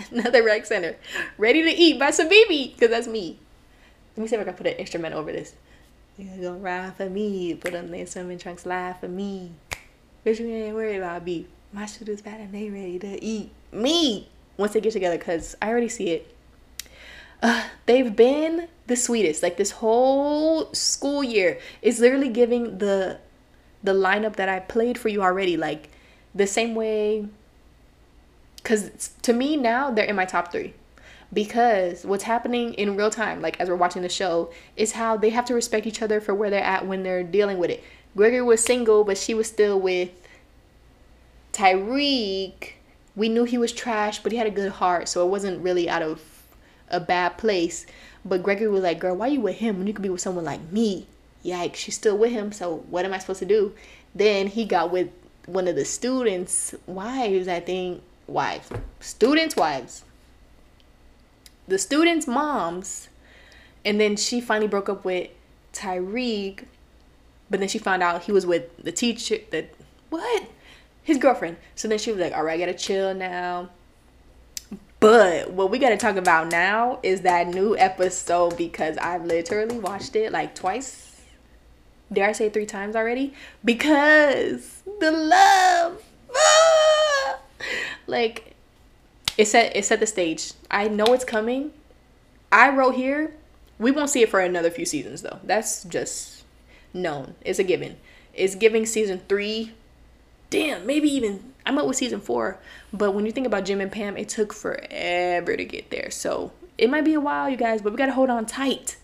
Another 0.10 0.42
rec 0.42 0.66
center. 0.66 0.96
Ready 1.38 1.62
to 1.62 1.70
eat 1.70 1.98
by 1.98 2.10
Sabibi. 2.10 2.74
Because 2.74 2.90
that's 2.90 3.06
me. 3.06 3.38
Let 4.16 4.22
me 4.22 4.28
see 4.28 4.36
if 4.36 4.42
I 4.42 4.44
can 4.44 4.54
put 4.54 4.66
an 4.66 4.74
instrument 4.74 5.14
over 5.14 5.32
this. 5.32 5.54
You're 6.18 6.36
gonna 6.36 6.58
ride 6.58 6.96
for 6.96 7.08
me. 7.08 7.54
Put 7.54 7.74
on 7.74 7.90
their 7.90 8.06
swimming 8.06 8.38
trunks, 8.38 8.64
laugh 8.64 9.00
for 9.00 9.08
me. 9.08 9.52
Bitch, 10.24 10.40
you 10.40 10.48
ain't 10.48 10.74
worried 10.74 10.96
about 10.96 11.24
beef 11.24 11.46
my 11.76 11.84
shooter's 11.84 12.22
bad 12.22 12.40
and 12.40 12.54
they 12.54 12.70
ready 12.70 12.98
to 12.98 13.22
eat 13.22 13.50
me 13.70 14.26
once 14.56 14.72
they 14.72 14.80
get 14.80 14.94
together 14.94 15.18
because 15.18 15.54
I 15.60 15.68
already 15.68 15.90
see 15.90 16.08
it. 16.08 16.34
Uh, 17.42 17.64
they've 17.84 18.16
been 18.16 18.68
the 18.86 18.96
sweetest. 18.96 19.42
Like 19.42 19.58
this 19.58 19.72
whole 19.72 20.72
school 20.72 21.22
year 21.22 21.58
is 21.82 22.00
literally 22.00 22.30
giving 22.30 22.78
the 22.78 23.18
the 23.84 23.92
lineup 23.92 24.36
that 24.36 24.48
I 24.48 24.60
played 24.60 24.96
for 24.96 25.10
you 25.10 25.22
already. 25.22 25.58
Like 25.58 25.90
the 26.34 26.46
same 26.46 26.74
way. 26.74 27.28
Because 28.56 29.10
to 29.20 29.34
me 29.34 29.58
now 29.58 29.90
they're 29.90 30.06
in 30.06 30.16
my 30.16 30.24
top 30.24 30.50
three. 30.50 30.72
Because 31.30 32.06
what's 32.06 32.24
happening 32.24 32.72
in 32.74 32.96
real 32.96 33.10
time, 33.10 33.42
like 33.42 33.60
as 33.60 33.68
we're 33.68 33.76
watching 33.76 34.00
the 34.00 34.08
show, 34.08 34.50
is 34.76 34.92
how 34.92 35.18
they 35.18 35.28
have 35.28 35.44
to 35.44 35.54
respect 35.54 35.86
each 35.86 36.00
other 36.00 36.22
for 36.22 36.34
where 36.34 36.48
they're 36.48 36.64
at 36.64 36.86
when 36.86 37.02
they're 37.02 37.22
dealing 37.22 37.58
with 37.58 37.68
it. 37.68 37.84
Gregory 38.16 38.40
was 38.40 38.64
single, 38.64 39.04
but 39.04 39.18
she 39.18 39.34
was 39.34 39.46
still 39.46 39.78
with 39.78 40.08
Tariq, 41.56 42.72
we 43.14 43.30
knew 43.30 43.44
he 43.44 43.56
was 43.56 43.72
trash, 43.72 44.22
but 44.22 44.30
he 44.30 44.36
had 44.36 44.46
a 44.46 44.50
good 44.50 44.72
heart, 44.72 45.08
so 45.08 45.26
it 45.26 45.30
wasn't 45.30 45.62
really 45.62 45.88
out 45.88 46.02
of 46.02 46.20
a 46.90 47.00
bad 47.00 47.38
place. 47.38 47.86
But 48.26 48.42
Gregory 48.42 48.68
was 48.68 48.82
like, 48.82 48.98
Girl, 48.98 49.16
why 49.16 49.28
you 49.28 49.40
with 49.40 49.56
him 49.56 49.78
when 49.78 49.86
you 49.86 49.94
could 49.94 50.02
be 50.02 50.10
with 50.10 50.20
someone 50.20 50.44
like 50.44 50.70
me? 50.70 51.06
Yikes, 51.42 51.76
she's 51.76 51.94
still 51.94 52.18
with 52.18 52.30
him, 52.30 52.52
so 52.52 52.84
what 52.90 53.06
am 53.06 53.14
I 53.14 53.18
supposed 53.18 53.38
to 53.38 53.46
do? 53.46 53.72
Then 54.14 54.48
he 54.48 54.66
got 54.66 54.90
with 54.90 55.08
one 55.46 55.66
of 55.66 55.76
the 55.76 55.86
students' 55.86 56.74
wives, 56.86 57.48
I 57.48 57.60
think. 57.60 58.02
Wives. 58.26 58.68
Students' 59.00 59.56
wives. 59.56 60.04
The 61.68 61.78
students' 61.78 62.26
moms. 62.26 63.08
And 63.82 63.98
then 63.98 64.16
she 64.16 64.42
finally 64.42 64.68
broke 64.68 64.90
up 64.90 65.06
with 65.06 65.30
Tariq. 65.72 66.64
But 67.48 67.60
then 67.60 67.68
she 67.70 67.78
found 67.78 68.02
out 68.02 68.24
he 68.24 68.32
was 68.32 68.44
with 68.44 68.76
the 68.76 68.92
teacher. 68.92 69.38
The 69.50 69.66
what? 70.10 70.50
His 71.06 71.18
girlfriend. 71.18 71.56
So 71.76 71.86
then 71.86 71.98
she 71.98 72.10
was 72.10 72.20
like, 72.20 72.34
all 72.34 72.42
right, 72.42 72.60
I 72.60 72.66
gotta 72.66 72.76
chill 72.76 73.14
now. 73.14 73.70
But 74.98 75.52
what 75.52 75.70
we 75.70 75.78
gotta 75.78 75.96
talk 75.96 76.16
about 76.16 76.50
now 76.50 76.98
is 77.04 77.20
that 77.20 77.46
new 77.46 77.78
episode 77.78 78.56
because 78.56 78.98
I've 78.98 79.24
literally 79.24 79.78
watched 79.78 80.16
it 80.16 80.32
like 80.32 80.56
twice. 80.56 81.22
Dare 82.12 82.28
I 82.28 82.32
say 82.32 82.50
three 82.50 82.66
times 82.66 82.96
already? 82.96 83.34
Because 83.64 84.82
the 85.00 85.12
love. 85.12 86.02
Ah! 86.34 87.38
Like 88.08 88.56
it 89.38 89.46
set 89.46 89.76
it 89.76 89.84
set 89.84 90.00
the 90.00 90.06
stage. 90.06 90.54
I 90.72 90.88
know 90.88 91.06
it's 91.14 91.24
coming. 91.24 91.70
I 92.50 92.70
wrote 92.70 92.96
here, 92.96 93.32
we 93.78 93.92
won't 93.92 94.10
see 94.10 94.22
it 94.22 94.28
for 94.28 94.40
another 94.40 94.72
few 94.72 94.84
seasons 94.84 95.22
though. 95.22 95.38
That's 95.44 95.84
just 95.84 96.42
known. 96.92 97.36
It's 97.42 97.60
a 97.60 97.64
given. 97.64 97.96
It's 98.34 98.56
giving 98.56 98.86
season 98.86 99.22
three 99.28 99.72
damn, 100.50 100.86
maybe 100.86 101.08
even 101.08 101.52
I'm 101.64 101.78
up 101.78 101.86
with 101.86 101.96
season 101.96 102.20
four. 102.20 102.58
But 102.92 103.12
when 103.12 103.26
you 103.26 103.32
think 103.32 103.46
about 103.46 103.64
Jim 103.64 103.80
and 103.80 103.90
Pam, 103.90 104.16
it 104.16 104.28
took 104.28 104.52
forever 104.52 105.56
to 105.56 105.64
get 105.64 105.90
there. 105.90 106.10
So 106.10 106.52
it 106.78 106.88
might 106.88 107.04
be 107.04 107.14
a 107.14 107.20
while, 107.20 107.50
you 107.50 107.56
guys, 107.56 107.82
but 107.82 107.92
we 107.92 107.98
gotta 107.98 108.12
hold 108.12 108.30
on 108.30 108.46
tight. 108.46 108.96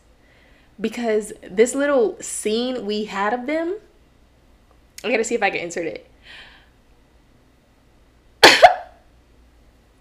Because 0.80 1.32
this 1.43 1.74
little 1.74 2.16
scene 2.20 2.86
we 2.86 3.05
had 3.05 3.32
of 3.32 3.47
them, 3.47 3.76
I 5.05 5.11
gotta 5.11 5.24
see 5.24 5.34
if 5.34 5.43
I 5.43 5.51
can 5.51 5.61
insert 5.61 5.86
it. 5.86 6.09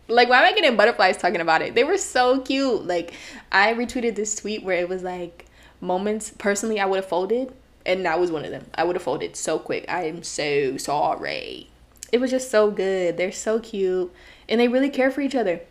like 0.08 0.30
why 0.30 0.40
am 0.40 0.46
I 0.46 0.54
getting 0.54 0.78
butterflies 0.78 1.18
talking 1.18 1.42
about 1.42 1.62
it? 1.62 1.76
They 1.76 1.84
were 1.84 1.98
so 1.98 2.42
cute. 2.42 2.86
Like 2.86 3.14
I 3.52 3.74
retweeted 3.74 4.16
this 4.16 4.36
tweet 4.36 4.64
where 4.64 4.78
it 4.78 4.88
was 4.88 5.02
like 5.04 5.48
moments 5.84 6.32
personally 6.38 6.80
I 6.80 6.86
would 6.86 6.98
have 6.98 7.08
folded 7.08 7.52
and 7.86 8.06
that 8.06 8.20
was 8.20 8.32
one 8.32 8.46
of 8.46 8.52
them. 8.52 8.66
I 8.76 8.84
would 8.84 8.96
have 8.96 9.04
folded 9.04 9.36
so 9.36 9.60
quick. 9.60 9.86
I 9.90 10.06
am 10.06 10.24
so 10.24 10.78
sorry. 10.78 11.70
it 12.12 12.20
was 12.20 12.32
just 12.32 12.52
so 12.52 12.72
good. 12.72 13.18
They're 13.18 13.32
so 13.32 13.60
cute 13.60 14.12
and 14.50 14.60
they 14.60 14.68
really 14.68 14.90
care 14.90 15.12
for 15.12 15.22
each 15.22 15.36
other. 15.36 15.62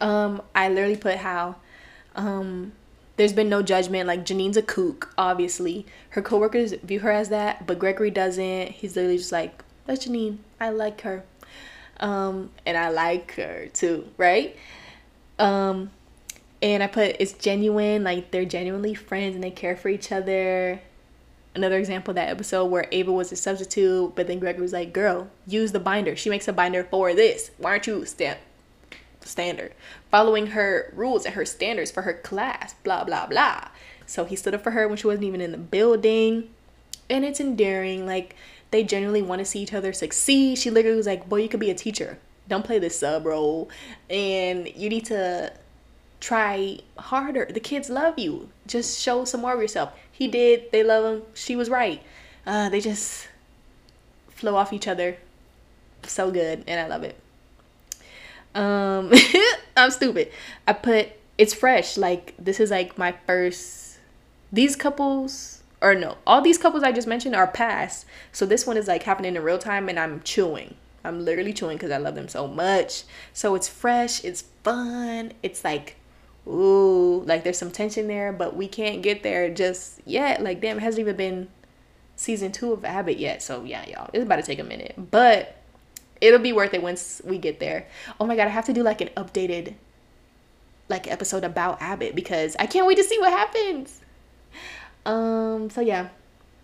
Um, 0.00 0.42
I 0.54 0.68
literally 0.68 0.96
put 0.96 1.16
how 1.18 1.56
um 2.16 2.72
there's 3.16 3.32
been 3.32 3.48
no 3.48 3.62
judgment. 3.62 4.06
Like 4.08 4.24
Janine's 4.24 4.56
a 4.56 4.62
kook, 4.62 5.12
obviously. 5.16 5.86
Her 6.10 6.22
coworkers 6.22 6.72
view 6.72 7.00
her 7.00 7.10
as 7.10 7.28
that, 7.28 7.66
but 7.66 7.78
Gregory 7.78 8.10
doesn't. 8.10 8.72
He's 8.72 8.96
literally 8.96 9.18
just 9.18 9.32
like, 9.32 9.62
that's 9.86 10.06
Janine. 10.06 10.38
I 10.58 10.70
like 10.70 11.02
her. 11.02 11.24
Um, 12.00 12.50
and 12.66 12.76
I 12.76 12.88
like 12.88 13.34
her 13.34 13.68
too, 13.72 14.08
right? 14.16 14.56
Um, 15.38 15.90
and 16.62 16.82
I 16.82 16.86
put 16.86 17.16
it's 17.18 17.32
genuine, 17.32 18.04
like 18.04 18.30
they're 18.30 18.44
genuinely 18.44 18.94
friends 18.94 19.34
and 19.34 19.42
they 19.42 19.50
care 19.50 19.76
for 19.76 19.88
each 19.88 20.12
other. 20.12 20.80
Another 21.54 21.76
example 21.76 22.14
that 22.14 22.30
episode 22.30 22.66
where 22.66 22.86
Ava 22.92 23.12
was 23.12 23.30
a 23.32 23.36
substitute, 23.36 24.14
but 24.14 24.26
then 24.26 24.38
Gregory 24.38 24.62
was 24.62 24.72
like, 24.72 24.92
"Girl, 24.92 25.28
use 25.46 25.72
the 25.72 25.80
binder. 25.80 26.16
She 26.16 26.30
makes 26.30 26.48
a 26.48 26.52
binder 26.52 26.84
for 26.84 27.12
this. 27.12 27.50
Why 27.58 27.70
aren't 27.70 27.86
you 27.86 28.06
stand 28.06 28.38
standard, 29.20 29.72
following 30.10 30.48
her 30.48 30.92
rules 30.96 31.24
and 31.26 31.34
her 31.34 31.44
standards 31.44 31.90
for 31.90 32.02
her 32.02 32.14
class? 32.14 32.74
Blah 32.84 33.04
blah 33.04 33.26
blah." 33.26 33.68
So 34.06 34.24
he 34.24 34.36
stood 34.36 34.54
up 34.54 34.62
for 34.62 34.70
her 34.70 34.88
when 34.88 34.96
she 34.96 35.06
wasn't 35.06 35.24
even 35.24 35.40
in 35.40 35.52
the 35.52 35.58
building, 35.58 36.48
and 37.10 37.24
it's 37.24 37.40
endearing. 37.40 38.06
Like 38.06 38.36
they 38.70 38.84
genuinely 38.84 39.22
want 39.22 39.40
to 39.40 39.44
see 39.44 39.60
each 39.60 39.74
other 39.74 39.92
succeed. 39.92 40.58
She 40.58 40.70
literally 40.70 40.96
was 40.96 41.06
like, 41.06 41.28
"Boy, 41.28 41.42
you 41.42 41.48
could 41.48 41.60
be 41.60 41.70
a 41.70 41.74
teacher. 41.74 42.18
Don't 42.48 42.64
play 42.64 42.78
this 42.78 42.98
sub 42.98 43.26
role, 43.26 43.68
and 44.08 44.68
you 44.76 44.88
need 44.88 45.04
to." 45.06 45.52
Try 46.22 46.78
harder. 46.96 47.46
The 47.50 47.60
kids 47.60 47.90
love 47.90 48.16
you. 48.16 48.48
Just 48.66 49.00
show 49.00 49.24
some 49.24 49.40
more 49.40 49.54
of 49.54 49.60
yourself. 49.60 49.92
He 50.10 50.28
did. 50.28 50.70
They 50.70 50.84
love 50.84 51.04
him. 51.04 51.22
She 51.34 51.56
was 51.56 51.68
right. 51.68 52.00
Uh, 52.46 52.68
they 52.68 52.80
just 52.80 53.28
flow 54.28 54.54
off 54.54 54.72
each 54.72 54.86
other 54.86 55.16
so 56.04 56.30
good, 56.30 56.64
and 56.66 56.80
I 56.80 56.86
love 56.86 57.02
it. 57.02 57.16
Um, 58.54 59.12
I'm 59.76 59.90
stupid. 59.90 60.30
I 60.66 60.72
put 60.74 61.08
it's 61.38 61.54
fresh. 61.54 61.96
Like 61.96 62.34
this 62.38 62.60
is 62.60 62.70
like 62.70 62.96
my 62.96 63.14
first. 63.26 63.98
These 64.52 64.76
couples, 64.76 65.62
or 65.80 65.94
no, 65.94 66.18
all 66.26 66.40
these 66.40 66.58
couples 66.58 66.84
I 66.84 66.92
just 66.92 67.08
mentioned 67.08 67.34
are 67.34 67.46
past. 67.48 68.06
So 68.30 68.46
this 68.46 68.66
one 68.66 68.76
is 68.76 68.86
like 68.86 69.02
happening 69.02 69.34
in 69.34 69.42
real 69.42 69.58
time, 69.58 69.88
and 69.88 69.98
I'm 69.98 70.22
chewing. 70.22 70.76
I'm 71.04 71.24
literally 71.24 71.52
chewing 71.52 71.78
because 71.78 71.90
I 71.90 71.96
love 71.96 72.14
them 72.14 72.28
so 72.28 72.46
much. 72.46 73.02
So 73.32 73.56
it's 73.56 73.66
fresh. 73.66 74.22
It's 74.24 74.42
fun. 74.62 75.32
It's 75.42 75.64
like 75.64 75.96
ooh, 76.46 77.22
like 77.24 77.44
there's 77.44 77.58
some 77.58 77.70
tension 77.70 78.08
there, 78.08 78.32
but 78.32 78.56
we 78.56 78.68
can't 78.68 79.02
get 79.02 79.22
there 79.22 79.52
just 79.52 80.00
yet. 80.04 80.42
Like, 80.42 80.60
damn, 80.60 80.78
it 80.78 80.82
hasn't 80.82 81.00
even 81.00 81.16
been 81.16 81.48
season 82.16 82.52
two 82.52 82.72
of 82.72 82.84
Abbott 82.84 83.18
yet. 83.18 83.42
So, 83.42 83.64
yeah, 83.64 83.86
y'all, 83.88 84.10
it's 84.12 84.24
about 84.24 84.36
to 84.36 84.42
take 84.42 84.58
a 84.58 84.64
minute, 84.64 84.94
but 85.10 85.56
it'll 86.20 86.40
be 86.40 86.52
worth 86.52 86.74
it 86.74 86.82
once 86.82 87.20
we 87.24 87.38
get 87.38 87.60
there. 87.60 87.86
Oh 88.20 88.26
my 88.26 88.36
God, 88.36 88.46
I 88.46 88.50
have 88.50 88.66
to 88.66 88.72
do 88.72 88.82
like 88.82 89.00
an 89.00 89.08
updated 89.16 89.74
like 90.88 91.10
episode 91.10 91.44
about 91.44 91.80
Abbott 91.80 92.14
because 92.14 92.56
I 92.58 92.66
can't 92.66 92.86
wait 92.86 92.96
to 92.96 93.04
see 93.04 93.18
what 93.18 93.32
happens. 93.32 94.00
Um, 95.06 95.70
so 95.70 95.80
yeah, 95.80 96.08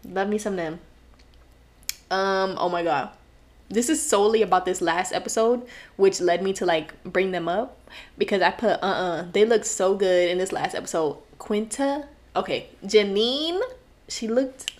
love 0.04 0.28
me 0.28 0.38
some 0.38 0.56
them. 0.56 0.80
Um, 2.10 2.56
oh 2.58 2.68
my 2.68 2.82
God 2.82 3.10
this 3.70 3.88
is 3.88 4.02
solely 4.02 4.42
about 4.42 4.64
this 4.64 4.80
last 4.80 5.12
episode 5.12 5.66
which 5.96 6.20
led 6.20 6.42
me 6.42 6.52
to 6.54 6.64
like 6.64 7.02
bring 7.04 7.32
them 7.32 7.48
up. 7.48 7.76
Because 8.16 8.42
i 8.42 8.50
put 8.50 8.82
uh-uh 8.82 9.26
they 9.32 9.44
look 9.44 9.64
so 9.64 9.94
good 9.94 10.30
in 10.30 10.38
this 10.38 10.52
last 10.52 10.74
episode. 10.74 11.18
Quinta 11.38 12.06
okay 12.34 12.68
janine 12.84 13.60
she 14.08 14.28
looked 14.28 14.72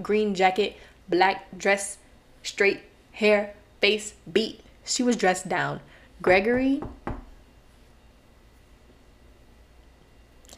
green 0.00 0.34
jacket 0.34 0.76
black 1.08 1.46
dress 1.56 1.98
straight 2.42 2.80
hair 3.12 3.54
face 3.80 4.14
beat. 4.30 4.60
She 4.84 5.02
was 5.02 5.16
dressed 5.16 5.48
down. 5.48 5.80
Gregory 6.20 6.82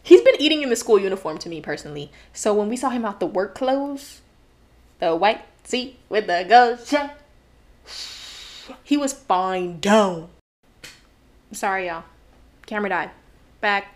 he's 0.02 0.20
been 0.20 0.36
eating 0.38 0.62
in 0.62 0.68
the 0.68 0.76
school 0.76 0.98
uniform 0.98 1.38
to 1.38 1.48
me 1.48 1.60
personally. 1.60 2.12
So 2.32 2.52
when 2.54 2.68
we 2.68 2.76
saw 2.76 2.90
him 2.90 3.04
out 3.04 3.20
the 3.20 3.26
work 3.26 3.54
clothes 3.54 4.20
the 5.00 5.16
white 5.16 5.42
See, 5.64 5.96
with 6.08 6.26
the 6.26 6.46
ghost 6.48 6.94
He 8.82 8.96
was 8.96 9.12
fine 9.12 9.80
down. 9.80 10.28
Sorry, 11.52 11.86
y'all. 11.86 12.04
Camera 12.66 12.90
died. 12.90 13.10
Back. 13.60 13.94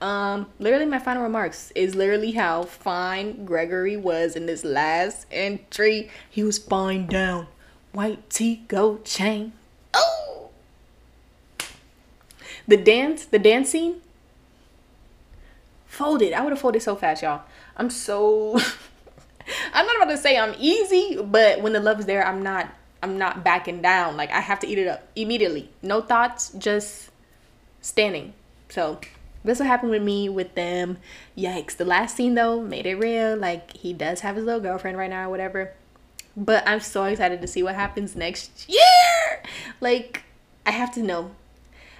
Um, 0.00 0.48
literally 0.58 0.86
my 0.86 0.98
final 0.98 1.22
remarks 1.22 1.72
is 1.74 1.94
literally 1.94 2.32
how 2.32 2.64
fine 2.64 3.44
Gregory 3.44 3.96
was 3.96 4.36
in 4.36 4.46
this 4.46 4.64
last 4.64 5.26
entry. 5.30 6.10
He 6.28 6.42
was 6.42 6.58
fine 6.58 7.06
down. 7.06 7.46
White 7.92 8.28
tee, 8.28 8.64
gold 8.68 9.04
chain. 9.04 9.52
Oh! 9.94 10.50
The 12.68 12.76
dance, 12.76 13.24
the 13.24 13.38
dance 13.38 13.70
scene. 13.70 14.02
Folded. 15.86 16.32
I 16.34 16.42
would 16.42 16.50
have 16.50 16.60
folded 16.60 16.82
so 16.82 16.94
fast, 16.94 17.22
y'all. 17.22 17.42
I'm 17.76 17.88
so 17.88 18.60
I'm 19.72 19.86
not 19.86 19.96
about 19.96 20.10
to 20.10 20.18
say 20.18 20.38
I'm 20.38 20.54
easy, 20.58 21.18
but 21.22 21.60
when 21.62 21.72
the 21.72 21.80
love 21.80 22.00
is 22.00 22.06
there, 22.06 22.26
I'm 22.26 22.42
not 22.42 22.72
I'm 23.02 23.18
not 23.18 23.44
backing 23.44 23.82
down. 23.82 24.16
Like 24.16 24.30
I 24.30 24.40
have 24.40 24.58
to 24.60 24.66
eat 24.66 24.78
it 24.78 24.88
up 24.88 25.06
immediately. 25.14 25.70
No 25.82 26.00
thoughts, 26.00 26.50
just 26.50 27.10
standing. 27.80 28.34
So 28.68 29.00
this 29.44 29.58
will 29.58 29.66
happen 29.66 29.90
with 29.90 30.02
me 30.02 30.28
with 30.28 30.54
them. 30.54 30.98
Yikes. 31.36 31.76
The 31.76 31.84
last 31.84 32.16
scene 32.16 32.34
though 32.34 32.60
made 32.60 32.86
it 32.86 32.96
real. 32.96 33.36
Like 33.36 33.76
he 33.76 33.92
does 33.92 34.20
have 34.20 34.36
his 34.36 34.44
little 34.44 34.60
girlfriend 34.60 34.98
right 34.98 35.10
now 35.10 35.26
or 35.26 35.30
whatever. 35.30 35.72
But 36.36 36.66
I'm 36.66 36.80
so 36.80 37.04
excited 37.04 37.40
to 37.40 37.46
see 37.46 37.62
what 37.62 37.74
happens 37.74 38.16
next 38.16 38.68
year. 38.68 39.42
Like 39.80 40.24
I 40.64 40.72
have 40.72 40.92
to 40.94 41.02
know. 41.02 41.30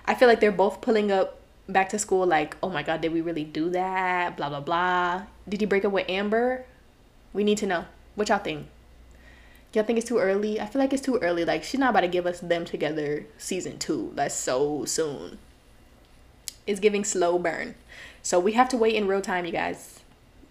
I 0.07 0.15
feel 0.15 0.29
like 0.29 0.41
they're 0.41 0.53
both 0.53 0.81
pulling 0.81 1.13
up 1.13 1.41
back 1.69 1.89
to 1.91 1.99
school 1.99 2.27
like, 2.27 2.57
oh 2.63 2.69
my 2.69 2.83
god, 2.83 3.01
did 3.01 3.13
we 3.13 3.21
really 3.21 3.45
do 3.45 3.71
that? 3.71 4.37
Blah 4.37 4.49
blah 4.49 4.61
blah. 4.61 5.23
Did 5.49 5.61
he 5.61 5.67
break 5.67 5.85
up 5.85 5.93
with 5.93 6.09
Amber? 6.09 6.65
We 7.37 7.45
need 7.45 7.59
to 7.59 7.67
know. 7.67 7.85
What 8.15 8.31
y'all 8.31 8.39
think? 8.39 8.67
Y'all 9.75 9.85
think 9.85 9.99
it's 9.99 10.09
too 10.09 10.17
early? 10.17 10.59
I 10.59 10.65
feel 10.65 10.81
like 10.81 10.95
it's 10.95 11.03
too 11.03 11.19
early. 11.19 11.45
Like 11.45 11.65
she's 11.65 11.79
not 11.79 11.91
about 11.91 12.01
to 12.01 12.09
give 12.09 12.25
us 12.25 12.41
them 12.41 12.65
together 12.65 13.27
season 13.37 13.79
two. 13.79 14.13
That's 14.15 14.35
so 14.35 14.87
soon. 14.87 15.37
It's 16.67 16.81
giving 16.81 17.05
slow 17.05 17.39
burn. 17.39 17.75
So 18.23 18.41
we 18.41 18.53
have 18.53 18.71
to 18.71 18.79
wait 18.79 18.95
in 18.95 19.07
real 19.07 19.21
time, 19.21 19.45
you 19.45 19.53
guys. 19.53 20.01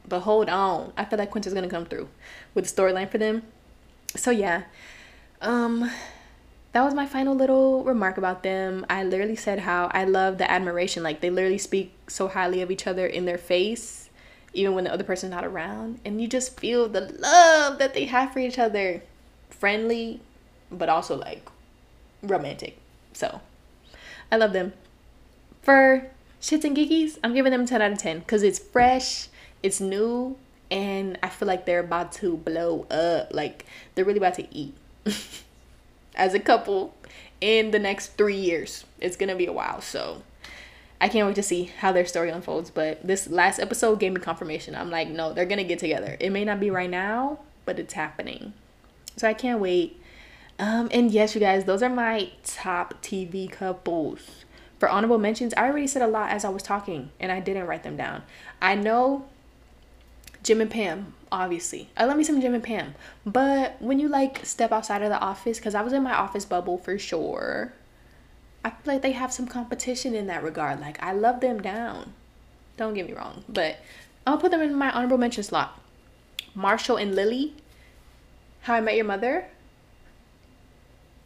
But 0.08 0.20
hold 0.20 0.48
on. 0.48 0.94
I 0.96 1.06
feel 1.06 1.18
like 1.18 1.32
Quinta's 1.32 1.56
gonna 1.56 1.68
come 1.68 1.86
through 1.86 2.08
with 2.54 2.70
the 2.70 2.82
storyline 2.82 3.10
for 3.10 3.18
them. 3.18 3.42
So 4.16 4.30
yeah. 4.30 4.66
Um 5.42 5.90
that 6.74 6.84
was 6.84 6.94
my 6.94 7.08
final 7.08 7.34
little 7.34 7.84
remark 7.84 8.20
about 8.20 8.44
them. 8.44 8.86
I 8.92 9.04
literally 9.04 9.36
said 9.36 9.58
how 9.58 9.90
I 9.92 10.04
love 10.04 10.38
the 10.38 10.52
admiration. 10.52 11.02
Like 11.02 11.22
they 11.22 11.32
literally 11.32 11.58
speak 11.58 11.94
so 12.08 12.28
highly 12.28 12.62
of 12.62 12.70
each 12.70 12.86
other 12.86 13.08
in 13.08 13.26
their 13.26 13.40
face 13.40 14.05
even 14.56 14.74
when 14.74 14.86
the 14.86 14.94
other 14.94 15.04
person's 15.04 15.32
not 15.32 15.46
around. 15.46 16.00
And 16.06 16.22
you 16.22 16.28
just 16.28 16.60
feel 16.60 16.88
the 16.90 17.02
love 17.20 17.78
that 17.80 17.94
they 17.94 18.06
have 18.06 18.34
for 18.34 18.40
each 18.40 18.58
other. 18.58 19.04
Friendly, 19.50 20.22
but 20.72 20.90
also 20.90 21.16
like 21.16 21.48
romantic. 22.22 22.78
So 23.14 23.42
I 24.32 24.38
love 24.38 24.54
them. 24.54 24.74
For 25.62 26.10
shits 26.42 26.64
and 26.64 26.76
giggies, 26.76 27.18
I'm 27.24 27.34
giving 27.34 27.52
them 27.52 27.66
10 27.66 27.82
out 27.82 27.92
of 27.92 27.98
10 27.98 28.20
because 28.20 28.44
it's 28.44 28.60
fresh, 28.60 29.30
it's 29.64 29.80
new, 29.80 30.38
and 30.70 31.18
I 31.24 31.30
feel 31.30 31.48
like 31.48 31.66
they're 31.66 31.80
about 31.80 32.12
to 32.14 32.38
blow 32.38 32.86
up. 32.92 33.34
Like 33.34 33.66
they're 33.94 34.06
really 34.06 34.20
about 34.20 34.36
to 34.36 34.56
eat 34.56 34.76
as 36.16 36.34
a 36.34 36.40
couple 36.40 36.96
in 37.42 37.72
the 37.72 37.80
next 37.80 38.18
three 38.18 38.36
years. 38.36 38.86
It's 39.00 39.16
gonna 39.16 39.36
be 39.36 39.46
a 39.46 39.54
while. 39.54 39.82
So 39.82 40.24
I 41.00 41.10
can't 41.10 41.28
wait 41.28 41.36
to 41.36 41.44
see 41.44 41.66
how 41.80 41.92
their 41.92 42.06
story 42.06 42.30
unfolds. 42.30 42.70
But 42.70 43.06
this 43.06 43.30
last 43.30 43.60
episode 43.60 44.00
gave 44.00 44.14
me 44.14 44.22
confirmation. 44.22 44.76
I'm 44.76 44.90
like, 44.90 45.10
no, 45.10 45.34
they're 45.34 45.46
gonna 45.46 45.64
get 45.64 45.80
together. 45.80 46.18
It 46.20 46.32
may 46.32 46.46
not 46.46 46.60
be 46.60 46.70
right 46.70 46.90
now, 46.90 47.40
but 47.66 47.80
it's 47.80 47.94
happening. 47.94 48.54
So 49.18 49.28
I 49.28 49.34
can't 49.34 49.60
wait. 49.60 50.02
Um, 50.58 50.90
and 50.92 51.12
yes, 51.12 51.36
you 51.36 51.42
guys, 51.42 51.66
those 51.66 51.84
are 51.84 51.90
my 51.90 52.30
top 52.44 53.02
TV 53.02 53.52
couples. 53.52 54.46
For 54.80 54.90
honorable 54.90 55.18
mentions, 55.18 55.54
I 55.56 55.68
already 55.68 55.88
said 55.88 56.02
a 56.02 56.08
lot 56.08 56.32
as 56.32 56.44
I 56.46 56.50
was 56.50 56.64
talking, 56.64 57.12
and 57.20 57.32
I 57.32 57.40
didn't 57.40 57.68
write 57.68 57.84
them 57.84 57.98
down. 57.98 58.24
I 58.62 58.76
know 58.76 59.26
Jim 60.44 60.62
and 60.62 60.70
Pam, 60.70 61.14
obviously. 61.32 61.90
I 61.98 62.06
love 62.06 62.18
me 62.18 62.24
some 62.24 62.42
Jim 62.42 62.54
and 62.54 62.64
Pam. 62.64 62.96
But 63.26 63.82
when 63.82 64.00
you 64.00 64.08
like 64.08 64.46
step 64.46 64.72
outside 64.72 65.02
of 65.02 65.10
the 65.10 65.20
office, 65.20 65.58
because 65.58 65.76
I 65.76 65.82
was 65.82 65.94
in 65.94 66.04
my 66.04 66.14
office 66.14 66.46
bubble 66.46 66.78
for 66.78 66.98
sure 67.00 67.74
I 68.66 68.72
feel 68.72 68.96
like 68.96 69.04
they 69.04 69.12
have 69.12 69.32
some 69.32 69.46
competition 69.46 70.16
in 70.16 70.26
that 70.26 70.42
regard. 70.42 70.82
Like 70.82 71.02
I 71.02 71.14
love 71.14 71.40
them 71.40 71.62
down. 71.62 72.14
Don't 72.78 72.96
get 72.96 73.06
me 73.06 73.14
wrong, 73.14 73.44
but 73.48 73.78
I'll 74.26 74.40
put 74.40 74.50
them 74.50 74.62
in 74.62 74.74
my 74.74 74.90
honorable 74.90 75.20
mention 75.20 75.44
slot. 75.44 75.80
Marshall 76.56 76.98
and 76.98 77.14
Lily. 77.14 77.54
How 78.62 78.74
I 78.74 78.82
Met 78.82 78.96
Your 78.96 79.06
Mother. 79.06 79.46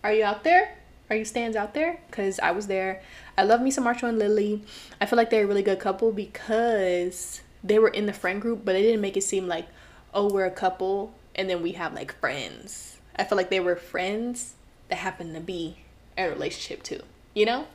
Are 0.03 0.11
you 0.11 0.25
out 0.25 0.43
there? 0.43 0.75
Are 1.09 1.15
you 1.15 1.23
stands 1.23 1.55
out 1.55 1.73
there? 1.73 2.01
Cause 2.11 2.39
I 2.39 2.51
was 2.51 2.67
there. 2.67 3.01
I 3.37 3.43
love 3.43 3.61
me 3.61 3.71
some 3.71 3.85
Marshall 3.85 4.09
and 4.09 4.19
Lily. 4.19 4.61
I 4.99 5.05
feel 5.05 5.15
like 5.15 5.29
they're 5.29 5.45
a 5.45 5.47
really 5.47 5.63
good 5.63 5.79
couple 5.79 6.11
because 6.11 7.39
they 7.63 7.79
were 7.79 7.87
in 7.87 8.05
the 8.05 8.11
friend 8.11 8.41
group, 8.41 8.65
but 8.65 8.73
they 8.73 8.81
didn't 8.81 9.01
make 9.01 9.15
it 9.15 9.23
seem 9.23 9.47
like, 9.47 9.67
oh, 10.13 10.27
we're 10.27 10.45
a 10.45 10.51
couple. 10.51 11.13
and 11.35 11.49
then 11.49 11.63
we 11.63 11.71
have 11.71 11.93
like 11.93 12.19
friends. 12.19 12.97
I 13.15 13.23
feel 13.23 13.37
like 13.37 13.49
they 13.49 13.61
were 13.61 13.77
friends 13.77 14.55
that 14.89 14.97
happened 14.97 15.33
to 15.35 15.39
be 15.41 15.77
in 16.17 16.25
a 16.25 16.29
relationship 16.29 16.83
too. 16.83 17.01
You 17.33 17.45
know? 17.45 17.67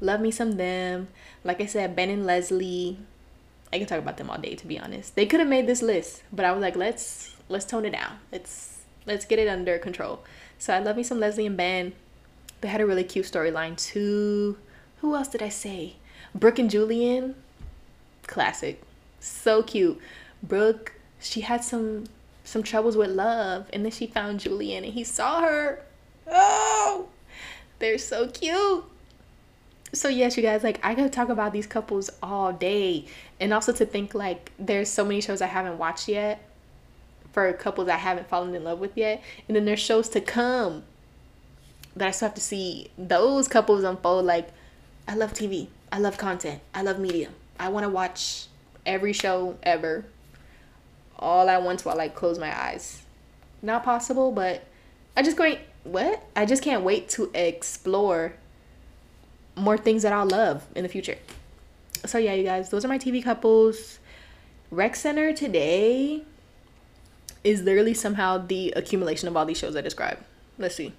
Love 0.00 0.20
me 0.20 0.30
some 0.30 0.52
them. 0.52 1.08
Like 1.42 1.60
I 1.60 1.66
said, 1.66 1.96
Ben 1.96 2.10
and 2.10 2.26
Leslie. 2.26 2.98
I 3.72 3.78
can 3.78 3.86
talk 3.86 3.98
about 3.98 4.16
them 4.18 4.30
all 4.30 4.38
day 4.38 4.54
to 4.54 4.66
be 4.66 4.78
honest. 4.78 5.16
They 5.16 5.26
could 5.26 5.40
have 5.40 5.48
made 5.48 5.66
this 5.66 5.82
list, 5.82 6.22
but 6.32 6.44
I 6.44 6.52
was 6.52 6.62
like, 6.62 6.76
let's 6.76 7.34
let's 7.48 7.64
tone 7.64 7.84
it 7.84 7.92
down. 7.92 8.18
Let's 8.30 8.82
let's 9.06 9.24
get 9.24 9.38
it 9.38 9.48
under 9.48 9.78
control. 9.78 10.24
So 10.58 10.74
I 10.74 10.78
love 10.78 10.96
me 10.96 11.02
some 11.02 11.20
Leslie 11.20 11.46
and 11.46 11.56
Ben. 11.56 11.92
They 12.60 12.68
had 12.68 12.80
a 12.80 12.86
really 12.86 13.04
cute 13.04 13.26
storyline 13.26 13.76
too. 13.76 14.56
Who 15.00 15.14
else 15.14 15.28
did 15.28 15.42
I 15.42 15.48
say? 15.48 15.96
Brooke 16.34 16.58
and 16.58 16.70
Julian. 16.70 17.34
Classic. 18.26 18.80
So 19.20 19.62
cute. 19.62 20.00
Brooke, 20.42 20.94
she 21.20 21.42
had 21.42 21.64
some 21.64 22.04
some 22.44 22.62
troubles 22.62 22.96
with 22.96 23.10
love 23.10 23.68
and 23.72 23.84
then 23.84 23.92
she 23.92 24.06
found 24.06 24.40
Julian 24.40 24.84
and 24.84 24.94
he 24.94 25.04
saw 25.04 25.40
her. 25.42 25.82
Oh, 26.26 27.08
they're 27.78 27.98
so 27.98 28.28
cute. 28.28 28.84
So 29.92 30.08
yes, 30.08 30.36
you 30.36 30.42
guys, 30.42 30.64
like 30.64 30.80
I 30.84 30.94
could 30.94 31.12
talk 31.12 31.28
about 31.28 31.52
these 31.52 31.66
couples 31.66 32.10
all 32.22 32.52
day. 32.52 33.06
And 33.38 33.54
also 33.54 33.72
to 33.72 33.86
think 33.86 34.14
like 34.14 34.52
there's 34.58 34.88
so 34.88 35.04
many 35.04 35.20
shows 35.20 35.40
I 35.40 35.46
haven't 35.46 35.78
watched 35.78 36.08
yet 36.08 36.42
for 37.32 37.52
couples 37.52 37.88
I 37.88 37.96
haven't 37.96 38.28
fallen 38.28 38.54
in 38.54 38.64
love 38.64 38.80
with 38.80 38.96
yet. 38.96 39.22
And 39.46 39.56
then 39.56 39.64
there's 39.64 39.80
shows 39.80 40.08
to 40.10 40.20
come 40.20 40.84
that 41.96 42.08
I 42.08 42.10
still 42.10 42.28
have 42.28 42.34
to 42.34 42.40
see 42.40 42.90
those 42.98 43.46
couples 43.46 43.84
unfold. 43.84 44.24
Like 44.24 44.48
I 45.06 45.14
love 45.14 45.32
TV. 45.32 45.68
I 45.92 45.98
love 45.98 46.18
content. 46.18 46.60
I 46.74 46.82
love 46.82 46.98
media. 46.98 47.28
I 47.58 47.68
want 47.68 47.84
to 47.84 47.90
watch 47.90 48.46
every 48.84 49.12
show 49.12 49.56
ever 49.62 50.04
all 51.18 51.48
at 51.48 51.62
once 51.62 51.84
while 51.84 51.94
I 51.94 52.04
like, 52.04 52.14
close 52.14 52.38
my 52.38 52.56
eyes. 52.56 53.02
Not 53.62 53.84
possible, 53.84 54.32
but 54.32 54.64
I 55.16 55.22
just 55.22 55.36
going 55.36 55.58
what? 55.84 56.24
I 56.34 56.46
just 56.46 56.62
can't 56.62 56.82
wait 56.82 57.08
to 57.10 57.30
explore 57.34 58.34
more 59.56 59.78
things 59.78 60.02
that 60.02 60.12
I'll 60.12 60.26
love 60.26 60.66
in 60.74 60.82
the 60.82 60.88
future. 60.88 61.16
So 62.04 62.18
yeah, 62.18 62.34
you 62.34 62.44
guys, 62.44 62.70
those 62.70 62.84
are 62.84 62.88
my 62.88 62.98
TV 62.98 63.22
couples. 63.22 63.98
Rec 64.70 64.96
Center 64.96 65.32
today 65.32 66.24
is 67.44 67.62
literally 67.62 67.94
somehow 67.94 68.38
the 68.38 68.72
accumulation 68.72 69.28
of 69.28 69.36
all 69.36 69.44
these 69.44 69.58
shows 69.58 69.76
I 69.76 69.80
described. 69.80 70.24
Let's 70.58 70.74
see. 70.74 70.92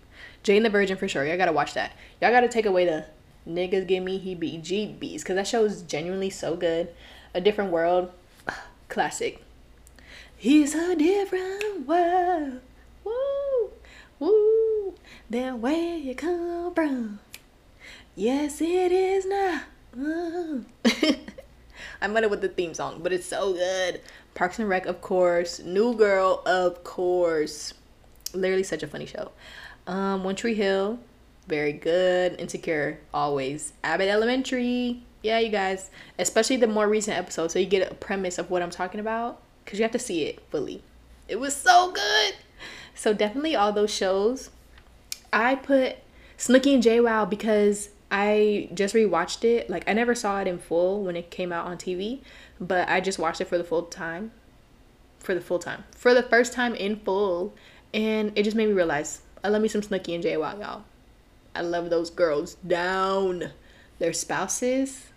Jane 0.44 0.64
the 0.64 0.70
Virgin 0.70 0.98
for 0.98 1.08
sure. 1.08 1.26
Y'all 1.26 1.38
gotta 1.38 1.52
watch 1.52 1.74
that. 1.74 1.92
Y'all 2.22 2.32
gotta 2.32 2.48
take 2.48 2.66
away 2.66 2.86
the 2.86 3.06
niggas 3.48 3.88
give 3.88 4.04
me 4.04 4.18
he 4.18 4.36
heebie 4.36 4.62
jeebies 4.62 5.20
because 5.20 5.36
that 5.36 5.48
show 5.48 5.66
is 5.66 5.82
genuinely 5.82 6.30
so 6.30 6.56
good. 6.56 6.90
A 7.34 7.42
different 7.42 7.72
world, 7.72 8.12
classic. 8.90 9.44
He's 10.38 10.76
a 10.76 10.96
different 10.96 11.88
world. 11.88 12.62
Woo, 13.04 13.72
woo. 14.20 14.75
Than 15.30 15.60
where 15.60 15.98
you 15.98 16.14
come 16.14 16.74
from. 16.74 17.20
Yes, 18.16 18.62
it 18.62 18.92
is 18.92 19.26
now. 19.26 19.64
I'm 22.02 22.16
it 22.16 22.30
with 22.30 22.42
the 22.42 22.50
theme 22.50 22.74
song, 22.74 23.00
but 23.02 23.12
it's 23.12 23.26
so 23.26 23.54
good. 23.54 24.02
Parks 24.36 24.60
and 24.60 24.70
Rec, 24.70 24.86
of 24.86 25.02
course. 25.02 25.60
New 25.60 25.96
Girl, 25.96 26.44
of 26.46 26.84
course. 26.84 27.74
Literally 28.34 28.64
such 28.64 28.84
a 28.84 28.88
funny 28.88 29.06
show. 29.06 29.32
Um, 29.88 30.24
One 30.24 30.36
Tree 30.36 30.54
Hill, 30.54 31.00
very 31.48 31.74
good. 31.74 32.40
Insecure, 32.40 33.00
always. 33.14 33.74
Abbott 33.84 34.10
Elementary, 34.10 35.04
yeah, 35.24 35.40
you 35.40 35.50
guys. 35.50 35.90
Especially 36.20 36.58
the 36.58 36.68
more 36.68 36.88
recent 36.88 37.18
episodes, 37.18 37.54
so 37.54 37.60
you 37.60 37.66
get 37.66 37.92
a 37.92 37.96
premise 37.96 38.38
of 38.38 38.52
what 38.52 38.62
I'm 38.62 38.70
talking 38.70 39.00
about 39.00 39.42
because 39.64 39.80
you 39.80 39.84
have 39.84 39.92
to 39.94 40.00
see 40.00 40.26
it 40.26 40.40
fully. 40.52 40.84
It 41.28 41.40
was 41.40 41.56
so 41.56 41.92
good. 41.92 42.36
So 42.94 43.14
definitely 43.14 43.56
all 43.56 43.74
those 43.74 43.94
shows. 43.94 44.52
I 45.36 45.56
put 45.56 45.98
Snooki 46.38 46.74
and 46.74 46.82
JWoww 46.84 47.30
because 47.30 47.90
I 48.10 48.70
just 48.74 48.96
rewatched 48.96 49.44
it. 49.44 49.70
Like 49.70 49.84
I 49.88 49.92
never 49.92 50.16
saw 50.16 50.40
it 50.40 50.48
in 50.48 50.58
full 50.58 51.04
when 51.04 51.18
it 51.18 51.30
came 51.30 51.52
out 51.52 51.68
on 51.68 51.78
TV, 51.78 52.22
but 52.60 52.88
I 52.88 53.02
just 53.02 53.20
watched 53.20 53.42
it 53.42 53.46
for 53.46 53.58
the 53.58 53.64
full 53.66 53.84
time. 53.84 54.32
For 55.20 55.36
the 55.36 55.42
full 55.42 55.60
time. 55.60 55.84
For 55.92 56.14
the 56.14 56.24
first 56.24 56.54
time 56.54 56.74
in 56.74 56.96
full. 56.96 57.54
And 57.94 58.32
it 58.36 58.44
just 58.44 58.56
made 58.56 58.68
me 58.68 58.74
realize 58.74 59.22
I 59.44 59.50
love 59.50 59.62
me 59.62 59.68
some 59.68 59.82
Snooki 59.82 60.16
and 60.16 60.24
JWoww, 60.24 60.60
y'all. 60.60 60.84
I 61.54 61.62
love 61.62 61.90
those 61.90 62.10
girls 62.10 62.56
down. 62.56 63.52
Their 64.00 64.14
spouses 64.14 65.08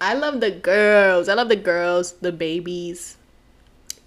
I 0.00 0.12
love 0.12 0.40
the 0.40 0.50
girls. 0.50 1.30
I 1.30 1.34
love 1.34 1.48
the 1.48 1.56
girls, 1.56 2.12
the 2.20 2.32
babies. 2.32 3.16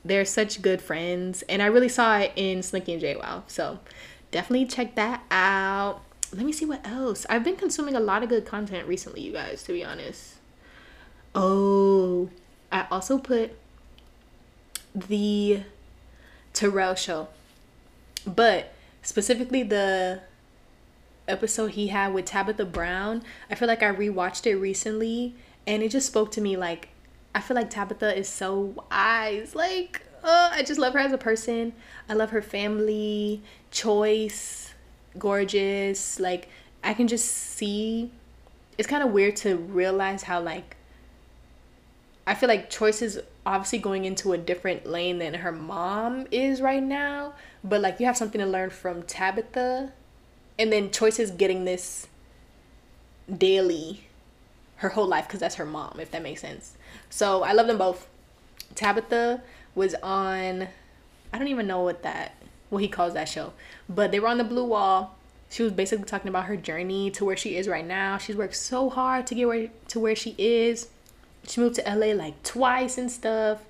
They're 0.07 0.25
such 0.25 0.61
good 0.61 0.81
friends. 0.81 1.43
And 1.43 1.61
I 1.61 1.67
really 1.67 1.89
saw 1.89 2.17
it 2.17 2.31
in 2.35 2.59
Snooki 2.59 2.93
and 2.93 3.01
JWoww. 3.01 3.43
So 3.47 3.79
definitely 4.31 4.65
check 4.65 4.95
that 4.95 5.23
out. 5.29 6.01
Let 6.33 6.45
me 6.45 6.51
see 6.51 6.65
what 6.65 6.85
else. 6.85 7.25
I've 7.29 7.43
been 7.43 7.55
consuming 7.55 7.95
a 7.95 7.99
lot 7.99 8.23
of 8.23 8.29
good 8.29 8.45
content 8.45 8.87
recently, 8.87 9.21
you 9.21 9.33
guys, 9.33 9.63
to 9.63 9.73
be 9.73 9.83
honest. 9.83 10.35
Oh, 11.35 12.29
I 12.71 12.87
also 12.89 13.17
put 13.17 13.57
the 14.93 15.63
Terrell 16.53 16.95
show. 16.95 17.27
But 18.25 18.73
specifically 19.01 19.63
the 19.63 20.21
episode 21.27 21.71
he 21.71 21.87
had 21.87 22.13
with 22.13 22.25
Tabitha 22.25 22.65
Brown. 22.65 23.23
I 23.49 23.55
feel 23.55 23.67
like 23.67 23.83
I 23.83 23.93
rewatched 23.93 24.45
it 24.45 24.55
recently 24.55 25.35
and 25.65 25.83
it 25.83 25.89
just 25.89 26.07
spoke 26.07 26.31
to 26.31 26.41
me 26.41 26.55
like 26.55 26.89
I 27.37 27.39
feel 27.39 27.53
like 27.53 27.69
Tabitha 27.69 28.17
is 28.17 28.27
so 28.27 28.73
wise. 28.89 29.53
Like, 29.53 30.01
oh, 30.23 30.49
I 30.51 30.63
just 30.63 30.79
love 30.79 30.93
her 30.93 30.99
as 30.99 31.11
a 31.11 31.19
person. 31.19 31.73
I 32.09 32.15
love 32.15 32.31
her 32.31 32.41
family, 32.41 33.43
Choyce, 33.69 34.73
gorgeous. 35.19 36.19
Like, 36.19 36.49
I 36.83 36.95
can 36.95 37.07
just 37.07 37.27
see. 37.27 38.09
It's 38.79 38.87
kind 38.87 39.03
of 39.03 39.11
weird 39.11 39.35
to 39.37 39.55
realize 39.55 40.23
how 40.23 40.41
like. 40.41 40.77
I 42.25 42.33
feel 42.33 42.49
like 42.49 42.71
Choyce 42.71 43.03
is 43.03 43.21
obviously 43.45 43.77
going 43.77 44.05
into 44.05 44.33
a 44.33 44.37
different 44.39 44.87
lane 44.87 45.19
than 45.19 45.35
her 45.35 45.51
mom 45.51 46.25
is 46.31 46.59
right 46.59 46.81
now, 46.81 47.35
but 47.63 47.81
like 47.81 47.99
you 47.99 48.07
have 48.07 48.17
something 48.17 48.41
to 48.41 48.47
learn 48.47 48.71
from 48.71 49.03
Tabitha, 49.03 49.93
and 50.57 50.73
then 50.73 50.89
Choyce 50.89 51.19
is 51.19 51.29
getting 51.29 51.65
this 51.65 52.07
daily 53.31 54.07
her 54.77 54.89
whole 54.89 55.07
life 55.07 55.27
because 55.27 55.39
that's 55.39 55.55
her 55.55 55.65
mom, 55.65 55.99
if 55.99 56.09
that 56.11 56.23
makes 56.23 56.41
sense. 56.41 56.76
So 57.09 57.43
I 57.43 57.53
love 57.53 57.67
them 57.67 57.77
both. 57.77 58.07
Tabitha 58.75 59.41
was 59.75 59.95
on, 60.03 60.67
I 61.33 61.37
don't 61.37 61.47
even 61.47 61.67
know 61.67 61.81
what 61.81 62.03
that, 62.03 62.35
what 62.69 62.81
he 62.81 62.87
calls 62.87 63.13
that 63.13 63.29
show, 63.29 63.53
but 63.87 64.11
they 64.11 64.19
were 64.19 64.27
on 64.27 64.37
the 64.37 64.43
blue 64.43 64.65
wall. 64.65 65.15
She 65.49 65.63
was 65.63 65.71
basically 65.71 66.05
talking 66.05 66.29
about 66.29 66.45
her 66.45 66.57
journey 66.57 67.09
to 67.11 67.23
where 67.23 67.37
she 67.37 67.55
is 67.55 67.67
right 67.67 67.85
now. 67.85 68.17
She's 68.17 68.35
worked 68.35 68.55
so 68.55 68.89
hard 68.89 69.25
to 69.27 69.35
get 69.35 69.47
where 69.47 69.69
to 69.87 69.99
where 69.99 70.15
she 70.15 70.35
is. 70.37 70.89
She 71.47 71.61
moved 71.61 71.75
to 71.75 71.83
LA 71.83 72.07
like 72.07 72.43
twice 72.43 72.97
and 72.97 73.09
stuff. 73.09 73.61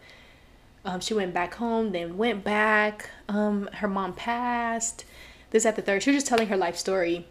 Um, 0.84 1.00
she 1.02 1.14
went 1.14 1.34
back 1.34 1.54
home, 1.56 1.92
then 1.92 2.18
went 2.18 2.44
back. 2.44 3.10
Um, 3.30 3.70
her 3.74 3.88
mom 3.88 4.14
passed. 4.14 5.06
This 5.52 5.66
at 5.66 5.76
the 5.76 5.82
third. 5.84 6.02
She 6.02 6.10
was 6.10 6.18
just 6.18 6.28
telling 6.28 6.48
her 6.48 6.58
life 6.58 6.78
story 6.78 7.28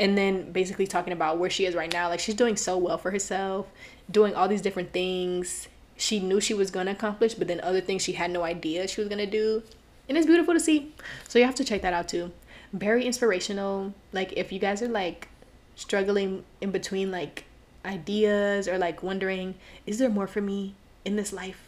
and 0.00 0.16
then 0.16 0.50
basically 0.50 0.86
talking 0.86 1.12
about 1.12 1.38
where 1.38 1.50
she 1.50 1.66
is 1.66 1.74
right 1.74 1.92
now. 1.92 2.08
Like 2.08 2.20
she's 2.20 2.34
doing 2.34 2.56
so 2.56 2.78
well 2.78 2.96
for 2.96 3.10
herself, 3.10 3.66
doing 4.10 4.34
all 4.34 4.48
these 4.48 4.62
different 4.62 4.92
things 4.92 5.68
she 6.00 6.18
knew 6.18 6.40
she 6.40 6.54
was 6.54 6.70
gonna 6.70 6.92
accomplish, 6.92 7.34
but 7.34 7.46
then 7.46 7.60
other 7.60 7.80
things 7.80 8.02
she 8.02 8.12
had 8.12 8.30
no 8.30 8.42
idea 8.42 8.88
she 8.88 9.00
was 9.00 9.08
gonna 9.08 9.26
do. 9.26 9.62
And 10.08 10.16
it's 10.16 10.26
beautiful 10.26 10.54
to 10.54 10.60
see. 10.60 10.92
So 11.28 11.38
you 11.38 11.44
have 11.44 11.54
to 11.56 11.64
check 11.64 11.82
that 11.82 11.92
out 11.92 12.08
too. 12.08 12.32
Very 12.72 13.04
inspirational. 13.04 13.94
Like 14.12 14.32
if 14.32 14.50
you 14.50 14.58
guys 14.58 14.82
are 14.82 14.88
like 14.88 15.28
struggling 15.76 16.44
in 16.60 16.70
between 16.70 17.10
like 17.10 17.44
ideas 17.84 18.66
or 18.66 18.78
like 18.78 19.02
wondering, 19.02 19.54
is 19.86 19.98
there 19.98 20.08
more 20.08 20.26
for 20.26 20.40
me 20.40 20.74
in 21.04 21.16
this 21.16 21.32
life? 21.32 21.62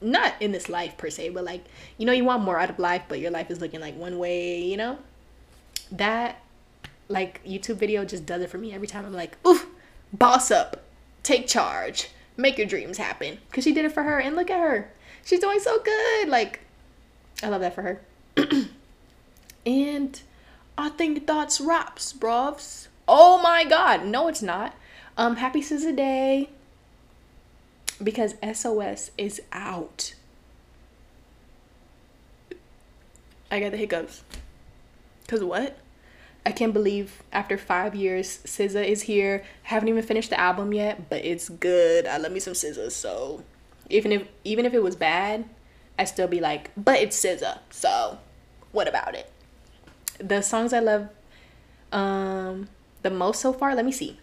Not 0.00 0.34
in 0.40 0.52
this 0.52 0.68
life 0.68 0.96
per 0.98 1.08
se, 1.08 1.30
but 1.30 1.44
like, 1.44 1.64
you 1.96 2.04
know, 2.04 2.12
you 2.12 2.24
want 2.24 2.42
more 2.42 2.58
out 2.58 2.70
of 2.70 2.78
life, 2.78 3.04
but 3.08 3.20
your 3.20 3.30
life 3.30 3.50
is 3.50 3.60
looking 3.60 3.80
like 3.80 3.96
one 3.96 4.18
way, 4.18 4.60
you 4.60 4.76
know? 4.76 4.98
That 5.90 6.42
like 7.08 7.42
YouTube 7.44 7.76
video 7.76 8.04
just 8.04 8.26
does 8.26 8.42
it 8.42 8.50
for 8.50 8.58
me 8.58 8.74
every 8.74 8.86
time. 8.86 9.06
I'm 9.06 9.14
like, 9.14 9.36
oof, 9.46 9.66
boss 10.12 10.50
up, 10.50 10.83
take 11.24 11.48
charge, 11.48 12.10
make 12.36 12.56
your 12.56 12.68
dreams 12.68 12.98
happen. 12.98 13.38
Cause 13.50 13.64
she 13.64 13.72
did 13.72 13.84
it 13.84 13.92
for 13.92 14.04
her, 14.04 14.20
and 14.20 14.36
look 14.36 14.50
at 14.50 14.60
her, 14.60 14.92
she's 15.24 15.40
doing 15.40 15.58
so 15.58 15.80
good. 15.82 16.28
Like, 16.28 16.60
I 17.42 17.48
love 17.48 17.62
that 17.62 17.74
for 17.74 17.82
her. 17.82 18.00
and 19.66 20.22
I 20.78 20.88
think 20.90 21.26
that's 21.26 21.60
wraps, 21.60 22.12
brovs. 22.12 22.86
Oh 23.08 23.40
my 23.42 23.64
god, 23.64 24.04
no, 24.06 24.28
it's 24.28 24.42
not. 24.42 24.74
Um, 25.16 25.36
happy 25.36 25.60
SZA 25.60 25.96
day 25.96 26.50
because 28.02 28.34
SOS 28.52 29.10
is 29.16 29.40
out. 29.52 30.14
I 33.50 33.60
got 33.60 33.70
the 33.70 33.76
hiccups. 33.76 34.22
Cause 35.28 35.42
what? 35.44 35.78
I 36.46 36.52
can't 36.52 36.74
believe 36.74 37.22
after 37.32 37.56
five 37.56 37.94
years, 37.94 38.40
SZA 38.44 38.86
is 38.86 39.02
here. 39.02 39.44
Haven't 39.64 39.88
even 39.88 40.02
finished 40.02 40.30
the 40.30 40.38
album 40.38 40.74
yet, 40.74 41.08
but 41.08 41.24
it's 41.24 41.48
good. 41.48 42.06
I 42.06 42.18
love 42.18 42.32
me 42.32 42.40
some 42.40 42.52
SZA. 42.52 42.90
So 42.90 43.42
even 43.88 44.12
if 44.12 44.28
even 44.44 44.66
if 44.66 44.74
it 44.74 44.82
was 44.82 44.96
bad, 44.96 45.46
I 45.98 46.04
still 46.04 46.28
be 46.28 46.40
like, 46.40 46.70
but 46.76 46.98
it's 46.98 47.18
SZA. 47.22 47.60
So 47.70 48.18
what 48.72 48.88
about 48.88 49.14
it? 49.14 49.30
The 50.18 50.42
songs 50.42 50.72
I 50.72 50.80
love 50.80 51.08
um 51.92 52.68
the 53.02 53.10
most 53.10 53.40
so 53.40 53.52
far, 53.52 53.74
let 53.74 53.84
me 53.84 53.92
see. 53.92 54.18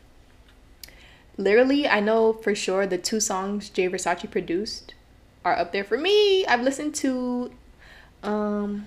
Literally, 1.38 1.88
I 1.88 2.02
know 2.02 2.34
for 2.34 2.54
sure 2.54 2.86
the 2.86 2.98
two 2.98 3.20
songs 3.20 3.70
Jay 3.70 3.88
Versace 3.90 4.30
produced 4.30 4.94
are 5.44 5.58
up 5.58 5.72
there 5.72 5.84
for 5.84 5.98
me. 5.98 6.46
I've 6.46 6.62
listened 6.62 6.94
to 6.96 7.52
um 8.22 8.86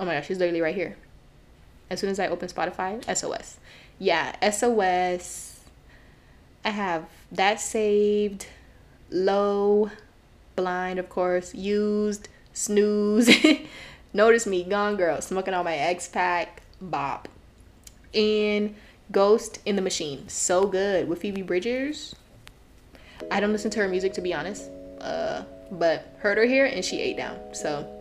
Oh 0.00 0.06
my 0.06 0.14
gosh, 0.14 0.28
she's 0.28 0.38
literally 0.38 0.62
right 0.62 0.74
here. 0.74 0.96
As 1.90 2.00
soon 2.00 2.08
as 2.08 2.18
I 2.18 2.28
open 2.28 2.48
Spotify, 2.48 3.04
SOS. 3.14 3.58
Yeah, 3.98 4.34
SOS. 4.50 5.60
I 6.64 6.70
have 6.70 7.04
that 7.30 7.60
saved. 7.60 8.46
Low, 9.10 9.90
blind, 10.56 10.98
of 10.98 11.10
course. 11.10 11.54
Used, 11.54 12.30
snooze. 12.54 13.28
Notice 14.14 14.46
me, 14.46 14.64
gone 14.64 14.96
girl, 14.96 15.20
smoking 15.20 15.52
on 15.52 15.66
my 15.66 15.76
Ex 15.76 16.08
pack, 16.08 16.62
bop. 16.80 17.28
And 18.14 18.74
Ghost 19.12 19.60
in 19.66 19.76
the 19.76 19.82
Machine, 19.82 20.28
so 20.28 20.66
good 20.66 21.08
with 21.08 21.20
Phoebe 21.20 21.42
Bridgers. 21.42 22.14
I 23.30 23.38
don't 23.38 23.52
listen 23.52 23.70
to 23.72 23.80
her 23.80 23.88
music 23.88 24.14
to 24.14 24.22
be 24.22 24.32
honest, 24.32 24.70
uh, 25.00 25.42
but 25.70 26.16
heard 26.20 26.38
her 26.38 26.44
here 26.44 26.64
and 26.64 26.82
she 26.82 27.00
ate 27.00 27.18
down. 27.18 27.38
So 27.52 27.99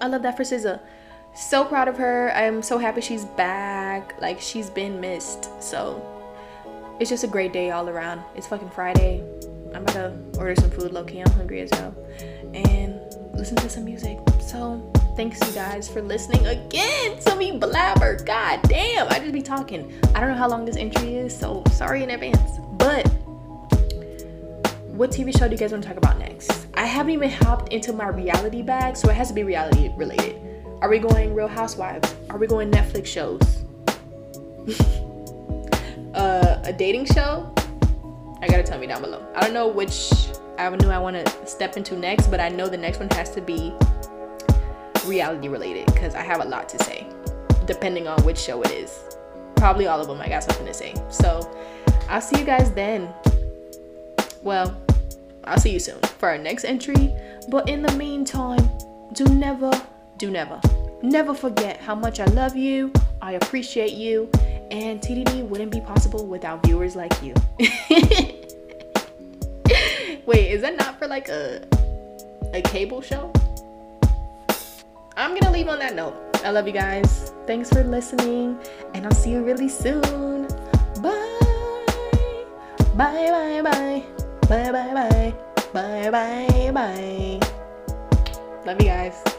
I 0.00 0.06
love 0.06 0.22
that 0.22 0.36
for 0.36 0.42
SZA. 0.42 0.80
So 1.34 1.64
proud 1.64 1.88
of 1.88 1.96
her. 1.98 2.32
I'm 2.34 2.62
so 2.62 2.78
happy 2.78 3.00
she's 3.00 3.24
back. 3.24 4.20
Like 4.20 4.40
she's 4.40 4.70
been 4.70 5.00
missed. 5.00 5.62
So 5.62 6.02
it's 7.00 7.10
just 7.10 7.24
a 7.24 7.28
great 7.28 7.52
day 7.52 7.70
all 7.70 7.88
around. 7.88 8.22
It's 8.34 8.46
fucking 8.46 8.70
Friday. 8.70 9.22
I'm 9.74 9.82
about 9.82 9.94
to 9.94 10.38
order 10.38 10.54
some 10.56 10.70
food, 10.70 10.92
low 10.92 11.04
key. 11.04 11.20
I'm 11.20 11.30
hungry 11.32 11.60
as 11.60 11.70
hell, 11.70 11.94
and 12.54 13.00
listen 13.34 13.56
to 13.56 13.68
some 13.68 13.84
music. 13.84 14.18
So 14.40 14.90
thanks 15.14 15.38
you 15.46 15.52
guys 15.52 15.88
for 15.88 16.00
listening 16.00 16.46
again 16.46 17.18
to 17.20 17.36
me 17.36 17.58
blabber. 17.58 18.16
God 18.24 18.62
damn, 18.62 19.08
I 19.08 19.18
just 19.18 19.32
be 19.32 19.42
talking. 19.42 19.92
I 20.14 20.20
don't 20.20 20.30
know 20.30 20.36
how 20.36 20.48
long 20.48 20.64
this 20.64 20.76
entry 20.76 21.16
is, 21.16 21.36
so 21.36 21.62
sorry 21.72 22.02
in 22.02 22.10
advance. 22.10 22.58
But 22.72 23.06
what 24.98 25.12
TV 25.12 25.32
show 25.38 25.46
do 25.46 25.52
you 25.52 25.58
guys 25.58 25.70
want 25.70 25.80
to 25.84 25.88
talk 25.88 25.96
about 25.96 26.18
next? 26.18 26.66
I 26.74 26.84
haven't 26.84 27.12
even 27.12 27.30
hopped 27.30 27.72
into 27.72 27.92
my 27.92 28.08
reality 28.08 28.62
bag, 28.62 28.96
so 28.96 29.08
it 29.08 29.14
has 29.14 29.28
to 29.28 29.34
be 29.34 29.44
reality 29.44 29.92
related. 29.96 30.42
Are 30.80 30.90
we 30.90 30.98
going 30.98 31.34
Real 31.34 31.46
Housewives? 31.46 32.16
Are 32.30 32.36
we 32.36 32.48
going 32.48 32.68
Netflix 32.72 33.06
shows? 33.06 33.40
uh, 36.14 36.60
a 36.64 36.72
dating 36.72 37.04
show? 37.04 37.54
I 38.42 38.48
gotta 38.48 38.64
tell 38.64 38.80
me 38.80 38.88
down 38.88 39.00
below. 39.00 39.24
I 39.36 39.40
don't 39.42 39.54
know 39.54 39.68
which 39.68 40.10
avenue 40.58 40.88
I 40.88 40.98
want 40.98 41.24
to 41.24 41.46
step 41.46 41.76
into 41.76 41.96
next, 41.96 42.26
but 42.26 42.40
I 42.40 42.48
know 42.48 42.66
the 42.66 42.76
next 42.76 42.98
one 42.98 43.08
has 43.10 43.30
to 43.36 43.40
be 43.40 43.72
reality 45.06 45.46
related 45.46 45.86
because 45.86 46.16
I 46.16 46.24
have 46.24 46.40
a 46.40 46.44
lot 46.44 46.68
to 46.70 46.78
say, 46.82 47.06
depending 47.66 48.08
on 48.08 48.20
which 48.24 48.38
show 48.38 48.62
it 48.62 48.72
is. 48.72 48.98
Probably 49.54 49.86
all 49.86 50.00
of 50.00 50.08
them, 50.08 50.20
I 50.20 50.28
got 50.28 50.42
something 50.42 50.66
to 50.66 50.74
say. 50.74 50.92
So 51.08 51.48
I'll 52.08 52.20
see 52.20 52.40
you 52.40 52.44
guys 52.44 52.72
then. 52.72 53.08
Well, 54.42 54.76
I'll 55.44 55.58
see 55.58 55.70
you 55.72 55.80
soon 55.80 56.00
for 56.18 56.28
our 56.28 56.38
next 56.38 56.64
entry. 56.64 57.12
But 57.48 57.68
in 57.68 57.82
the 57.82 57.92
meantime, 57.92 58.70
do 59.12 59.24
never, 59.24 59.70
do 60.18 60.30
never, 60.30 60.60
never 61.02 61.34
forget 61.34 61.78
how 61.80 61.94
much 61.94 62.20
I 62.20 62.26
love 62.26 62.56
you. 62.56 62.92
I 63.22 63.32
appreciate 63.32 63.92
you. 63.92 64.30
And 64.70 65.00
TDD 65.00 65.48
wouldn't 65.48 65.72
be 65.72 65.80
possible 65.80 66.26
without 66.26 66.64
viewers 66.64 66.94
like 66.94 67.22
you. 67.22 67.34
Wait, 70.26 70.50
is 70.50 70.60
that 70.60 70.76
not 70.76 70.98
for 70.98 71.06
like 71.06 71.28
a 71.28 71.66
a 72.52 72.60
cable 72.62 73.00
show? 73.00 73.32
I'm 75.16 75.34
gonna 75.38 75.50
leave 75.50 75.68
on 75.68 75.78
that 75.78 75.94
note. 75.94 76.14
I 76.44 76.50
love 76.50 76.66
you 76.66 76.72
guys. 76.72 77.32
Thanks 77.46 77.70
for 77.70 77.82
listening, 77.82 78.58
and 78.94 79.06
I'll 79.06 79.12
see 79.12 79.30
you 79.30 79.42
really 79.42 79.68
soon. 79.68 80.46
Bye. 81.02 81.38
Bye 82.94 83.30
bye 83.30 83.62
bye. 83.62 84.17
Bye 84.48 84.72
bye 84.72 84.94
bye. 84.94 85.34
Bye 85.74 86.10
bye 86.10 86.70
bye. 86.72 87.40
Love 88.64 88.80
you 88.80 88.88
guys. 88.88 89.37